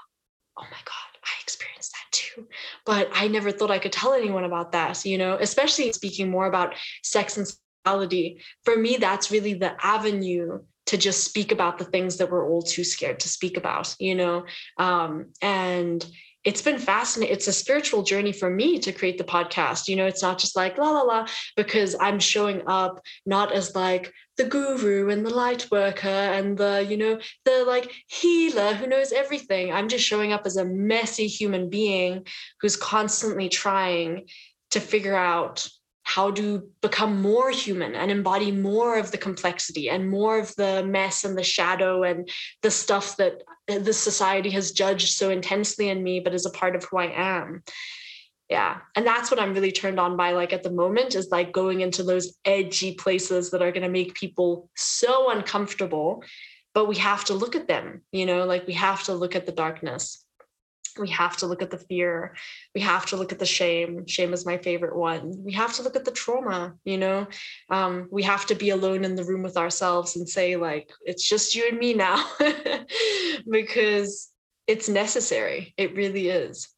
my 0.59 0.83
God, 0.85 1.19
I 1.25 1.43
experienced 1.43 1.93
that 1.93 2.13
too. 2.13 2.49
But 2.85 3.09
I 3.13 3.29
never 3.29 3.51
thought 3.51 3.71
I 3.71 3.79
could 3.79 3.93
tell 3.93 4.15
anyone 4.15 4.45
about 4.45 4.73
that, 4.73 5.05
you 5.05 5.19
know, 5.19 5.39
especially 5.41 5.93
speaking 5.93 6.31
more 6.31 6.47
about 6.47 6.75
sex 7.03 7.37
and 7.37 7.47
sexuality. 7.47 8.43
For 8.65 8.77
me, 8.77 8.97
that's 8.97 9.31
really 9.31 9.55
the 9.55 9.75
avenue 9.85 10.61
to 10.87 10.97
just 10.97 11.23
speak 11.23 11.53
about 11.53 11.77
the 11.77 11.85
things 11.85 12.17
that 12.17 12.31
we're 12.31 12.49
all 12.49 12.63
too 12.63 12.83
scared 12.83 13.21
to 13.21 13.29
speak 13.29 13.59
about, 13.59 13.95
you 13.99 14.15
know? 14.15 14.47
Um, 14.79 15.33
and 15.43 16.05
it's 16.49 16.63
been 16.63 16.79
fascinating. 16.79 17.35
It's 17.35 17.47
a 17.47 17.53
spiritual 17.53 18.03
journey 18.03 18.33
for 18.33 18.49
me 18.49 18.79
to 18.79 18.91
create 18.91 19.19
the 19.19 19.25
podcast. 19.25 19.87
You 19.87 19.97
know, 19.97 20.07
it's 20.07 20.23
not 20.23 20.39
just 20.39 20.57
like 20.57 20.79
la 20.79 20.91
la 20.91 21.03
la, 21.03 21.27
because 21.57 21.95
I'm 22.01 22.19
showing 22.19 22.63
up 22.67 23.03
not 23.27 23.53
as 23.53 23.77
like 23.77 24.11
the 24.39 24.45
guru 24.45 25.11
and 25.11 25.27
the 25.27 25.35
light 25.35 25.71
worker 25.71 26.09
and 26.09 26.57
the, 26.57 26.87
you 26.89 26.97
know, 26.97 27.21
the 27.45 27.65
like 27.67 27.93
healer 28.07 28.73
who 28.73 28.87
knows 28.87 29.13
everything. 29.13 29.75
I'm 29.75 29.89
just 29.89 30.07
showing 30.07 30.33
up 30.33 30.47
as 30.47 30.57
a 30.57 30.65
messy 30.65 31.27
human 31.27 31.69
being 31.69 32.27
who's 32.63 32.77
constantly 32.77 33.51
trying 33.51 34.29
to 34.71 34.81
figure 34.81 35.17
out 35.17 35.69
how 36.05 36.31
to 36.31 36.67
become 36.81 37.21
more 37.21 37.51
human 37.51 37.95
and 37.95 38.11
embody 38.11 38.51
more 38.51 38.97
of 38.97 39.11
the 39.11 39.19
complexity 39.19 39.91
and 39.91 40.09
more 40.09 40.39
of 40.39 40.57
the 40.57 40.83
mess 40.83 41.25
and 41.25 41.37
the 41.37 41.43
shadow 41.43 42.05
and 42.05 42.31
the 42.63 42.71
stuff 42.71 43.19
that 43.19 43.43
the 43.69 43.93
society 43.93 44.51
has 44.51 44.73
judged 44.73 45.15
so 45.15 45.31
intensely 45.31 45.89
in 45.89 46.03
me 46.03 46.21
but 46.21 46.35
is 46.35 46.47
a 46.47 46.51
part 46.51 46.75
of 46.75 46.85
who 46.85 46.97
i 46.97 47.13
am. 47.15 47.63
Yeah. 48.49 48.79
And 48.97 49.07
that's 49.07 49.31
what 49.31 49.41
i'm 49.41 49.53
really 49.55 49.73
turned 49.73 50.01
on 50.01 50.17
by 50.17 50.33
like 50.33 50.53
at 50.53 50.63
the 50.63 50.71
moment 50.71 51.15
is 51.15 51.29
like 51.31 51.53
going 51.53 51.81
into 51.81 52.03
those 52.03 52.37
edgy 52.45 52.95
places 52.95 53.51
that 53.51 53.63
are 53.63 53.73
going 53.73 53.83
to 53.83 53.89
make 53.89 54.15
people 54.15 54.71
so 54.77 55.31
uncomfortable 55.31 56.23
but 56.75 56.87
we 56.87 56.97
have 56.97 57.25
to 57.25 57.35
look 57.35 57.57
at 57.57 57.69
them 57.69 58.03
you 58.13 58.27
know? 58.27 58.45
Like 58.45 58.67
we 58.67 58.75
have 58.75 59.03
to 59.05 59.15
look 59.15 59.37
at 59.37 59.47
the 59.47 59.53
darkness 59.53 60.25
we 60.99 61.09
have 61.11 61.37
to 61.39 61.47
look 61.47 61.63
at 61.63 61.71
the 61.71 61.79
fear. 61.79 62.35
We 62.75 62.81
have 62.81 63.07
to 63.07 63.17
look 63.17 63.33
at 63.33 63.39
the 63.39 63.47
shame. 63.47 64.07
Shame 64.07 64.33
is 64.33 64.47
my 64.47 64.59
favorite 64.59 64.97
one. 64.97 65.33
We 65.39 65.53
have 65.53 65.75
to 65.75 65.83
look 65.83 65.97
at 65.97 66.05
the 66.05 66.11
trauma 66.11 66.75
you 66.85 66.99
know? 66.99 67.27
Um, 67.71 68.09
we 68.11 68.23
have 68.23 68.47
to 68.47 68.55
be 68.55 68.71
alone 68.71 69.05
in 69.05 69.15
the 69.15 69.25
room 69.25 69.43
with 69.43 69.57
ourselves 69.57 70.17
and 70.17 70.29
say 70.29 70.57
like 70.57 70.91
it's 71.05 71.29
just 71.29 71.55
you 71.55 71.69
and 71.69 71.79
me 71.79 71.95
now. 71.95 72.25
Because 73.51 74.31
it's 74.67 74.89
necessary. 74.89 75.75
It 75.77 75.95
really 75.95 76.29
is. 76.29 76.69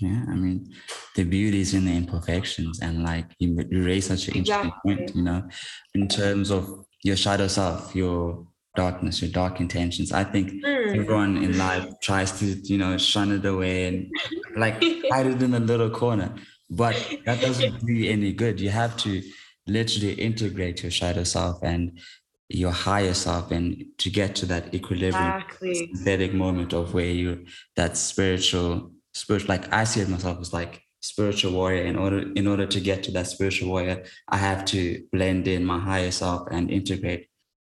Yeah 0.00 0.24
i 0.28 0.34
mean 0.34 0.72
the 1.16 1.24
beauty 1.24 1.60
is 1.60 1.74
in 1.74 1.84
the 1.84 1.94
imperfections 1.94 2.80
and 2.80 3.04
like 3.04 3.26
you, 3.38 3.48
you 3.70 3.84
raise 3.84 4.06
such 4.06 4.28
an 4.28 4.36
interesting 4.36 4.72
exactly. 4.72 4.96
point 4.96 5.14
you 5.14 5.22
know? 5.22 5.48
In 5.94 6.08
terms 6.08 6.50
of 6.50 6.86
your 7.04 7.16
shadow 7.16 7.46
self 7.46 7.94
your 7.94 8.46
darkness, 8.74 9.20
your 9.20 9.30
dark 9.30 9.60
intentions. 9.60 10.12
I 10.12 10.24
think 10.24 10.52
mm. 10.52 10.98
everyone 10.98 11.36
in 11.38 11.58
life 11.58 11.86
tries 12.00 12.38
to, 12.40 12.46
you 12.46 12.78
know, 12.78 12.96
shun 12.98 13.32
it 13.32 13.44
away 13.44 13.86
and 13.86 14.10
like 14.56 14.82
hide 15.10 15.26
it 15.26 15.42
in 15.42 15.54
a 15.54 15.60
little 15.60 15.90
corner. 15.90 16.34
But 16.70 16.96
that 17.26 17.40
doesn't 17.40 17.84
do 17.84 17.92
you 17.92 18.10
any 18.10 18.32
good. 18.32 18.60
You 18.60 18.70
have 18.70 18.96
to 18.98 19.22
literally 19.66 20.14
integrate 20.14 20.82
your 20.82 20.90
shadow 20.90 21.24
self 21.24 21.62
and 21.62 22.00
your 22.48 22.70
higher 22.70 23.14
self 23.14 23.50
and 23.50 23.84
to 23.98 24.10
get 24.10 24.34
to 24.36 24.46
that 24.46 24.74
equilibrium 24.74 25.40
exactly. 25.40 25.74
synthetic 25.74 26.34
moment 26.34 26.72
of 26.72 26.92
where 26.92 27.06
you 27.06 27.46
that 27.76 27.96
spiritual 27.96 28.90
spiritual 29.14 29.48
like 29.48 29.72
I 29.72 29.84
see 29.84 30.00
it 30.00 30.08
myself 30.08 30.38
as 30.40 30.52
like 30.52 30.82
spiritual 31.00 31.52
warrior 31.52 31.84
in 31.84 31.96
order 31.96 32.30
in 32.34 32.46
order 32.46 32.66
to 32.66 32.80
get 32.80 33.02
to 33.02 33.10
that 33.10 33.26
spiritual 33.26 33.68
warrior 33.68 34.04
i 34.28 34.36
have 34.36 34.64
to 34.64 35.02
blend 35.10 35.48
in 35.48 35.64
my 35.64 35.78
higher 35.78 36.12
self 36.12 36.46
and 36.52 36.70
integrate 36.70 37.26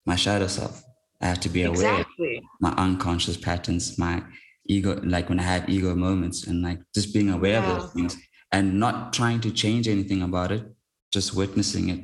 my 0.05 0.17
shadow 0.17 0.49
self 0.49 0.83
I 1.21 1.27
have 1.27 1.41
to 1.41 1.49
be 1.49 1.63
aware 1.63 2.01
exactly. 2.01 2.39
of 2.39 2.45
my 2.61 2.71
unconscious 2.77 3.37
patterns, 3.37 3.99
my 3.99 4.23
ego, 4.67 5.01
like 5.05 5.29
when 5.29 5.39
I 5.39 5.43
have 5.43 5.69
ego 5.69 5.95
moments 5.95 6.47
and 6.47 6.63
like 6.63 6.81
just 6.95 7.13
being 7.13 7.31
aware 7.31 7.61
yeah. 7.61 7.73
of 7.73 7.83
those 7.83 7.93
things 7.93 8.17
and 8.53 8.81
not 8.81 9.13
trying 9.13 9.41
to 9.41 9.51
change 9.51 9.87
anything 9.89 10.23
about 10.23 10.53
it, 10.53 10.65
just 11.13 11.35
witnessing 11.35 11.89
it. 11.91 12.01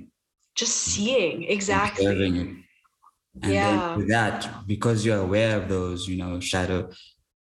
Just 0.55 0.77
seeing, 0.77 1.45
exactly. 1.45 2.05
Observing 2.05 2.37
it. 2.37 2.49
And 3.43 3.53
yeah. 3.53 3.71
then 3.71 3.99
with 3.99 4.09
that, 4.09 4.67
because 4.67 5.05
you're 5.05 5.19
aware 5.19 5.57
of 5.61 5.69
those, 5.69 6.09
you 6.09 6.17
know, 6.17 6.41
shadow, 6.41 6.91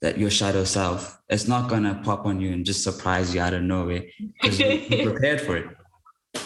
that 0.03 0.19
your 0.19 0.31
shadow 0.31 0.65
self, 0.65 1.19
it's 1.29 1.49
not 1.49 1.71
gonna 1.71 2.01
pop 2.05 2.27
on 2.27 2.41
you 2.41 2.53
and 2.53 2.65
just 2.67 2.85
surprise 2.85 3.35
you 3.35 3.41
out 3.41 3.55
of 3.55 3.63
nowhere 3.63 4.05
because 4.43 4.61
you're 4.61 5.11
prepared 5.11 5.41
for 5.41 5.57
it. 5.57 5.67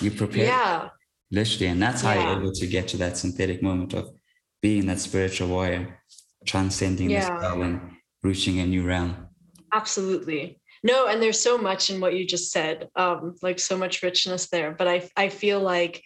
You 0.00 0.10
prepared. 0.12 0.48
Yeah. 0.48 0.88
Literally. 1.32 1.66
And 1.66 1.82
that's 1.82 2.02
how 2.02 2.14
yeah. 2.14 2.30
you're 2.30 2.40
able 2.40 2.52
to 2.52 2.66
get 2.66 2.88
to 2.88 2.96
that 2.98 3.16
synthetic 3.16 3.62
moment 3.62 3.92
of 3.94 4.10
being 4.62 4.86
that 4.86 5.00
spiritual 5.00 5.48
warrior, 5.48 6.00
transcending 6.46 7.10
yeah. 7.10 7.20
this 7.20 7.26
spell 7.26 7.62
and 7.62 7.80
reaching 8.22 8.60
a 8.60 8.66
new 8.66 8.82
realm. 8.82 9.28
Absolutely. 9.72 10.60
No, 10.82 11.06
and 11.06 11.22
there's 11.22 11.38
so 11.38 11.58
much 11.58 11.90
in 11.90 12.00
what 12.00 12.14
you 12.14 12.26
just 12.26 12.50
said, 12.50 12.88
um, 12.96 13.36
like 13.42 13.58
so 13.58 13.76
much 13.76 14.02
richness 14.02 14.48
there. 14.48 14.72
But 14.72 14.88
I 14.88 15.10
I 15.16 15.28
feel 15.28 15.60
like 15.60 16.02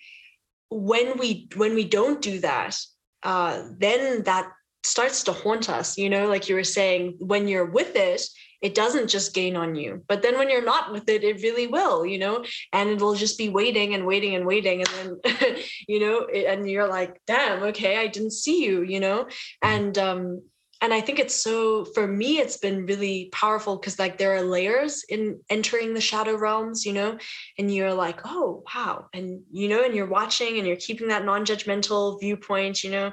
when 0.68 1.16
we 1.18 1.48
when 1.54 1.74
we 1.74 1.84
don't 1.84 2.20
do 2.20 2.40
that, 2.40 2.76
uh, 3.22 3.62
then 3.78 4.24
that 4.24 4.50
starts 4.84 5.22
to 5.24 5.32
haunt 5.32 5.68
us. 5.68 5.98
You 5.98 6.10
know, 6.10 6.28
like 6.28 6.48
you 6.48 6.54
were 6.54 6.64
saying, 6.64 7.16
when 7.18 7.48
you're 7.48 7.70
with 7.70 7.96
it, 7.96 8.22
it 8.62 8.74
doesn't 8.74 9.08
just 9.08 9.34
gain 9.34 9.56
on 9.56 9.74
you. 9.74 10.02
But 10.08 10.22
then 10.22 10.38
when 10.38 10.48
you're 10.48 10.64
not 10.64 10.90
with 10.90 11.08
it, 11.08 11.22
it 11.24 11.42
really 11.42 11.66
will. 11.66 12.06
You 12.06 12.18
know, 12.18 12.44
and 12.72 12.90
it'll 12.90 13.14
just 13.14 13.38
be 13.38 13.48
waiting 13.48 13.94
and 13.94 14.06
waiting 14.06 14.34
and 14.34 14.46
waiting, 14.46 14.82
and 14.82 15.20
then 15.24 15.56
you 15.88 16.00
know, 16.00 16.26
and 16.26 16.68
you're 16.68 16.88
like, 16.88 17.20
damn, 17.26 17.62
okay, 17.64 17.98
I 17.98 18.06
didn't 18.06 18.32
see 18.32 18.64
you. 18.64 18.82
You 18.82 19.00
know, 19.00 19.26
and 19.62 19.96
um, 19.98 20.42
and 20.84 20.92
i 20.92 21.00
think 21.00 21.18
it's 21.18 21.34
so 21.34 21.84
for 21.84 22.06
me 22.06 22.38
it's 22.38 22.58
been 22.58 22.86
really 22.86 23.30
powerful 23.32 23.76
because 23.76 23.98
like 23.98 24.18
there 24.18 24.34
are 24.34 24.42
layers 24.42 25.04
in 25.08 25.40
entering 25.48 25.94
the 25.94 26.00
shadow 26.00 26.36
realms 26.36 26.84
you 26.84 26.92
know 26.92 27.16
and 27.58 27.74
you're 27.74 27.94
like 27.94 28.20
oh 28.24 28.62
wow 28.74 29.06
and 29.14 29.40
you 29.50 29.68
know 29.68 29.82
and 29.82 29.94
you're 29.94 30.06
watching 30.06 30.58
and 30.58 30.66
you're 30.66 30.76
keeping 30.76 31.08
that 31.08 31.24
non-judgmental 31.24 32.20
viewpoint 32.20 32.84
you 32.84 32.90
know 32.90 33.12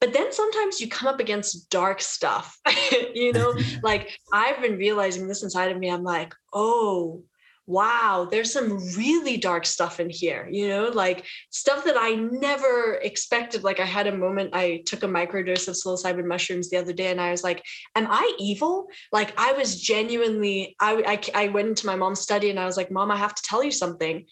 but 0.00 0.12
then 0.12 0.32
sometimes 0.32 0.80
you 0.80 0.88
come 0.88 1.08
up 1.08 1.20
against 1.20 1.68
dark 1.70 2.00
stuff 2.00 2.58
you 3.14 3.32
know 3.32 3.54
like 3.82 4.18
i've 4.32 4.60
been 4.60 4.76
realizing 4.76 5.26
this 5.26 5.42
inside 5.42 5.70
of 5.70 5.78
me 5.78 5.90
i'm 5.90 6.04
like 6.04 6.34
oh 6.52 7.22
wow, 7.66 8.28
there's 8.30 8.52
some 8.52 8.78
really 8.94 9.36
dark 9.38 9.64
stuff 9.64 9.98
in 9.98 10.10
here, 10.10 10.46
you 10.50 10.68
know, 10.68 10.88
like 10.88 11.24
stuff 11.50 11.84
that 11.84 11.96
I 11.98 12.14
never 12.14 12.94
expected. 13.02 13.64
Like 13.64 13.80
I 13.80 13.86
had 13.86 14.06
a 14.06 14.16
moment, 14.16 14.50
I 14.52 14.82
took 14.84 15.02
a 15.02 15.08
microdose 15.08 15.68
of 15.68 15.74
psilocybin 15.74 16.26
mushrooms 16.26 16.68
the 16.68 16.76
other 16.76 16.92
day 16.92 17.10
and 17.10 17.20
I 17.20 17.30
was 17.30 17.42
like, 17.42 17.62
am 17.94 18.06
I 18.10 18.34
evil? 18.38 18.88
Like 19.12 19.32
I 19.38 19.52
was 19.52 19.80
genuinely, 19.80 20.76
I, 20.78 21.20
I, 21.34 21.44
I 21.44 21.48
went 21.48 21.68
into 21.68 21.86
my 21.86 21.96
mom's 21.96 22.20
study 22.20 22.50
and 22.50 22.60
I 22.60 22.66
was 22.66 22.76
like, 22.76 22.90
mom, 22.90 23.10
I 23.10 23.16
have 23.16 23.34
to 23.34 23.42
tell 23.42 23.64
you 23.64 23.72
something. 23.72 24.26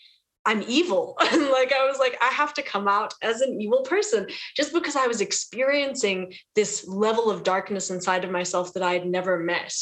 I'm 0.45 0.63
evil. 0.67 1.17
And 1.33 1.49
like 1.49 1.73
I 1.73 1.87
was 1.87 1.99
like, 1.99 2.17
I 2.21 2.27
have 2.27 2.55
to 2.55 2.63
come 2.63 2.89
out 2.89 3.15
as 3.23 3.41
an 3.41 3.61
evil 3.61 3.83
person 3.83 4.27
just 4.57 4.73
because 4.73 4.97
I 4.97 5.07
was 5.07 5.21
experiencing 5.21 6.35
this 6.55 6.87
level 6.87 7.31
of 7.31 7.43
darkness 7.43 7.91
inside 7.91 8.25
of 8.25 8.31
myself 8.31 8.75
that 8.75 8.83
I 8.83 8.93
had 8.93 9.07
never 9.07 9.39
met, 9.39 9.75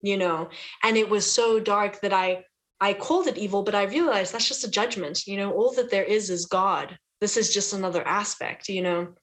you 0.00 0.16
know, 0.16 0.50
and 0.82 0.96
it 0.96 1.08
was 1.08 1.30
so 1.30 1.58
dark 1.58 2.00
that 2.02 2.12
I 2.12 2.44
I 2.80 2.94
called 2.94 3.28
it 3.28 3.38
evil, 3.38 3.62
but 3.62 3.76
I 3.76 3.84
realized 3.84 4.34
that's 4.34 4.48
just 4.48 4.64
a 4.64 4.70
judgment. 4.70 5.28
You 5.28 5.36
know, 5.36 5.52
all 5.52 5.72
that 5.74 5.90
there 5.90 6.02
is 6.02 6.30
is 6.30 6.46
God. 6.46 6.98
This 7.20 7.36
is 7.36 7.54
just 7.54 7.72
another 7.72 8.04
aspect, 8.04 8.68
you 8.68 8.82
know. 8.82 9.14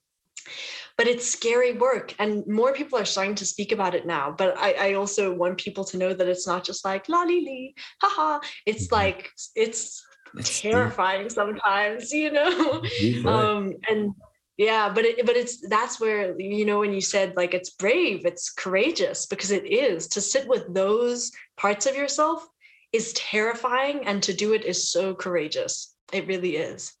But 0.96 1.06
it's 1.06 1.30
scary 1.30 1.72
work, 1.74 2.14
and 2.18 2.46
more 2.46 2.72
people 2.72 2.98
are 2.98 3.04
starting 3.04 3.34
to 3.34 3.44
speak 3.44 3.72
about 3.72 3.94
it 3.94 4.06
now. 4.06 4.34
But 4.36 4.56
I, 4.56 4.72
I 4.72 4.94
also 4.94 5.34
want 5.34 5.58
people 5.58 5.84
to 5.84 5.98
know 5.98 6.14
that 6.14 6.26
it's 6.26 6.46
not 6.46 6.64
just 6.64 6.86
like 6.86 7.08
la 7.10 7.22
li 7.22 7.40
li, 7.40 7.74
haha. 8.00 8.40
It's 8.64 8.86
mm-hmm. 8.86 8.94
like 8.94 9.30
it's, 9.54 10.02
terrifying 10.42 11.24
deep. 11.24 11.32
sometimes, 11.32 12.12
you 12.12 12.30
know. 12.30 12.82
um, 13.26 13.74
and 13.88 14.14
yeah, 14.56 14.92
but 14.92 15.04
it, 15.04 15.24
but 15.24 15.36
it's 15.36 15.66
that's 15.68 16.00
where 16.00 16.38
you 16.40 16.64
know 16.66 16.80
when 16.80 16.92
you 16.92 17.00
said 17.00 17.36
like 17.36 17.54
it's 17.54 17.70
brave, 17.70 18.26
it's 18.26 18.50
courageous 18.50 19.26
because 19.26 19.50
it 19.50 19.66
is. 19.66 20.08
To 20.08 20.20
sit 20.20 20.46
with 20.48 20.72
those 20.72 21.32
parts 21.56 21.86
of 21.86 21.96
yourself 21.96 22.46
is 22.92 23.12
terrifying 23.14 24.06
and 24.06 24.22
to 24.22 24.32
do 24.32 24.52
it 24.52 24.64
is 24.64 24.90
so 24.90 25.14
courageous. 25.14 25.94
It 26.12 26.26
really 26.26 26.56
is. 26.56 26.92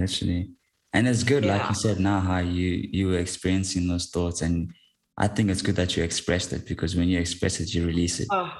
Actually 0.00 0.50
and 0.92 1.06
it's 1.06 1.22
good 1.22 1.44
yeah. 1.44 1.56
like 1.56 1.68
you 1.68 1.74
said 1.74 2.00
now 2.00 2.20
how 2.20 2.38
you 2.38 2.88
you 2.90 3.08
were 3.08 3.18
experiencing 3.18 3.86
those 3.88 4.06
thoughts 4.06 4.42
and 4.42 4.72
i 5.18 5.26
think 5.26 5.50
it's 5.50 5.62
good 5.62 5.76
that 5.76 5.96
you 5.96 6.02
expressed 6.02 6.52
it 6.52 6.66
because 6.66 6.96
when 6.96 7.08
you 7.08 7.18
express 7.18 7.60
it 7.60 7.74
you 7.74 7.86
release 7.86 8.20
it. 8.20 8.28
Oh, 8.30 8.52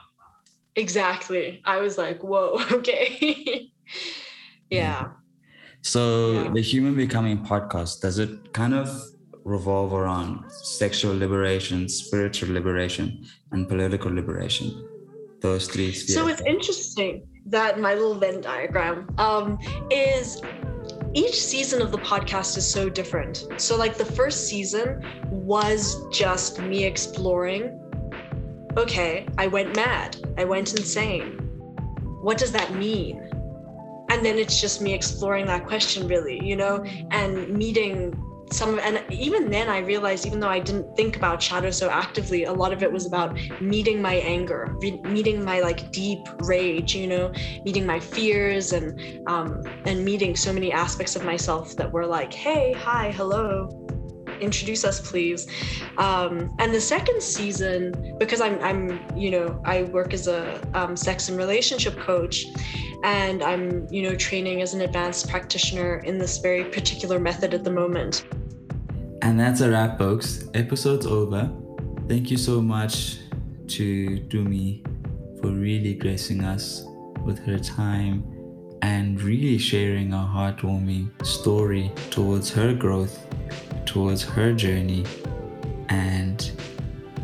exactly. 0.76 1.60
I 1.64 1.78
was 1.78 1.98
like 1.98 2.22
whoa 2.22 2.60
okay 2.72 3.70
yeah. 4.70 5.08
so 5.82 6.32
yeah. 6.32 6.50
the 6.50 6.60
human 6.60 6.94
becoming 6.94 7.44
podcast 7.44 8.00
does 8.00 8.18
it 8.18 8.52
kind 8.52 8.74
of 8.74 8.88
revolve 9.44 9.92
around 9.92 10.50
sexual 10.50 11.16
liberation 11.16 11.88
spiritual 11.88 12.52
liberation 12.52 13.24
and 13.52 13.68
political 13.68 14.12
liberation 14.12 14.86
those 15.40 15.66
three 15.66 15.92
spheres. 15.92 16.14
So 16.14 16.28
it's 16.28 16.42
interesting 16.42 17.26
that 17.46 17.80
my 17.80 17.94
little 17.94 18.14
Venn 18.14 18.40
diagram 18.40 19.08
um, 19.18 19.58
is 19.90 20.40
each 21.14 21.40
season 21.40 21.82
of 21.82 21.90
the 21.90 21.98
podcast 21.98 22.56
is 22.56 22.70
so 22.70 22.88
different. 22.88 23.46
So, 23.56 23.76
like, 23.76 23.96
the 23.96 24.04
first 24.04 24.48
season 24.48 25.04
was 25.30 25.96
just 26.10 26.60
me 26.60 26.84
exploring 26.84 27.76
okay, 28.76 29.26
I 29.36 29.48
went 29.48 29.74
mad, 29.74 30.16
I 30.38 30.44
went 30.44 30.78
insane. 30.78 31.38
What 32.22 32.38
does 32.38 32.52
that 32.52 32.72
mean? 32.74 33.28
And 34.10 34.24
then 34.24 34.38
it's 34.38 34.60
just 34.60 34.82
me 34.82 34.92
exploring 34.92 35.46
that 35.46 35.66
question, 35.66 36.08
really, 36.08 36.40
you 36.42 36.56
know, 36.56 36.84
and 37.10 37.48
meeting 37.48 38.12
some 38.52 38.80
and 38.80 39.00
even 39.12 39.48
then 39.48 39.68
i 39.68 39.78
realized 39.78 40.26
even 40.26 40.40
though 40.40 40.48
i 40.48 40.58
didn't 40.58 40.96
think 40.96 41.16
about 41.16 41.40
shadow 41.40 41.70
so 41.70 41.88
actively 41.88 42.44
a 42.44 42.52
lot 42.52 42.72
of 42.72 42.82
it 42.82 42.90
was 42.90 43.06
about 43.06 43.38
meeting 43.60 44.02
my 44.02 44.14
anger 44.14 44.76
meeting 45.04 45.44
my 45.44 45.60
like 45.60 45.92
deep 45.92 46.18
rage 46.40 46.94
you 46.94 47.06
know 47.06 47.32
meeting 47.64 47.86
my 47.86 48.00
fears 48.00 48.72
and 48.72 49.00
um 49.28 49.62
and 49.86 50.04
meeting 50.04 50.34
so 50.34 50.52
many 50.52 50.72
aspects 50.72 51.14
of 51.14 51.24
myself 51.24 51.76
that 51.76 51.90
were 51.92 52.06
like 52.06 52.32
hey 52.32 52.72
hi 52.72 53.12
hello 53.12 53.68
introduce 54.40 54.84
us 54.84 55.00
please 55.00 55.46
um, 55.98 56.54
and 56.58 56.74
the 56.74 56.80
second 56.80 57.22
season 57.22 58.16
because 58.18 58.40
i'm 58.40 58.58
i'm 58.62 59.00
you 59.16 59.30
know 59.30 59.60
i 59.64 59.82
work 59.84 60.12
as 60.12 60.26
a 60.26 60.60
um, 60.74 60.96
sex 60.96 61.28
and 61.28 61.38
relationship 61.38 61.96
coach 61.98 62.46
and 63.04 63.42
i'm 63.42 63.86
you 63.90 64.02
know 64.02 64.14
training 64.14 64.62
as 64.62 64.74
an 64.74 64.82
advanced 64.82 65.28
practitioner 65.28 65.98
in 65.98 66.18
this 66.18 66.38
very 66.38 66.64
particular 66.64 67.18
method 67.18 67.54
at 67.54 67.64
the 67.64 67.70
moment 67.70 68.24
and 69.22 69.38
that's 69.38 69.60
a 69.60 69.70
wrap, 69.70 69.98
folks. 69.98 70.48
Episode's 70.54 71.06
over. 71.06 71.50
Thank 72.08 72.30
you 72.30 72.38
so 72.38 72.62
much 72.62 73.18
to 73.68 74.18
Dumi 74.28 74.82
for 75.40 75.48
really 75.48 75.94
gracing 75.94 76.42
us 76.42 76.84
with 77.24 77.38
her 77.40 77.58
time 77.58 78.24
and 78.82 79.20
really 79.20 79.58
sharing 79.58 80.14
a 80.14 80.16
heartwarming 80.16 81.10
story 81.24 81.92
towards 82.10 82.50
her 82.50 82.72
growth, 82.72 83.26
towards 83.90 84.22
her 84.22 84.52
journey, 84.52 85.04
and 85.88 86.52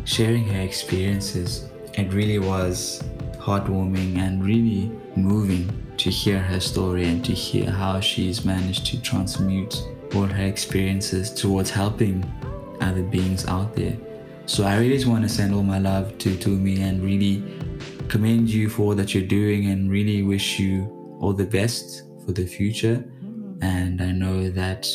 sharing 0.05 0.45
her 0.49 0.61
experiences. 0.61 1.69
It 1.95 2.13
really 2.13 2.41
was 2.41 3.03
heartwarming 3.39 4.19
and 4.19 4.45
really 4.45 4.91
moving 5.15 5.71
to 5.99 6.11
hear 6.11 6.41
her 6.41 6.59
story 6.59 7.05
and 7.07 7.25
to 7.25 7.33
hear 7.33 7.71
how 7.71 8.01
she's 8.01 8.45
managed 8.45 8.85
to 8.87 9.01
transmute 9.01 9.81
all 10.15 10.27
her 10.27 10.45
experiences 10.45 11.31
towards 11.31 11.71
helping 11.71 12.25
other 12.81 13.03
beings 13.03 13.47
out 13.47 13.75
there. 13.77 13.97
So 14.47 14.65
I 14.65 14.77
really 14.79 14.95
just 14.95 15.07
want 15.07 15.23
to 15.23 15.29
send 15.29 15.55
all 15.55 15.63
my 15.63 15.79
love 15.79 16.19
to 16.19 16.31
Tumi 16.31 16.81
and 16.81 17.03
really 17.03 17.43
commend 18.09 18.51
you 18.51 18.69
for 18.69 18.83
all 18.83 18.95
that 18.97 19.15
you're 19.15 19.27
doing 19.41 19.71
and 19.71 19.89
really 19.89 20.23
wish 20.23 20.59
you 20.59 21.19
all 21.21 21.33
the 21.33 21.47
best 21.47 22.03
for 22.25 22.33
the 22.33 22.47
future. 22.47 23.05
And 23.63 24.03
I 24.03 24.11
know 24.11 24.51
that 24.51 24.89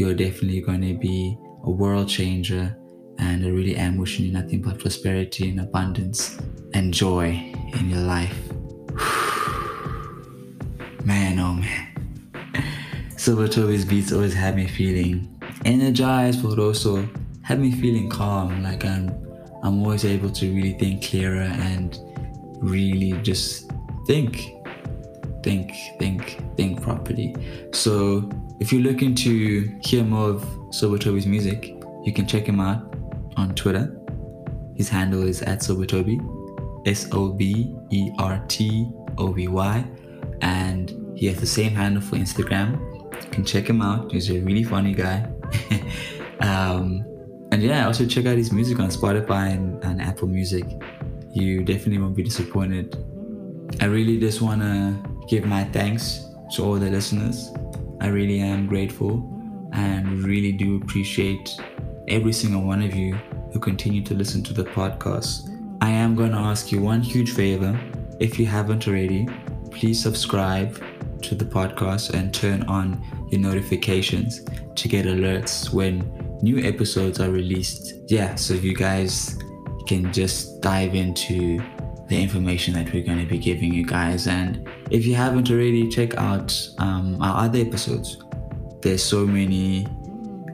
you're 0.00 0.14
definitely 0.14 0.62
going 0.62 0.80
to 0.80 0.94
be 0.94 1.36
a 1.64 1.70
world 1.70 2.08
changer 2.08 2.74
and 3.18 3.44
I 3.44 3.50
really 3.50 3.76
am 3.76 3.98
wishing 3.98 4.24
you 4.24 4.32
nothing 4.32 4.62
but 4.62 4.78
prosperity 4.78 5.50
and 5.50 5.60
abundance 5.60 6.38
and 6.72 6.94
joy 6.94 7.52
in 7.74 7.90
your 7.90 8.00
life. 8.00 8.34
man, 11.04 11.38
oh 11.38 11.52
man. 11.52 11.86
Sober 13.18 13.46
Toby's 13.46 13.84
beats 13.84 14.10
always 14.10 14.32
had 14.32 14.56
me 14.56 14.66
feeling 14.66 15.38
energized, 15.66 16.42
but 16.42 16.58
also 16.58 17.06
had 17.42 17.60
me 17.60 17.70
feeling 17.70 18.08
calm. 18.08 18.62
Like 18.62 18.86
I'm, 18.86 19.10
I'm 19.62 19.82
always 19.82 20.06
able 20.06 20.30
to 20.30 20.50
really 20.50 20.78
think 20.78 21.04
clearer 21.04 21.42
and 21.42 21.98
really 22.62 23.12
just 23.20 23.70
think, 24.06 24.50
think, 25.42 25.74
think, 25.98 26.38
think 26.56 26.80
properly. 26.80 27.36
So 27.72 28.30
if 28.60 28.70
you're 28.72 28.82
looking 28.82 29.14
to 29.14 29.78
hear 29.82 30.04
more 30.04 30.28
of 30.28 30.46
Sober 30.70 30.98
Toby's 30.98 31.26
music, 31.26 31.74
you 32.04 32.12
can 32.12 32.26
check 32.26 32.44
him 32.44 32.60
out 32.60 32.94
on 33.36 33.54
Twitter. 33.54 33.96
His 34.76 34.88
handle 34.88 35.22
is 35.22 35.40
at 35.42 35.60
Sobertoby, 35.60 36.20
S 36.86 37.08
O 37.12 37.30
B 37.30 37.74
E 37.90 38.10
R 38.18 38.44
T 38.48 38.86
O 39.16 39.32
B 39.32 39.48
Y, 39.48 39.84
and 40.42 41.16
he 41.16 41.26
has 41.26 41.40
the 41.40 41.46
same 41.46 41.72
handle 41.72 42.02
for 42.02 42.16
Instagram. 42.16 42.78
You 43.24 43.30
can 43.30 43.44
check 43.46 43.66
him 43.66 43.80
out. 43.80 44.12
He's 44.12 44.30
a 44.30 44.40
really 44.40 44.64
funny 44.64 44.92
guy. 44.92 45.26
um, 46.40 47.04
and 47.52 47.62
yeah, 47.62 47.86
also 47.86 48.06
check 48.06 48.26
out 48.26 48.36
his 48.36 48.52
music 48.52 48.78
on 48.78 48.90
Spotify 48.90 49.52
and, 49.54 49.82
and 49.84 50.02
Apple 50.02 50.28
Music. 50.28 50.64
You 51.32 51.64
definitely 51.64 51.98
won't 51.98 52.14
be 52.14 52.22
disappointed. 52.22 52.94
I 53.80 53.86
really 53.86 54.20
just 54.20 54.42
want 54.42 54.60
to 54.60 54.96
give 55.28 55.46
my 55.46 55.64
thanks 55.64 56.26
to 56.54 56.64
all 56.64 56.74
the 56.74 56.90
listeners. 56.90 57.50
I 58.00 58.08
really 58.08 58.40
am 58.40 58.66
grateful 58.66 59.28
and 59.72 60.24
really 60.24 60.52
do 60.52 60.76
appreciate 60.76 61.60
every 62.08 62.32
single 62.32 62.62
one 62.62 62.82
of 62.82 62.94
you 62.94 63.14
who 63.52 63.58
continue 63.58 64.02
to 64.04 64.14
listen 64.14 64.42
to 64.44 64.54
the 64.54 64.64
podcast. 64.64 65.48
I 65.80 65.90
am 65.90 66.14
going 66.14 66.32
to 66.32 66.38
ask 66.38 66.72
you 66.72 66.80
one 66.80 67.02
huge 67.02 67.32
favor. 67.32 67.78
If 68.18 68.38
you 68.38 68.46
haven't 68.46 68.88
already, 68.88 69.28
please 69.70 70.02
subscribe 70.02 70.82
to 71.22 71.34
the 71.34 71.44
podcast 71.44 72.14
and 72.14 72.32
turn 72.32 72.62
on 72.64 73.02
your 73.30 73.40
notifications 73.40 74.44
to 74.74 74.88
get 74.88 75.06
alerts 75.06 75.72
when 75.72 76.00
new 76.42 76.58
episodes 76.58 77.20
are 77.20 77.30
released. 77.30 77.94
Yeah, 78.08 78.34
so 78.34 78.54
you 78.54 78.74
guys 78.74 79.38
can 79.86 80.12
just 80.12 80.60
dive 80.60 80.94
into 80.94 81.60
the 82.10 82.20
information 82.20 82.74
that 82.74 82.92
we're 82.92 83.04
going 83.04 83.20
to 83.20 83.24
be 83.24 83.38
giving 83.38 83.72
you 83.72 83.86
guys. 83.86 84.26
And 84.26 84.68
if 84.90 85.06
you 85.06 85.14
haven't 85.14 85.48
already, 85.48 85.88
check 85.88 86.16
out 86.16 86.52
um, 86.78 87.16
our 87.22 87.44
other 87.44 87.60
episodes. 87.60 88.18
There's 88.82 89.02
so 89.02 89.24
many 89.24 89.86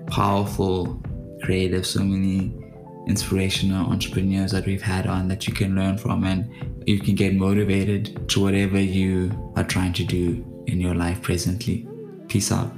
powerful, 0.07 1.03
creative, 1.43 1.87
so 1.87 2.01
many 2.01 2.55
inspirational 3.09 3.91
entrepreneurs 3.91 4.53
that 4.53 4.67
we've 4.67 4.83
had 4.83 5.07
on 5.07 5.29
that 5.29 5.49
you 5.49 5.55
can 5.55 5.75
learn 5.75 5.97
from 5.97 6.25
and 6.25 6.49
you 6.87 7.01
can 7.01 7.15
get 7.15 7.35
motivated 7.35 8.29
to 8.29 8.43
whatever 8.43 8.79
you 8.79 9.33
are 9.57 9.65
trying 9.65 9.95
to 9.95 10.05
do 10.05 10.45
in 10.67 10.79
your 10.79 10.95
life 10.95 11.23
presently. 11.23 11.89
Peace 12.29 12.53
out. 12.53 12.71